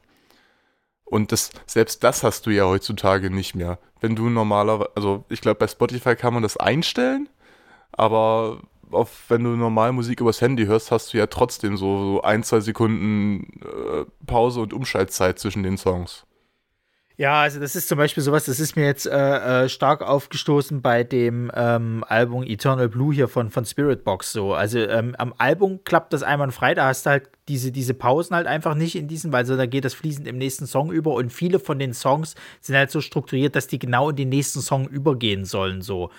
Und 1.04 1.32
das, 1.32 1.50
selbst 1.66 2.04
das 2.04 2.22
hast 2.22 2.46
du 2.46 2.50
ja 2.50 2.64
heutzutage 2.64 3.30
nicht 3.30 3.54
mehr. 3.54 3.78
Wenn 4.00 4.14
du 4.14 4.28
normalerweise, 4.28 4.90
also 4.94 5.24
ich 5.28 5.40
glaube, 5.40 5.58
bei 5.58 5.68
Spotify 5.68 6.16
kann 6.16 6.34
man 6.34 6.42
das 6.42 6.56
einstellen, 6.56 7.28
aber 7.92 8.60
auf, 8.90 9.24
wenn 9.28 9.44
du 9.44 9.50
normal 9.50 9.92
Musik 9.92 10.20
übers 10.20 10.40
Handy 10.40 10.66
hörst, 10.66 10.90
hast 10.90 11.12
du 11.12 11.18
ja 11.18 11.26
trotzdem 11.26 11.76
so, 11.76 11.98
so 11.98 12.22
ein, 12.22 12.42
zwei 12.42 12.60
Sekunden 12.60 13.60
äh, 13.62 14.04
Pause 14.26 14.60
und 14.60 14.72
Umschaltzeit 14.72 15.38
zwischen 15.38 15.62
den 15.62 15.78
Songs. 15.78 16.26
Ja, 17.18 17.40
also 17.40 17.60
das 17.60 17.74
ist 17.74 17.88
zum 17.88 17.96
Beispiel 17.96 18.22
sowas, 18.22 18.44
das 18.44 18.60
ist 18.60 18.76
mir 18.76 18.84
jetzt 18.84 19.06
äh, 19.06 19.64
äh, 19.64 19.68
stark 19.70 20.02
aufgestoßen 20.02 20.82
bei 20.82 21.02
dem 21.02 21.50
ähm, 21.54 22.04
Album 22.06 22.42
Eternal 22.42 22.90
Blue 22.90 23.14
hier 23.14 23.26
von, 23.26 23.50
von 23.50 23.64
Spiritbox 23.64 24.32
so. 24.32 24.52
Also 24.52 24.80
ähm, 24.80 25.14
am 25.16 25.32
Album 25.38 25.80
klappt 25.84 26.12
das 26.12 26.22
einwandfrei, 26.22 26.74
da 26.74 26.88
hast 26.88 27.06
du 27.06 27.10
halt 27.10 27.30
diese, 27.48 27.72
diese 27.72 27.94
Pausen 27.94 28.36
halt 28.36 28.46
einfach 28.46 28.74
nicht 28.74 28.96
in 28.96 29.08
diesem, 29.08 29.32
weil 29.32 29.46
so 29.46 29.56
da 29.56 29.64
geht 29.64 29.86
das 29.86 29.94
fließend 29.94 30.28
im 30.28 30.36
nächsten 30.36 30.66
Song 30.66 30.92
über 30.92 31.14
und 31.14 31.32
viele 31.32 31.58
von 31.58 31.78
den 31.78 31.94
Songs 31.94 32.34
sind 32.60 32.76
halt 32.76 32.90
so 32.90 33.00
strukturiert, 33.00 33.56
dass 33.56 33.66
die 33.66 33.78
genau 33.78 34.10
in 34.10 34.16
den 34.16 34.28
nächsten 34.28 34.60
Song 34.60 34.86
übergehen 34.86 35.46
sollen 35.46 35.80
so 35.80 36.10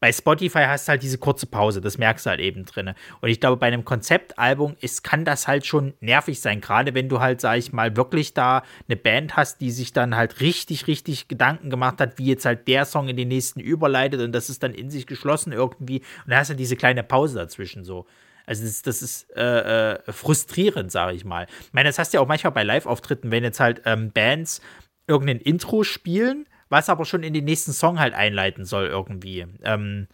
bei 0.00 0.12
Spotify 0.12 0.64
hast 0.66 0.86
du 0.86 0.90
halt 0.90 1.02
diese 1.02 1.18
kurze 1.18 1.46
Pause, 1.46 1.80
das 1.80 1.98
merkst 1.98 2.26
du 2.26 2.30
halt 2.30 2.40
eben 2.40 2.64
drin. 2.64 2.92
Und 3.20 3.28
ich 3.28 3.40
glaube, 3.40 3.56
bei 3.56 3.66
einem 3.66 3.84
Konzeptalbum 3.84 4.76
ist, 4.80 5.02
kann 5.02 5.24
das 5.24 5.48
halt 5.48 5.66
schon 5.66 5.94
nervig 6.00 6.40
sein, 6.40 6.60
gerade 6.60 6.94
wenn 6.94 7.08
du 7.08 7.20
halt, 7.20 7.40
sag 7.40 7.58
ich 7.58 7.72
mal, 7.72 7.96
wirklich 7.96 8.34
da 8.34 8.62
eine 8.88 8.96
Band 8.96 9.36
hast, 9.36 9.60
die 9.60 9.70
sich 9.70 9.92
dann 9.92 10.16
halt 10.16 10.40
richtig, 10.40 10.86
richtig 10.86 11.28
Gedanken 11.28 11.70
gemacht 11.70 12.00
hat, 12.00 12.18
wie 12.18 12.26
jetzt 12.26 12.44
halt 12.44 12.68
der 12.68 12.84
Song 12.84 13.08
in 13.08 13.16
den 13.16 13.28
nächsten 13.28 13.60
überleitet 13.60 14.20
und 14.20 14.32
das 14.32 14.50
ist 14.50 14.62
dann 14.62 14.74
in 14.74 14.90
sich 14.90 15.06
geschlossen 15.06 15.52
irgendwie. 15.52 16.00
Und 16.24 16.30
da 16.30 16.38
hast 16.38 16.50
du 16.50 16.54
diese 16.54 16.76
kleine 16.76 17.02
Pause 17.02 17.38
dazwischen 17.38 17.84
so. 17.84 18.06
Also 18.46 18.64
das, 18.64 18.82
das 18.82 19.02
ist 19.02 19.28
äh, 19.36 19.94
äh, 19.94 20.12
frustrierend, 20.12 20.92
sage 20.92 21.16
ich 21.16 21.24
mal. 21.24 21.46
Ich 21.60 21.72
meine, 21.72 21.88
das 21.88 21.98
hast 21.98 22.12
du 22.12 22.18
ja 22.18 22.22
auch 22.22 22.28
manchmal 22.28 22.52
bei 22.52 22.62
Live-Auftritten, 22.62 23.32
wenn 23.32 23.42
jetzt 23.42 23.58
halt 23.58 23.82
ähm, 23.84 24.12
Bands 24.12 24.60
irgendein 25.08 25.38
Intro 25.38 25.82
spielen 25.82 26.46
was 26.68 26.88
aber 26.88 27.04
schon 27.04 27.22
in 27.22 27.34
den 27.34 27.44
nächsten 27.44 27.72
Song 27.72 27.98
halt 27.98 28.14
einleiten 28.14 28.64
soll 28.64 28.86
irgendwie. 28.86 29.46
Ähm, 29.62 30.08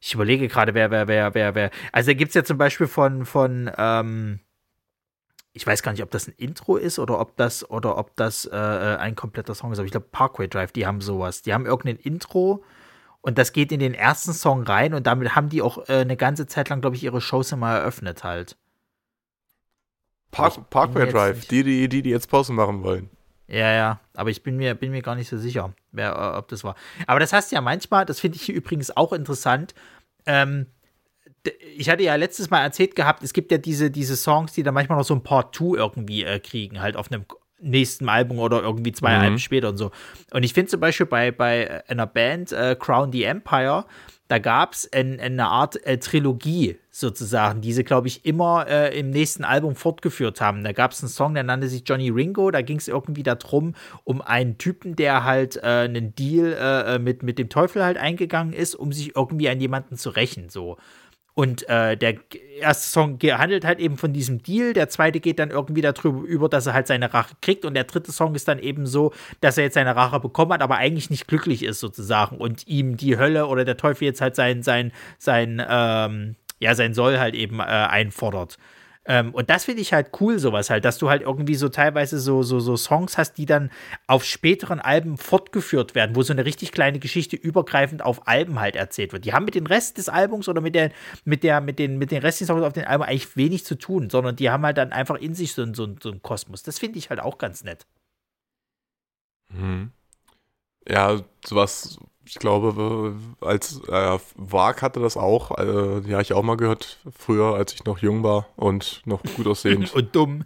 ich 0.00 0.14
überlege 0.14 0.48
gerade, 0.48 0.74
wer, 0.74 0.90
wer, 0.90 1.08
wer, 1.08 1.34
wer, 1.34 1.54
wer. 1.54 1.70
Also 1.92 2.10
da 2.10 2.14
gibt 2.14 2.28
es 2.28 2.34
ja 2.34 2.44
zum 2.44 2.58
Beispiel 2.58 2.86
von, 2.86 3.24
von, 3.24 3.70
ähm, 3.78 4.40
ich 5.52 5.66
weiß 5.66 5.82
gar 5.82 5.92
nicht, 5.92 6.02
ob 6.02 6.10
das 6.10 6.28
ein 6.28 6.34
Intro 6.36 6.76
ist 6.76 6.98
oder 6.98 7.18
ob 7.20 7.36
das, 7.36 7.68
oder 7.70 7.96
ob 7.96 8.14
das 8.16 8.44
äh, 8.44 8.56
äh 8.56 8.96
ein 8.96 9.14
kompletter 9.14 9.54
Song 9.54 9.72
ist, 9.72 9.78
aber 9.78 9.86
ich 9.86 9.92
glaube 9.92 10.08
Parkway 10.10 10.48
Drive, 10.48 10.72
die 10.72 10.86
haben 10.86 11.00
sowas. 11.00 11.42
Die 11.42 11.54
haben 11.54 11.64
irgendein 11.64 11.96
Intro 11.96 12.62
und 13.22 13.38
das 13.38 13.52
geht 13.52 13.72
in 13.72 13.80
den 13.80 13.94
ersten 13.94 14.34
Song 14.34 14.64
rein 14.64 14.92
und 14.92 15.06
damit 15.06 15.34
haben 15.34 15.48
die 15.48 15.62
auch 15.62 15.88
äh, 15.88 16.00
eine 16.00 16.16
ganze 16.16 16.46
Zeit 16.46 16.68
lang, 16.68 16.82
glaube 16.82 16.96
ich, 16.96 17.04
ihre 17.04 17.22
Shows 17.22 17.52
immer 17.52 17.72
eröffnet 17.72 18.24
halt. 18.24 18.58
Park, 20.30 20.68
Parkway 20.68 21.10
Drive, 21.10 21.46
die, 21.46 21.62
die, 21.62 21.88
die, 21.88 22.02
die 22.02 22.10
jetzt 22.10 22.28
Pause 22.28 22.52
machen 22.52 22.82
wollen. 22.82 23.08
Ja, 23.54 23.72
ja, 23.72 24.00
aber 24.14 24.30
ich 24.30 24.42
bin 24.42 24.56
mir, 24.56 24.74
bin 24.74 24.90
mir 24.90 25.00
gar 25.00 25.14
nicht 25.14 25.28
so 25.28 25.38
sicher, 25.38 25.72
wer, 25.92 26.10
äh, 26.12 26.38
ob 26.38 26.48
das 26.48 26.64
war. 26.64 26.74
Aber 27.06 27.20
das 27.20 27.32
heißt 27.32 27.52
ja 27.52 27.60
manchmal, 27.60 28.04
das 28.04 28.18
finde 28.18 28.36
ich 28.36 28.42
hier 28.42 28.54
übrigens 28.56 28.96
auch 28.96 29.12
interessant. 29.12 29.74
Ähm, 30.26 30.66
ich 31.76 31.88
hatte 31.88 32.02
ja 32.02 32.16
letztes 32.16 32.50
Mal 32.50 32.62
erzählt 32.62 32.96
gehabt, 32.96 33.22
es 33.22 33.32
gibt 33.32 33.52
ja 33.52 33.58
diese, 33.58 33.92
diese 33.92 34.16
Songs, 34.16 34.54
die 34.54 34.64
dann 34.64 34.74
manchmal 34.74 34.98
noch 34.98 35.04
so 35.04 35.14
ein 35.14 35.22
Part 35.22 35.54
2 35.54 35.76
irgendwie 35.76 36.24
äh, 36.24 36.40
kriegen, 36.40 36.80
halt 36.80 36.96
auf 36.96 37.12
einem 37.12 37.26
nächsten 37.60 38.08
Album 38.08 38.40
oder 38.40 38.60
irgendwie 38.60 38.90
zwei 38.90 39.14
mhm. 39.14 39.22
Alben 39.22 39.38
später 39.38 39.68
und 39.68 39.76
so. 39.76 39.92
Und 40.32 40.42
ich 40.42 40.52
finde 40.52 40.70
zum 40.70 40.80
Beispiel 40.80 41.06
bei, 41.06 41.30
bei 41.30 41.88
einer 41.88 42.08
Band, 42.08 42.50
äh, 42.50 42.74
Crown 42.76 43.12
the 43.12 43.22
Empire, 43.22 43.84
da 44.28 44.38
gab 44.38 44.72
es 44.72 44.90
ein, 44.90 45.20
eine 45.20 45.46
Art 45.46 45.84
äh, 45.86 45.98
Trilogie 45.98 46.76
sozusagen, 46.90 47.60
die 47.60 47.72
sie, 47.72 47.84
glaube 47.84 48.08
ich, 48.08 48.24
immer 48.24 48.66
äh, 48.68 48.98
im 48.98 49.10
nächsten 49.10 49.44
Album 49.44 49.74
fortgeführt 49.74 50.40
haben. 50.40 50.64
Da 50.64 50.72
gab 50.72 50.92
es 50.92 51.02
einen 51.02 51.10
Song, 51.10 51.34
der 51.34 51.42
nannte 51.42 51.68
sich 51.68 51.82
Johnny 51.84 52.08
Ringo. 52.08 52.50
Da 52.50 52.62
ging 52.62 52.78
es 52.78 52.88
irgendwie 52.88 53.22
darum, 53.22 53.74
um 54.04 54.22
einen 54.22 54.56
Typen, 54.56 54.96
der 54.96 55.24
halt 55.24 55.56
äh, 55.56 55.60
einen 55.60 56.14
Deal 56.14 56.52
äh, 56.52 56.94
äh, 56.94 56.98
mit, 56.98 57.22
mit 57.22 57.38
dem 57.38 57.50
Teufel 57.50 57.84
halt 57.84 57.98
eingegangen 57.98 58.54
ist, 58.54 58.74
um 58.74 58.92
sich 58.92 59.14
irgendwie 59.14 59.48
an 59.48 59.60
jemanden 59.60 59.96
zu 59.96 60.10
rächen. 60.10 60.48
So. 60.48 60.78
Und 61.34 61.68
äh, 61.68 61.96
der 61.96 62.14
erste 62.60 62.88
Song 62.88 63.18
handelt 63.20 63.64
halt 63.64 63.80
eben 63.80 63.96
von 63.96 64.12
diesem 64.12 64.42
Deal, 64.42 64.72
der 64.72 64.88
zweite 64.88 65.18
geht 65.18 65.40
dann 65.40 65.50
irgendwie 65.50 65.80
darüber 65.80 66.20
über, 66.20 66.48
dass 66.48 66.66
er 66.66 66.74
halt 66.74 66.86
seine 66.86 67.12
Rache 67.12 67.34
kriegt. 67.42 67.64
Und 67.64 67.74
der 67.74 67.84
dritte 67.84 68.12
Song 68.12 68.36
ist 68.36 68.46
dann 68.46 68.60
eben 68.60 68.86
so, 68.86 69.12
dass 69.40 69.58
er 69.58 69.64
jetzt 69.64 69.74
seine 69.74 69.96
Rache 69.96 70.20
bekommen 70.20 70.52
hat, 70.52 70.62
aber 70.62 70.76
eigentlich 70.76 71.10
nicht 71.10 71.26
glücklich 71.26 71.64
ist 71.64 71.80
sozusagen. 71.80 72.36
Und 72.36 72.68
ihm 72.68 72.96
die 72.96 73.18
Hölle 73.18 73.46
oder 73.46 73.64
der 73.64 73.76
Teufel 73.76 74.04
jetzt 74.04 74.20
halt 74.20 74.36
sein, 74.36 74.62
sein, 74.62 74.92
sein, 75.18 75.60
ähm, 75.68 76.36
ja, 76.60 76.74
sein 76.76 76.94
Soll 76.94 77.18
halt 77.18 77.34
eben 77.34 77.58
äh, 77.58 77.64
einfordert. 77.64 78.56
Ähm, 79.06 79.34
und 79.34 79.50
das 79.50 79.64
finde 79.64 79.82
ich 79.82 79.92
halt 79.92 80.10
cool, 80.20 80.38
sowas 80.38 80.70
halt, 80.70 80.84
dass 80.84 80.98
du 80.98 81.10
halt 81.10 81.22
irgendwie 81.22 81.54
so 81.54 81.68
teilweise 81.68 82.18
so, 82.18 82.42
so, 82.42 82.58
so 82.60 82.76
Songs 82.76 83.18
hast, 83.18 83.34
die 83.34 83.44
dann 83.44 83.70
auf 84.06 84.24
späteren 84.24 84.80
Alben 84.80 85.18
fortgeführt 85.18 85.94
werden, 85.94 86.16
wo 86.16 86.22
so 86.22 86.32
eine 86.32 86.44
richtig 86.44 86.72
kleine 86.72 86.98
Geschichte 86.98 87.36
übergreifend 87.36 88.02
auf 88.02 88.26
Alben 88.26 88.60
halt 88.60 88.76
erzählt 88.76 89.12
wird. 89.12 89.24
Die 89.26 89.34
haben 89.34 89.44
mit 89.44 89.54
dem 89.54 89.66
Rest 89.66 89.98
des 89.98 90.08
Albums 90.08 90.48
oder 90.48 90.62
mit 90.62 90.74
der, 90.74 90.90
mit 91.24 91.42
der, 91.42 91.60
mit 91.60 91.78
den, 91.78 91.98
mit 91.98 92.10
den 92.10 92.22
restlichen 92.22 92.48
Songs 92.48 92.64
auf 92.64 92.72
den 92.72 92.86
Alben 92.86 93.04
eigentlich 93.04 93.36
wenig 93.36 93.64
zu 93.66 93.74
tun, 93.74 94.08
sondern 94.08 94.36
die 94.36 94.48
haben 94.48 94.64
halt 94.64 94.78
dann 94.78 94.92
einfach 94.92 95.16
in 95.16 95.34
sich 95.34 95.52
so, 95.52 95.66
so, 95.74 95.94
so 96.02 96.10
einen 96.10 96.22
Kosmos. 96.22 96.62
Das 96.62 96.78
finde 96.78 96.98
ich 96.98 97.10
halt 97.10 97.20
auch 97.20 97.36
ganz 97.36 97.62
nett. 97.62 97.86
Mhm. 99.50 99.92
Ja, 100.88 101.20
sowas, 101.44 101.98
ich 102.26 102.36
glaube, 102.36 103.14
als 103.40 103.80
äh, 103.88 104.18
Wag 104.36 104.82
hatte 104.82 105.00
das 105.00 105.16
auch, 105.16 105.56
äh, 105.58 106.00
ja, 106.08 106.20
ich 106.20 106.32
auch 106.32 106.42
mal 106.42 106.56
gehört, 106.56 106.98
früher, 107.16 107.54
als 107.54 107.74
ich 107.74 107.84
noch 107.84 107.98
jung 107.98 108.22
war 108.22 108.46
und 108.56 109.02
noch 109.04 109.22
gut 109.36 109.46
aussehend. 109.46 109.92
und 109.94 110.14
dumm. 110.14 110.44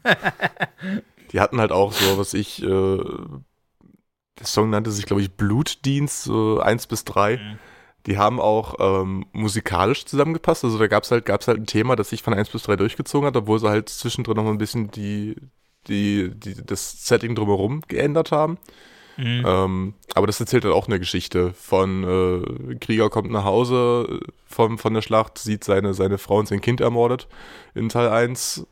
die 1.32 1.40
hatten 1.40 1.60
halt 1.60 1.72
auch 1.72 1.92
so, 1.92 2.18
was 2.18 2.34
ich, 2.34 2.62
äh, 2.62 2.66
der 2.66 4.46
Song 4.46 4.70
nannte 4.70 4.90
sich, 4.90 5.06
glaube 5.06 5.22
ich, 5.22 5.32
Blutdienst, 5.32 6.28
äh, 6.28 6.60
1 6.60 6.86
bis 6.86 7.04
3. 7.04 7.36
Mhm. 7.36 7.58
Die 8.06 8.16
haben 8.16 8.40
auch 8.40 8.76
ähm, 8.78 9.26
musikalisch 9.32 10.06
zusammengepasst. 10.06 10.64
Also 10.64 10.78
da 10.78 10.86
gab 10.86 11.04
es 11.04 11.10
halt, 11.10 11.26
gab's 11.26 11.48
halt 11.48 11.58
ein 11.58 11.66
Thema, 11.66 11.94
das 11.94 12.10
sich 12.10 12.22
von 12.22 12.34
1 12.34 12.48
bis 12.48 12.62
3 12.62 12.76
durchgezogen 12.76 13.26
hat, 13.26 13.36
obwohl 13.36 13.58
sie 13.58 13.68
halt 13.68 13.88
zwischendrin 13.88 14.36
noch 14.36 14.44
mal 14.44 14.50
ein 14.50 14.58
bisschen 14.58 14.90
die, 14.90 15.36
die, 15.88 16.30
die, 16.34 16.54
das 16.64 17.06
Setting 17.06 17.34
drumherum 17.34 17.82
geändert 17.86 18.32
haben. 18.32 18.58
Mhm. 19.18 19.44
Ähm, 19.44 19.94
aber 20.14 20.28
das 20.28 20.38
erzählt 20.38 20.64
halt 20.64 20.74
auch 20.74 20.86
eine 20.86 21.00
Geschichte 21.00 21.52
von 21.52 22.04
äh, 22.04 22.76
Krieger 22.76 23.10
kommt 23.10 23.32
nach 23.32 23.42
Hause 23.42 24.20
von, 24.46 24.78
von 24.78 24.94
der 24.94 25.02
Schlacht, 25.02 25.38
sieht 25.38 25.64
seine, 25.64 25.92
seine 25.92 26.18
Frau 26.18 26.38
und 26.38 26.46
sein 26.46 26.60
Kind 26.60 26.80
ermordet. 26.80 27.26
In 27.74 27.88
Teil 27.88 28.08
1 28.08 28.64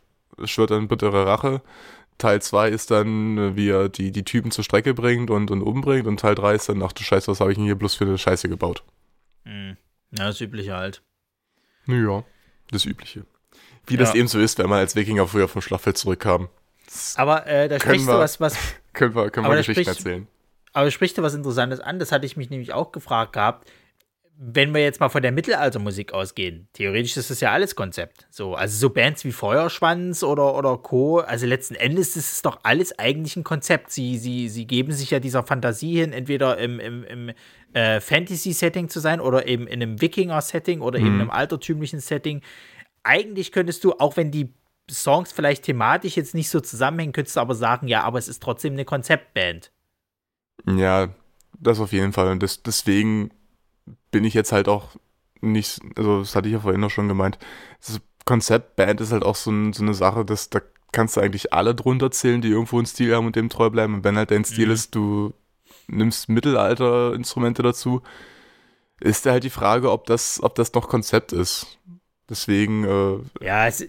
schwört 0.45 0.71
dann 0.71 0.87
bittere 0.87 1.27
Rache. 1.27 1.63
Teil 2.19 2.41
2 2.41 2.69
ist 2.69 2.93
dann, 2.93 3.57
wie 3.57 3.71
er 3.71 3.89
die, 3.89 4.13
die 4.13 4.23
Typen 4.23 4.53
zur 4.53 4.63
Strecke 4.63 4.95
bringt 4.95 5.31
und, 5.31 5.51
und 5.51 5.63
umbringt. 5.63 6.07
Und 6.07 6.21
Teil 6.21 6.37
3 6.37 6.55
ist 6.55 6.69
dann, 6.69 6.81
ach 6.81 6.93
du 6.93 7.03
Scheiße, 7.03 7.29
was 7.29 7.41
habe 7.41 7.51
ich 7.51 7.59
denn 7.59 7.67
hier 7.67 7.75
bloß 7.75 7.97
für 7.97 8.05
eine 8.05 8.17
Scheiße 8.17 8.49
gebaut? 8.49 8.85
Mhm. 9.45 9.77
Ja, 10.13 10.27
das 10.29 10.41
Übliche 10.41 10.77
halt. 10.77 11.03
Ja, 11.89 12.23
das 12.71 12.85
Übliche. 12.85 13.27
Wie 13.89 13.95
ja. 13.95 14.01
das 14.01 14.15
eben 14.15 14.29
so 14.29 14.39
ist, 14.39 14.59
wenn 14.59 14.71
man 14.71 14.79
als 14.79 14.95
Wikinger 14.95 15.27
früher 15.27 15.49
vom 15.49 15.61
Schlachtfeld 15.61 15.99
zurückkam. 15.99 16.49
Aber 17.17 17.47
äh, 17.49 17.69
da 17.69 17.81
sprichst 17.81 18.07
wir, 18.07 18.15
du 18.15 18.21
was, 18.21 18.41
was. 18.41 18.57
Können 18.93 19.15
wir, 19.15 19.31
können 19.31 19.47
wir 19.47 19.57
Geschichten 19.57 19.89
erzählen. 19.89 20.27
Aber 20.77 20.91
spricht 20.91 21.17
da 21.17 21.23
was 21.23 21.33
Interessantes 21.33 21.81
an, 21.81 21.99
das 21.99 22.13
hatte 22.13 22.27
ich 22.27 22.37
mich 22.37 22.51
nämlich 22.51 22.75
auch 22.75 22.93
gefragt 22.93 23.33
gehabt. 23.33 23.73
Wenn 24.37 24.75
wir 24.75 24.83
jetzt 24.83 25.01
mal 25.01 25.09
von 25.09 25.23
der 25.23 25.33
Mittelaltermusik 25.33 26.13
ausgehen, 26.13 26.69
theoretisch 26.75 27.17
ist 27.17 27.31
das 27.31 27.41
ja 27.41 27.51
alles 27.51 27.75
Konzept. 27.75 28.27
So, 28.29 28.55
also 28.55 28.77
so 28.77 28.91
Bands 28.91 29.25
wie 29.25 29.33
Feuerschwanz 29.33 30.23
oder, 30.23 30.55
oder 30.55 30.77
Co., 30.77 31.21
also 31.21 31.47
letzten 31.47 31.77
Endes 31.77 32.15
ist 32.15 32.31
es 32.31 32.43
doch 32.43 32.61
alles 32.63 32.99
eigentlich 32.99 33.37
ein 33.37 33.43
Konzept. 33.43 33.91
Sie, 33.91 34.19
sie, 34.19 34.51
sie 34.51 34.67
geben 34.67 34.93
sich 34.93 35.11
ja 35.11 35.19
dieser 35.19 35.45
Fantasie 35.45 35.99
hin, 35.99 36.13
entweder 36.13 36.59
im, 36.59 36.79
im, 36.79 37.05
im 37.05 37.33
äh, 37.73 37.99
Fantasy-Setting 37.99 38.91
zu 38.91 39.01
sein 39.01 39.23
oder 39.23 39.47
eben 39.47 39.67
in 39.67 39.83
einem 39.83 40.03
Wikinger-Setting 40.03 40.83
oder 40.83 40.99
mhm. 40.99 41.07
eben 41.07 41.21
einem 41.23 41.31
altertümlichen 41.31 42.01
Setting. 42.01 42.43
Eigentlich 43.03 43.51
könntest 43.51 43.83
du, 43.83 43.95
auch 43.95 44.19
wenn 44.19 44.31
die 44.31 44.53
Songs 44.91 45.33
vielleicht 45.33 45.63
thematisch 45.63 46.19
jetzt 46.19 46.35
nicht 46.35 46.51
so 46.51 46.61
zusammenhängen, 46.61 47.15
könntest 47.15 47.37
du 47.37 47.41
aber 47.41 47.55
sagen, 47.55 47.89
ja, 47.89 48.03
aber 48.03 48.19
es 48.19 48.29
ist 48.29 48.43
trotzdem 48.43 48.75
eine 48.75 48.85
Konzeptband. 48.85 49.71
Ja, 50.67 51.09
das 51.59 51.81
auf 51.81 51.93
jeden 51.93 52.13
Fall. 52.13 52.29
Und 52.29 52.43
das, 52.43 52.63
deswegen 52.63 53.31
bin 54.11 54.25
ich 54.25 54.35
jetzt 54.35 54.53
halt 54.53 54.69
auch 54.69 54.97
nicht, 55.41 55.81
also 55.97 56.21
das 56.21 56.35
hatte 56.35 56.49
ich 56.49 56.55
ja 56.55 56.61
vorhin 56.61 56.81
noch 56.81 56.91
schon 56.91 57.09
gemeint, 57.09 57.39
das 57.85 58.01
Konzept 58.25 58.77
Band 58.77 59.01
ist 59.01 59.13
halt 59.13 59.23
auch 59.23 59.37
so, 59.37 59.51
ein, 59.51 59.73
so 59.73 59.83
eine 59.83 59.95
Sache, 59.95 60.25
dass 60.25 60.51
da 60.51 60.61
kannst 60.93 61.17
du 61.17 61.21
eigentlich 61.21 61.53
alle 61.53 61.75
drunter 61.75 62.11
zählen, 62.11 62.41
die 62.41 62.49
irgendwo 62.49 62.79
einen 62.79 62.87
Stil 62.87 63.15
haben 63.15 63.27
und 63.27 63.37
dem 63.37 63.49
treu 63.49 63.71
bleiben. 63.71 63.95
Und 63.95 64.05
wenn 64.05 64.17
halt 64.17 64.31
dein 64.31 64.45
Stil 64.45 64.67
mhm. 64.67 64.73
ist, 64.73 64.95
du 64.95 65.33
nimmst 65.89 66.29
Mittelalter-Instrumente 66.29 67.63
dazu, 67.63 68.03
ist 69.01 69.27
da 69.27 69.33
halt 69.33 69.45
die 69.45 69.51
Frage, 69.51 69.91
ob 69.93 70.07
das, 70.07 70.43
ob 70.43 70.55
das 70.55 70.73
noch 70.73 70.89
Konzept 70.89 71.33
ist. 71.33 71.79
Deswegen. 72.29 72.85
Äh, 72.85 73.45
ja, 73.45 73.67
es, 73.67 73.87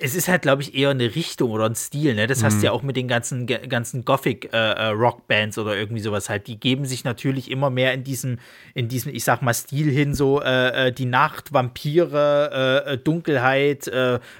es 0.00 0.14
ist 0.14 0.28
halt, 0.28 0.42
glaube 0.42 0.62
ich, 0.62 0.74
eher 0.74 0.90
eine 0.90 1.14
Richtung 1.14 1.50
oder 1.50 1.66
ein 1.66 1.74
Stil, 1.74 2.14
ne? 2.14 2.26
Das 2.26 2.40
mhm. 2.40 2.44
hast 2.46 2.60
du 2.60 2.66
ja 2.66 2.72
auch 2.72 2.82
mit 2.82 2.96
den 2.96 3.08
ganzen, 3.08 3.46
ganzen 3.46 4.04
Gothic-Rock-Bands 4.04 5.56
äh, 5.56 5.60
äh 5.60 5.62
oder 5.62 5.76
irgendwie 5.76 6.00
sowas 6.00 6.28
halt. 6.28 6.46
Die 6.46 6.58
geben 6.58 6.84
sich 6.84 7.04
natürlich 7.04 7.50
immer 7.50 7.70
mehr 7.70 7.92
in 7.94 8.04
diesem, 8.04 8.38
in 8.74 8.88
diesem, 8.88 9.14
ich 9.14 9.24
sag 9.24 9.42
mal, 9.42 9.54
Stil 9.54 9.90
hin, 9.90 10.14
so 10.14 10.40
äh, 10.40 10.88
äh 10.88 10.92
die 10.92 11.06
Nacht, 11.06 11.52
Vampire, 11.52 12.84
äh, 12.86 12.94
äh, 12.94 12.98
Dunkelheit, 12.98 13.90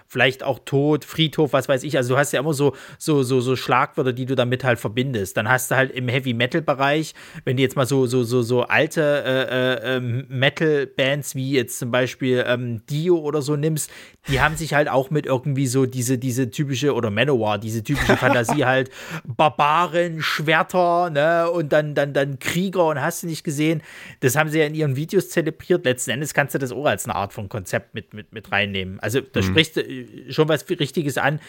vielleicht 0.07 0.43
auch 0.43 0.59
Tod, 0.65 1.05
Friedhof, 1.05 1.53
was 1.53 1.69
weiß 1.69 1.83
ich. 1.83 1.97
Also 1.97 2.15
du 2.15 2.19
hast 2.19 2.33
ja 2.33 2.41
immer 2.41 2.55
so, 2.55 2.75
so, 2.99 3.23
so, 3.23 3.41
so 3.41 3.57
Schlagwörter, 3.57 4.13
die 4.13 4.27
du 4.27 4.35
damit 4.35 4.65
halt 4.65 4.79
verbindest. 4.79 5.37
Dann 5.37 5.49
hast 5.49 5.71
du 5.71 5.77
halt 5.77 5.91
im 5.93 6.09
Heavy-Metal-Bereich, 6.09 7.15
wenn 7.45 7.57
du 7.57 7.63
jetzt 7.63 7.77
mal 7.77 7.87
so, 7.87 8.07
so, 8.07 8.25
so, 8.25 8.43
so 8.43 8.63
alte 8.63 9.81
ähm, 9.85 10.27
Metal-Bands 10.29 11.35
wie 11.35 11.53
jetzt 11.53 11.79
zum 11.79 11.91
Beispiel 11.91 12.45
ähm, 12.47 12.85
Dio 12.87 13.19
oder 13.19 13.43
so 13.43 13.57
nimmst, 13.57 13.91
die 14.29 14.41
haben 14.41 14.57
sich 14.57 14.75
halt 14.75 14.89
auch 14.89 15.11
mit 15.11 15.27
irgendwie 15.49 15.67
so 15.67 15.87
diese, 15.87 16.19
diese 16.19 16.51
typische, 16.51 16.95
oder 16.95 17.11
Manowar, 17.11 17.59
diese 17.59 17.83
typische 17.83 18.17
Fantasie 18.17 18.65
halt, 18.65 18.91
Barbaren, 19.25 20.23
Schwerter, 20.23 21.11
ne, 21.11 21.51
und 21.51 21.73
dann, 21.73 21.95
dann, 21.95 22.13
dann 22.13 22.39
Krieger 22.39 22.87
und 22.87 23.01
hast 23.01 23.23
du 23.23 23.27
nicht 23.27 23.45
gesehen. 23.45 23.83
Das 24.21 24.37
haben 24.37 24.51
sie 24.51 24.59
ja 24.59 24.67
in 24.67 24.75
ihren 24.75 24.97
Videos 24.97 25.31
zelebriert. 25.31 25.85
Letzten 25.85 26.11
Endes 26.11 26.35
kannst 26.35 26.55
du 26.55 26.59
das 26.59 26.73
auch 26.73 26.85
als 26.85 27.07
eine 27.07 27.15
Art 27.15 27.33
von 27.33 27.49
Konzept 27.49 27.95
mit, 27.95 28.13
mit, 28.13 28.33
mit 28.33 28.53
reinnehmen. 28.53 29.01
Also 29.01 29.21
da 29.21 29.41
mhm. 29.41 29.45
sprichst 29.45 29.77
du 29.77 29.81
äh, 29.81 30.33
schon 30.33 30.49
was 30.49 30.69
Richtiges 30.69 31.19
an. 31.19 31.41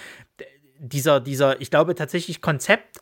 Dieser, 0.80 1.20
dieser, 1.20 1.60
ich 1.60 1.70
glaube 1.70 1.94
tatsächlich 1.94 2.42
Konzept 2.42 3.00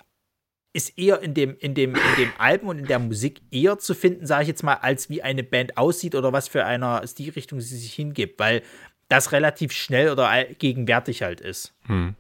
ist 0.74 0.98
eher 0.98 1.22
in 1.22 1.34
dem, 1.34 1.56
in 1.60 1.74
dem, 1.74 1.96
in 1.96 2.16
dem 2.18 2.30
Album 2.38 2.70
und 2.70 2.80
in 2.80 2.86
der 2.86 3.00
Musik 3.00 3.42
eher 3.52 3.78
zu 3.80 3.94
finden, 3.94 4.26
sage 4.26 4.44
ich 4.44 4.48
jetzt 4.48 4.64
mal, 4.64 4.76
als 4.76 5.10
wie 5.10 5.22
eine 5.22 5.44
Band 5.44 5.78
aussieht 5.78 6.14
oder 6.14 6.34
was 6.34 6.48
für 6.48 6.66
einer 6.66 7.06
Stilrichtung 7.08 7.62
sie 7.62 7.78
sich 7.78 7.94
hingibt. 7.94 8.40
Weil 8.40 8.64
das 9.10 9.32
relativ 9.32 9.72
schnell 9.72 10.10
oder 10.10 10.44
gegenwärtig 10.46 11.22
halt 11.22 11.42
ist. 11.42 11.74
Hm. 11.86 12.16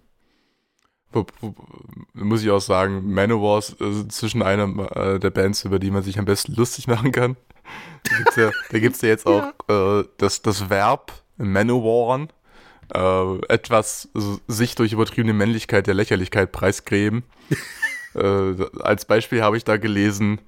Muss 2.13 2.43
ich 2.43 2.49
auch 2.49 2.61
sagen, 2.61 3.13
Manowar 3.13 3.59
ist 3.59 3.79
äh, 3.81 4.07
zwischen 4.09 4.41
einer 4.41 4.95
äh, 4.95 5.19
der 5.19 5.31
Bands, 5.31 5.63
über 5.63 5.79
die 5.79 5.89
man 5.89 6.03
sich 6.03 6.19
am 6.19 6.25
besten 6.25 6.53
lustig 6.53 6.87
machen 6.87 7.11
kann. 7.11 7.37
Da 8.03 8.17
gibt 8.17 8.29
es 8.29 8.35
ja, 8.35 8.51
da 8.71 8.79
gibt's 8.79 9.01
ja 9.01 9.09
jetzt 9.09 9.25
auch 9.25 9.53
ja. 9.69 9.99
Äh, 9.99 10.05
das, 10.17 10.41
das 10.41 10.69
Verb 10.69 11.11
Manowaren, 11.37 12.29
äh, 12.93 13.37
etwas 13.47 14.09
also, 14.13 14.39
sich 14.47 14.75
durch 14.75 14.91
übertriebene 14.93 15.33
Männlichkeit 15.33 15.87
der 15.87 15.93
Lächerlichkeit 15.93 16.51
preisgräben. 16.51 17.23
äh, 18.15 18.53
als 18.81 19.05
Beispiel 19.05 19.41
habe 19.41 19.57
ich 19.57 19.63
da 19.63 19.77
gelesen, 19.77 20.39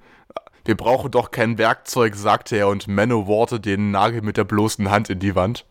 wir 0.64 0.76
brauchen 0.76 1.10
doch 1.10 1.30
kein 1.30 1.58
Werkzeug, 1.58 2.14
sagte 2.14 2.56
er 2.56 2.68
und 2.68 2.86
Manowarte 2.86 3.60
den 3.60 3.90
Nagel 3.90 4.22
mit 4.22 4.36
der 4.36 4.44
bloßen 4.44 4.90
Hand 4.90 5.10
in 5.10 5.18
die 5.18 5.34
Wand. 5.34 5.64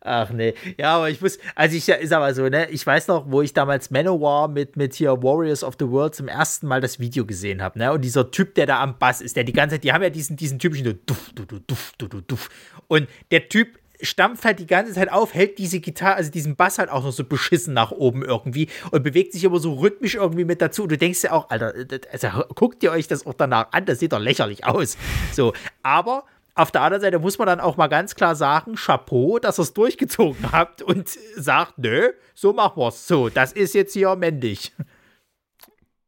Ach 0.00 0.30
nee. 0.30 0.54
Ja, 0.78 0.96
aber 0.96 1.10
ich 1.10 1.20
muss, 1.20 1.38
also 1.54 1.76
ich 1.76 1.88
ist 1.88 2.12
aber 2.12 2.32
so, 2.32 2.48
ne, 2.48 2.70
ich 2.70 2.86
weiß 2.86 3.08
noch, 3.08 3.30
wo 3.30 3.42
ich 3.42 3.52
damals 3.52 3.90
Manowar 3.90 4.48
mit, 4.48 4.76
mit 4.76 4.94
hier 4.94 5.22
Warriors 5.22 5.62
of 5.62 5.74
the 5.78 5.86
World 5.88 6.14
zum 6.14 6.28
ersten 6.28 6.66
Mal 6.66 6.80
das 6.80 6.98
Video 6.98 7.26
gesehen 7.26 7.60
habe, 7.62 7.78
ne? 7.78 7.92
Und 7.92 8.02
dieser 8.02 8.30
Typ, 8.30 8.54
der 8.54 8.64
da 8.66 8.80
am 8.80 8.98
Bass 8.98 9.20
ist, 9.20 9.36
der 9.36 9.44
die 9.44 9.52
ganze 9.52 9.74
Zeit, 9.74 9.84
die 9.84 9.92
haben 9.92 10.02
ja 10.02 10.10
diesen, 10.10 10.36
diesen 10.36 10.58
typischen 10.58 10.98
Duff, 11.04 11.32
du, 11.34 11.44
du, 11.44 11.58
Duff, 11.60 11.92
du, 11.98 12.08
du, 12.08 12.22
Duff. 12.22 12.48
Und 12.86 13.06
der 13.30 13.48
Typ 13.50 13.78
stampft 14.00 14.44
halt 14.44 14.60
die 14.60 14.66
ganze 14.66 14.92
Zeit 14.92 15.10
auf, 15.10 15.34
hält 15.34 15.58
diese 15.58 15.80
Gitarre, 15.80 16.14
also 16.14 16.30
diesen 16.30 16.56
Bass 16.56 16.78
halt 16.78 16.90
auch 16.90 17.02
noch 17.02 17.12
so 17.12 17.24
beschissen 17.24 17.74
nach 17.74 17.90
oben 17.90 18.24
irgendwie 18.24 18.68
und 18.90 19.02
bewegt 19.02 19.32
sich 19.32 19.44
aber 19.44 19.58
so 19.58 19.74
rhythmisch 19.74 20.14
irgendwie 20.14 20.44
mit 20.44 20.62
dazu. 20.62 20.86
Du 20.86 20.96
denkst 20.96 21.24
ja 21.24 21.32
auch, 21.32 21.50
Alter, 21.50 21.74
also 22.12 22.28
guckt 22.54 22.82
ihr 22.82 22.92
euch 22.92 23.08
das 23.08 23.26
auch 23.26 23.34
danach 23.34 23.72
an, 23.72 23.84
das 23.86 23.98
sieht 23.98 24.12
doch 24.12 24.20
lächerlich 24.20 24.64
aus. 24.64 24.96
So, 25.32 25.52
aber 25.82 26.24
auf 26.58 26.72
der 26.72 26.82
anderen 26.82 27.00
Seite 27.00 27.18
muss 27.20 27.38
man 27.38 27.46
dann 27.46 27.60
auch 27.60 27.76
mal 27.76 27.86
ganz 27.86 28.16
klar 28.16 28.34
sagen, 28.34 28.74
Chapeau, 28.74 29.38
dass 29.38 29.58
ihr 29.60 29.62
es 29.62 29.74
durchgezogen 29.74 30.50
habt 30.50 30.82
und 30.82 31.08
sagt, 31.36 31.78
nö, 31.78 32.10
so 32.34 32.52
machen 32.52 32.82
wir 32.82 32.88
es. 32.88 33.06
So, 33.06 33.28
das 33.28 33.52
ist 33.52 33.74
jetzt 33.74 33.92
hier 33.92 34.14
männlich. 34.16 34.74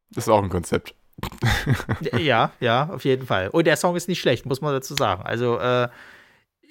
Das 0.09 0.25
ist 0.25 0.29
auch 0.29 0.43
ein 0.43 0.49
Konzept. 0.49 0.93
ja, 2.17 2.51
ja, 2.59 2.89
auf 2.89 3.05
jeden 3.05 3.27
Fall. 3.27 3.47
Und 3.47 3.65
der 3.65 3.77
Song 3.77 3.95
ist 3.95 4.09
nicht 4.09 4.19
schlecht, 4.19 4.45
muss 4.45 4.59
man 4.59 4.73
dazu 4.73 4.93
sagen. 4.93 5.23
Also 5.23 5.57
äh, 5.57 5.87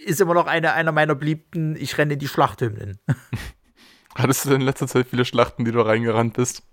ist 0.04 0.20
immer 0.20 0.34
noch 0.34 0.46
eine, 0.46 0.74
einer 0.74 0.92
meiner 0.92 1.14
beliebten 1.14 1.74
Ich 1.76 1.96
renne 1.96 2.14
in 2.14 2.18
die 2.18 2.28
Schlachthymnen. 2.28 2.98
Hattest 4.14 4.44
du 4.44 4.50
denn 4.50 4.60
in 4.60 4.66
letzter 4.66 4.88
Zeit 4.88 5.06
viele 5.08 5.24
Schlachten, 5.24 5.64
die 5.64 5.72
du 5.72 5.80
reingerannt 5.80 6.34
bist? 6.34 6.64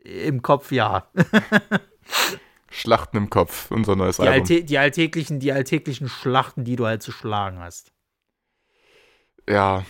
Im 0.00 0.42
Kopf 0.42 0.72
ja. 0.72 1.06
Schlachten 2.70 3.16
im 3.16 3.30
Kopf, 3.30 3.70
unser 3.70 3.96
neues 3.96 4.16
die 4.16 4.22
Album. 4.22 4.42
Alltä 4.42 4.62
die, 4.62 4.78
alltäglichen, 4.78 5.40
die 5.40 5.52
alltäglichen 5.52 6.08
Schlachten, 6.08 6.64
die 6.64 6.76
du 6.76 6.86
halt 6.86 7.02
zu 7.02 7.10
schlagen 7.12 7.58
hast. 7.58 7.92
Ja. 9.48 9.84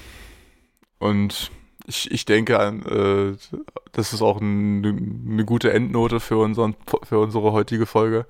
Und 0.99 1.51
ich, 1.87 2.11
ich 2.11 2.25
denke, 2.25 2.55
äh, 2.55 3.61
das 3.93 4.13
ist 4.13 4.23
auch 4.23 4.41
ein, 4.41 4.85
eine 5.29 5.45
gute 5.45 5.73
Endnote 5.73 6.21
für, 6.21 6.39
unseren, 6.39 6.75
für 7.03 7.19
unsere 7.19 7.53
heutige 7.53 7.87
Folge. 7.87 8.27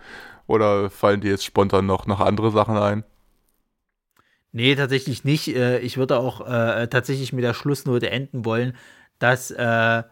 Oder 0.47 0.91
fallen 0.91 1.21
dir 1.21 1.31
jetzt 1.31 1.45
spontan 1.45 1.87
noch, 1.87 2.07
noch 2.07 2.19
andere 2.19 2.51
Sachen 2.51 2.77
ein? 2.77 3.05
Nee, 4.53 4.75
tatsächlich 4.75 5.23
nicht. 5.23 5.55
Äh, 5.55 5.79
ich 5.79 5.97
würde 5.97 6.19
auch 6.19 6.41
äh, 6.41 6.89
tatsächlich 6.89 7.33
mit 7.33 7.45
der 7.45 7.55
Schlussnote 7.55 8.11
enden 8.11 8.45
wollen, 8.45 8.77
dass 9.21 9.53
äh, 9.53 10.03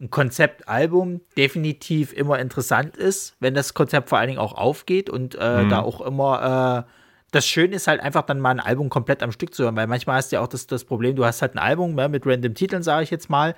ein 0.00 0.10
Konzeptalbum 0.10 1.20
definitiv 1.36 2.12
immer 2.12 2.38
interessant 2.38 2.96
ist, 2.96 3.34
wenn 3.40 3.54
das 3.54 3.74
Konzept 3.74 4.08
vor 4.08 4.18
allen 4.18 4.28
Dingen 4.28 4.38
auch 4.38 4.52
aufgeht 4.52 5.10
und 5.10 5.34
äh, 5.34 5.64
mhm. 5.64 5.68
da 5.68 5.80
auch 5.80 6.00
immer 6.00 6.86
äh, 6.86 6.92
das 7.30 7.46
Schöne 7.46 7.76
ist 7.76 7.88
halt 7.88 8.00
einfach 8.00 8.22
dann 8.22 8.40
mal 8.40 8.50
ein 8.50 8.60
Album 8.60 8.88
komplett 8.88 9.22
am 9.22 9.32
Stück 9.32 9.54
zu 9.54 9.64
hören, 9.64 9.76
weil 9.76 9.86
manchmal 9.86 10.16
hast 10.16 10.32
du 10.32 10.36
ja 10.36 10.42
auch 10.42 10.48
das, 10.48 10.66
das 10.66 10.84
Problem, 10.84 11.14
du 11.16 11.24
hast 11.24 11.42
halt 11.42 11.54
ein 11.54 11.58
Album 11.58 11.94
ne, 11.94 12.08
mit 12.08 12.26
random 12.26 12.54
Titeln, 12.54 12.82
sage 12.82 13.04
ich 13.04 13.10
jetzt 13.10 13.28
mal, 13.28 13.54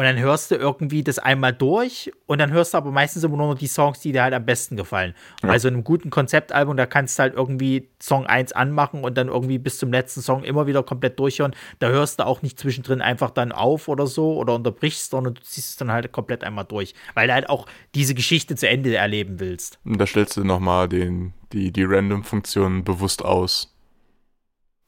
und 0.00 0.06
dann 0.06 0.18
hörst 0.18 0.50
du 0.50 0.54
irgendwie 0.54 1.04
das 1.04 1.18
einmal 1.18 1.52
durch 1.52 2.10
und 2.24 2.38
dann 2.38 2.52
hörst 2.52 2.72
du 2.72 2.78
aber 2.78 2.90
meistens 2.90 3.22
immer 3.22 3.36
nur 3.36 3.48
noch 3.48 3.58
die 3.58 3.66
Songs, 3.66 4.00
die 4.00 4.12
dir 4.12 4.22
halt 4.22 4.32
am 4.32 4.46
besten 4.46 4.74
gefallen. 4.78 5.12
Ja. 5.42 5.50
Bei 5.50 5.58
so 5.58 5.68
einem 5.68 5.84
guten 5.84 6.08
Konzeptalbum, 6.08 6.78
da 6.78 6.86
kannst 6.86 7.18
du 7.18 7.24
halt 7.24 7.34
irgendwie 7.34 7.90
Song 8.00 8.24
1 8.24 8.52
anmachen 8.52 9.04
und 9.04 9.18
dann 9.18 9.28
irgendwie 9.28 9.58
bis 9.58 9.76
zum 9.76 9.92
letzten 9.92 10.22
Song 10.22 10.42
immer 10.42 10.66
wieder 10.66 10.82
komplett 10.82 11.18
durchhören. 11.18 11.54
Da 11.80 11.90
hörst 11.90 12.18
du 12.18 12.24
auch 12.24 12.40
nicht 12.40 12.58
zwischendrin 12.58 13.02
einfach 13.02 13.28
dann 13.28 13.52
auf 13.52 13.88
oder 13.88 14.06
so 14.06 14.38
oder 14.38 14.54
unterbrichst, 14.54 15.10
sondern 15.10 15.34
du 15.34 15.42
ziehst 15.42 15.68
es 15.68 15.76
dann 15.76 15.92
halt 15.92 16.10
komplett 16.12 16.44
einmal 16.44 16.64
durch, 16.64 16.94
weil 17.12 17.26
du 17.26 17.34
halt 17.34 17.50
auch 17.50 17.66
diese 17.94 18.14
Geschichte 18.14 18.56
zu 18.56 18.66
Ende 18.66 18.96
erleben 18.96 19.38
willst. 19.38 19.78
Und 19.84 20.00
da 20.00 20.06
stellst 20.06 20.34
du 20.34 20.44
nochmal 20.44 20.88
die, 20.88 21.30
die 21.52 21.84
Random-Funktion 21.84 22.84
bewusst 22.84 23.22
aus. 23.22 23.76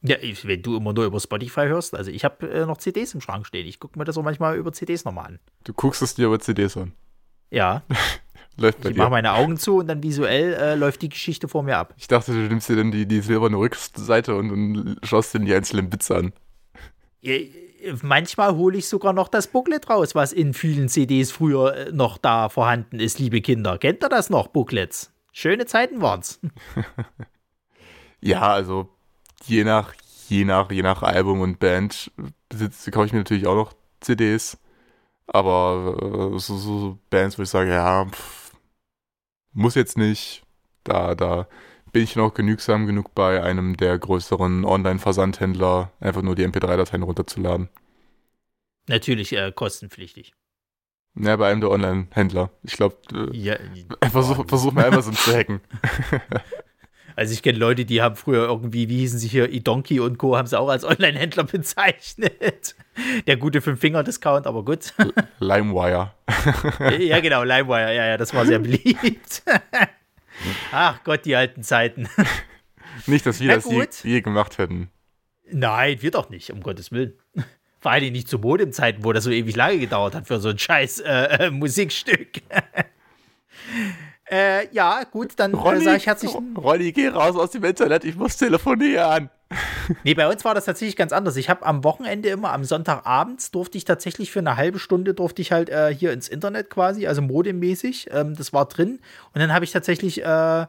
Ja, 0.05 0.17
wenn 0.43 0.61
du 0.61 0.75
immer 0.75 0.91
nur 0.91 1.05
über 1.05 1.19
Spotify 1.19 1.67
hörst, 1.67 1.95
also 1.95 2.11
ich 2.11 2.25
habe 2.25 2.49
äh, 2.49 2.65
noch 2.65 2.77
CDs 2.77 3.13
im 3.13 3.21
Schrank 3.21 3.47
stehen. 3.47 3.65
Ich 3.65 3.79
gucke 3.79 3.97
mir 3.97 4.03
das 4.03 4.17
auch 4.17 4.23
manchmal 4.23 4.57
über 4.57 4.73
CDs 4.73 5.05
nochmal 5.05 5.27
an. 5.27 5.39
Du 5.63 5.73
guckst 5.73 6.01
es 6.01 6.13
dir 6.13 6.27
über 6.27 6.39
CDs 6.39 6.75
an? 6.75 6.91
Ja. 7.49 7.83
läuft 8.57 8.81
bei 8.81 8.89
ich 8.89 8.97
mache 8.97 9.09
meine 9.09 9.33
Augen 9.33 9.57
zu 9.57 9.77
und 9.77 9.87
dann 9.87 10.03
visuell 10.03 10.53
äh, 10.53 10.75
läuft 10.75 11.01
die 11.01 11.09
Geschichte 11.09 11.47
vor 11.47 11.63
mir 11.63 11.77
ab. 11.77 11.93
Ich 11.97 12.07
dachte, 12.07 12.33
du 12.33 12.39
nimmst 12.39 12.69
dir 12.69 12.75
dann 12.75 12.91
die, 12.91 13.05
die 13.05 13.21
silberne 13.21 13.57
Rückseite 13.57 14.35
und, 14.35 14.51
und 14.51 14.99
schaust 15.03 15.33
dir 15.33 15.39
die 15.39 15.53
einzelnen 15.53 15.89
Bits 15.89 16.11
an. 16.11 16.33
Manchmal 18.01 18.55
hole 18.55 18.77
ich 18.77 18.87
sogar 18.87 19.13
noch 19.13 19.29
das 19.29 19.47
Booklet 19.47 19.89
raus, 19.89 20.15
was 20.15 20.33
in 20.33 20.53
vielen 20.53 20.89
CDs 20.89 21.31
früher 21.31 21.75
äh, 21.75 21.91
noch 21.93 22.17
da 22.17 22.49
vorhanden 22.49 22.99
ist, 22.99 23.19
liebe 23.19 23.41
Kinder. 23.41 23.77
Kennt 23.77 24.03
ihr 24.03 24.09
das 24.09 24.29
noch, 24.29 24.47
Booklets? 24.47 25.13
Schöne 25.31 25.65
Zeiten 25.65 26.01
waren's. 26.01 26.41
ja, 28.21 28.41
also 28.41 28.89
je 29.47 29.63
nach, 29.63 29.93
je 30.29 30.45
nach, 30.45 30.71
je 30.71 30.81
nach 30.81 31.03
Album 31.03 31.41
und 31.41 31.59
Band 31.59 32.11
kaufe 32.91 33.05
ich 33.05 33.13
mir 33.13 33.19
natürlich 33.19 33.47
auch 33.47 33.55
noch 33.55 33.73
CDs. 33.99 34.57
Aber 35.27 36.33
äh, 36.35 36.39
so, 36.39 36.57
so, 36.57 36.99
Bands, 37.09 37.37
wo 37.37 37.43
ich 37.43 37.49
sage, 37.49 37.71
ja, 37.71 38.05
pff, 38.05 38.53
muss 39.53 39.75
jetzt 39.75 39.97
nicht. 39.97 40.43
Da, 40.83 41.15
da 41.15 41.47
bin 41.93 42.03
ich 42.03 42.15
noch 42.15 42.33
genügsam 42.33 42.87
genug 42.87 43.15
bei 43.15 43.41
einem 43.41 43.77
der 43.77 43.97
größeren 43.97 44.65
Online-Versandhändler, 44.65 45.91
einfach 45.99 46.21
nur 46.21 46.35
die 46.35 46.45
MP3-Dateien 46.45 47.03
runterzuladen. 47.03 47.69
Natürlich 48.87 49.33
äh, 49.33 49.51
kostenpflichtig. 49.53 50.33
Ja, 51.15 51.35
bei 51.37 51.49
einem 51.49 51.61
der 51.61 51.69
Online-Händler. 51.69 52.49
Ich 52.63 52.73
glaube, 52.73 52.97
äh, 53.13 53.37
ja, 53.37 53.55
versuch, 54.11 54.45
versuch 54.47 54.73
mal 54.73 54.85
Amazon 54.85 55.13
zu 55.13 55.33
hacken. 55.33 55.61
Also 57.15 57.33
ich 57.33 57.43
kenne 57.43 57.57
Leute, 57.57 57.85
die 57.85 58.01
haben 58.01 58.15
früher 58.15 58.45
irgendwie, 58.45 58.89
wie 58.89 58.97
hießen 58.97 59.19
sie 59.19 59.27
hier, 59.27 59.51
Idonki 59.51 59.99
und 59.99 60.17
Co., 60.17 60.37
haben 60.37 60.47
sie 60.47 60.59
auch 60.59 60.69
als 60.69 60.83
Online-Händler 60.85 61.43
bezeichnet. 61.43 62.75
Der 63.27 63.37
gute 63.37 63.61
Fünf-Finger-Discount, 63.61 64.47
aber 64.47 64.63
gut. 64.63 64.93
LimeWire. 65.39 66.11
ja, 66.99 67.19
genau, 67.19 67.43
LimeWire, 67.43 67.93
ja, 67.95 68.05
ja, 68.07 68.17
das 68.17 68.33
war 68.33 68.45
sehr 68.45 68.59
beliebt. 68.59 69.43
Ach 70.71 71.03
Gott, 71.03 71.25
die 71.25 71.35
alten 71.35 71.63
Zeiten. 71.63 72.09
Nicht, 73.05 73.25
dass 73.25 73.39
wir 73.39 73.55
das 73.55 73.65
je, 73.69 73.87
je, 74.03 74.21
gemacht 74.21 74.57
hätten. 74.57 74.89
Nein, 75.51 76.01
wir 76.01 76.11
doch 76.11 76.29
nicht, 76.29 76.51
um 76.51 76.61
Gottes 76.61 76.91
Willen. 76.91 77.13
Vor 77.79 77.91
allem 77.91 78.13
nicht 78.13 78.29
zu 78.29 78.39
Modemzeiten, 78.39 79.03
wo 79.03 79.11
das 79.11 79.25
so 79.25 79.29
ewig 79.29 79.55
lange 79.55 79.77
gedauert 79.77 80.15
hat 80.15 80.27
für 80.27 80.39
so 80.39 80.49
ein 80.49 80.57
scheiß 80.57 81.01
äh, 81.01 81.47
äh 81.47 81.51
Musikstück. 81.51 82.41
Äh, 84.29 84.73
ja, 84.73 85.03
gut, 85.03 85.33
dann 85.37 85.53
äh, 85.53 85.81
sage 85.81 85.97
ich 85.97 86.07
herzlich. 86.07 86.33
Ronny, 86.33 86.91
geh 86.91 87.09
raus 87.09 87.35
aus 87.35 87.51
dem 87.51 87.63
Internet, 87.63 88.05
ich 88.05 88.15
muss 88.15 88.37
telefonieren. 88.37 89.29
nee, 90.03 90.13
bei 90.13 90.27
uns 90.27 90.43
war 90.45 90.55
das 90.55 90.65
tatsächlich 90.65 90.95
ganz 90.95 91.11
anders. 91.11 91.35
Ich 91.35 91.49
habe 91.49 91.65
am 91.65 91.83
Wochenende 91.83 92.29
immer, 92.29 92.53
am 92.53 92.63
Sonntagabends, 92.63 93.51
durfte 93.51 93.77
ich 93.77 93.85
tatsächlich 93.85 94.31
für 94.31 94.39
eine 94.39 94.55
halbe 94.57 94.79
Stunde, 94.79 95.13
durfte 95.13 95.41
ich 95.41 95.51
halt 95.51 95.69
äh, 95.69 95.93
hier 95.93 96.11
ins 96.13 96.27
Internet 96.27 96.69
quasi, 96.69 97.07
also 97.07 97.21
modemäßig. 97.21 98.09
Ähm, 98.11 98.35
das 98.35 98.53
war 98.53 98.65
drin. 98.65 98.99
Und 99.33 99.41
dann 99.41 99.53
habe 99.53 99.65
ich 99.65 99.71
tatsächlich 99.71 100.23
äh, 100.23 100.65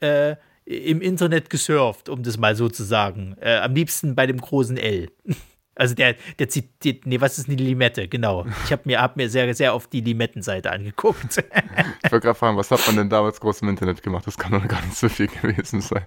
äh, 0.00 0.36
im 0.64 1.00
Internet 1.00 1.48
gesurft, 1.48 2.08
um 2.08 2.22
das 2.22 2.38
mal 2.38 2.56
so 2.56 2.68
zu 2.68 2.82
sagen. 2.82 3.36
Äh, 3.40 3.58
am 3.58 3.74
liebsten 3.74 4.14
bei 4.14 4.26
dem 4.26 4.40
großen 4.40 4.76
L. 4.76 5.08
Also 5.76 5.94
der, 5.94 6.16
der 6.38 6.48
zitiert, 6.48 7.06
nee, 7.06 7.20
was 7.20 7.38
ist 7.38 7.48
eine 7.48 7.56
Limette? 7.56 8.08
Genau. 8.08 8.46
Ich 8.64 8.72
habe 8.72 8.82
mir, 8.86 9.00
hab 9.00 9.16
mir 9.16 9.28
sehr, 9.28 9.54
sehr 9.54 9.74
oft 9.74 9.92
die 9.92 10.00
Limettenseite 10.00 10.72
angeguckt. 10.72 11.36
ich 12.02 12.12
wollte 12.12 12.26
gerade 12.26 12.38
fragen, 12.38 12.56
was 12.56 12.70
hat 12.70 12.84
man 12.86 12.96
denn 12.96 13.10
damals 13.10 13.40
groß 13.40 13.60
im 13.60 13.68
Internet 13.68 14.02
gemacht? 14.02 14.26
Das 14.26 14.38
kann 14.38 14.52
doch 14.52 14.66
gar 14.66 14.80
nicht 14.80 14.96
so 14.96 15.10
viel 15.10 15.28
gewesen 15.28 15.82
sein. 15.82 16.06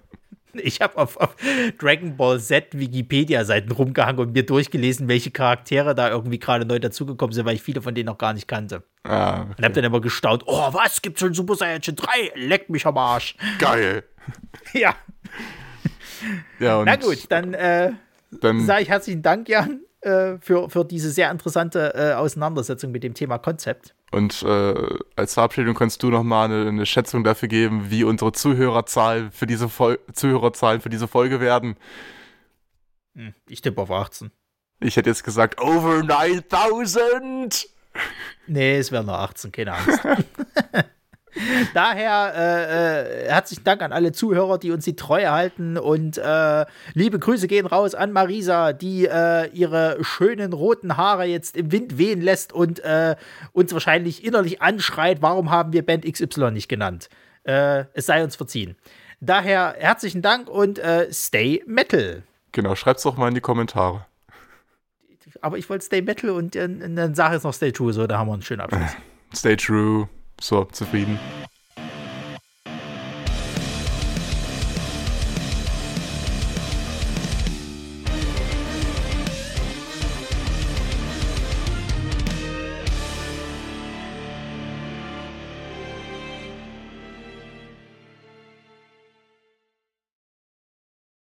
Ich 0.53 0.81
habe 0.81 0.97
auf, 0.97 1.17
auf, 1.17 1.35
Dragon 1.77 2.17
Ball 2.17 2.39
Z 2.39 2.77
Wikipedia-Seiten 2.77 3.71
rumgehangen 3.71 4.19
und 4.19 4.33
mir 4.33 4.43
durchgelesen, 4.43 5.07
welche 5.07 5.29
Charaktere 5.29 5.93
da 5.93 6.09
irgendwie 6.09 6.39
gerade 6.39 6.65
neu 6.65 6.79
dazugekommen 6.79 7.33
sind, 7.33 7.45
weil 7.45 7.55
ich 7.55 7.61
viele 7.61 7.83
von 7.83 7.93
denen 7.93 8.07
noch 8.07 8.17
gar 8.17 8.33
nicht 8.33 8.47
kannte. 8.47 8.83
Ah, 9.03 9.41
okay. 9.41 9.53
Und 9.57 9.63
habe 9.63 9.73
dann 9.75 9.83
immer 9.83 10.01
gestaunt, 10.01 10.43
oh, 10.47 10.73
was, 10.73 11.03
gibt's 11.03 11.19
schon 11.19 11.35
Super 11.35 11.53
Saiyan 11.55 11.81
3? 11.81 12.31
Leck 12.35 12.69
mich 12.69 12.87
am 12.87 12.97
Arsch. 12.97 13.35
Geil. 13.59 14.03
ja. 14.73 14.95
ja 16.59 16.83
Na 16.83 16.95
gut, 16.95 17.25
dann 17.29 17.53
äh, 17.53 17.91
dann 18.31 18.65
sage 18.65 18.83
ich 18.83 18.89
herzlichen 18.89 19.21
Dank, 19.21 19.49
Jan, 19.49 19.81
äh, 20.01 20.37
für, 20.39 20.69
für 20.69 20.85
diese 20.85 21.11
sehr 21.11 21.29
interessante 21.31 21.93
äh, 21.95 22.13
Auseinandersetzung 22.13 22.91
mit 22.91 23.03
dem 23.03 23.13
Thema 23.13 23.37
Konzept. 23.37 23.95
Und 24.11 24.43
äh, 24.43 24.97
als 25.15 25.33
Verabschiedung 25.33 25.75
kannst 25.75 26.01
du 26.03 26.09
noch 26.09 26.23
mal 26.23 26.45
eine, 26.45 26.67
eine, 26.67 26.85
Schätzung 26.85 27.23
dafür 27.23 27.47
geben, 27.47 27.91
wie 27.91 28.03
unsere 28.03 28.31
Zuhörerzahl 28.31 29.29
für 29.31 29.45
diese 29.45 29.69
Fol 29.69 29.99
Zuhörerzahlen 30.13 30.81
für 30.81 30.89
diese 30.89 31.07
Folge 31.07 31.39
werden. 31.39 31.75
Hm, 33.15 33.33
ich 33.47 33.61
tippe 33.61 33.81
auf 33.81 33.91
18. 33.91 34.31
Ich 34.79 34.95
hätte 34.95 35.09
jetzt 35.09 35.23
gesagt 35.23 35.61
over 35.61 36.01
9000. 36.03 37.67
Nee, 38.47 38.77
es 38.77 38.91
wären 38.91 39.05
nur 39.05 39.19
18, 39.19 39.51
keine 39.51 39.73
Angst. 39.73 39.99
Daher 41.73 42.33
äh, 42.35 43.25
äh, 43.25 43.29
herzlichen 43.29 43.63
Dank 43.63 43.81
an 43.81 43.91
alle 43.91 44.11
Zuhörer, 44.11 44.57
die 44.57 44.71
uns 44.71 44.85
die 44.85 44.95
Treue 44.95 45.31
halten 45.31 45.77
und 45.77 46.17
äh, 46.17 46.65
liebe 46.93 47.19
Grüße 47.19 47.47
gehen 47.47 47.65
raus 47.65 47.95
an 47.95 48.11
Marisa, 48.11 48.73
die 48.73 49.05
äh, 49.05 49.47
ihre 49.51 49.97
schönen 50.01 50.53
roten 50.53 50.97
Haare 50.97 51.25
jetzt 51.25 51.55
im 51.55 51.71
Wind 51.71 51.97
wehen 51.97 52.21
lässt 52.21 52.53
und 52.53 52.79
äh, 52.79 53.15
uns 53.53 53.73
wahrscheinlich 53.73 54.23
innerlich 54.23 54.61
anschreit, 54.61 55.21
warum 55.21 55.51
haben 55.51 55.73
wir 55.73 55.85
Band 55.85 56.05
XY 56.11 56.51
nicht 56.51 56.67
genannt. 56.67 57.09
Äh, 57.43 57.85
es 57.93 58.05
sei 58.07 58.23
uns 58.23 58.35
verziehen. 58.35 58.75
Daher 59.21 59.75
herzlichen 59.77 60.21
Dank 60.21 60.49
und 60.49 60.79
Stay 61.11 61.61
Metal. 61.67 62.23
Genau, 62.53 62.75
schreibt's 62.75 63.03
doch 63.03 63.17
mal 63.17 63.27
in 63.27 63.33
die 63.33 63.41
Kommentare. 63.41 64.05
Aber 65.41 65.57
ich 65.57 65.69
wollte 65.69 65.85
Stay 65.85 66.01
Metal 66.01 66.29
und 66.29 66.55
dann 66.55 67.15
sage 67.15 67.35
ich 67.35 67.43
noch 67.43 67.53
Stay 67.53 67.73
True, 67.73 67.91
so, 67.91 68.07
da 68.07 68.17
haben 68.17 68.29
wir 68.29 68.33
einen 68.33 68.41
schönen 68.43 68.61
Abschluss. 68.61 68.95
Stay 69.35 69.57
True. 69.57 70.07
So, 70.41 70.65
zufrieden. 70.71 71.19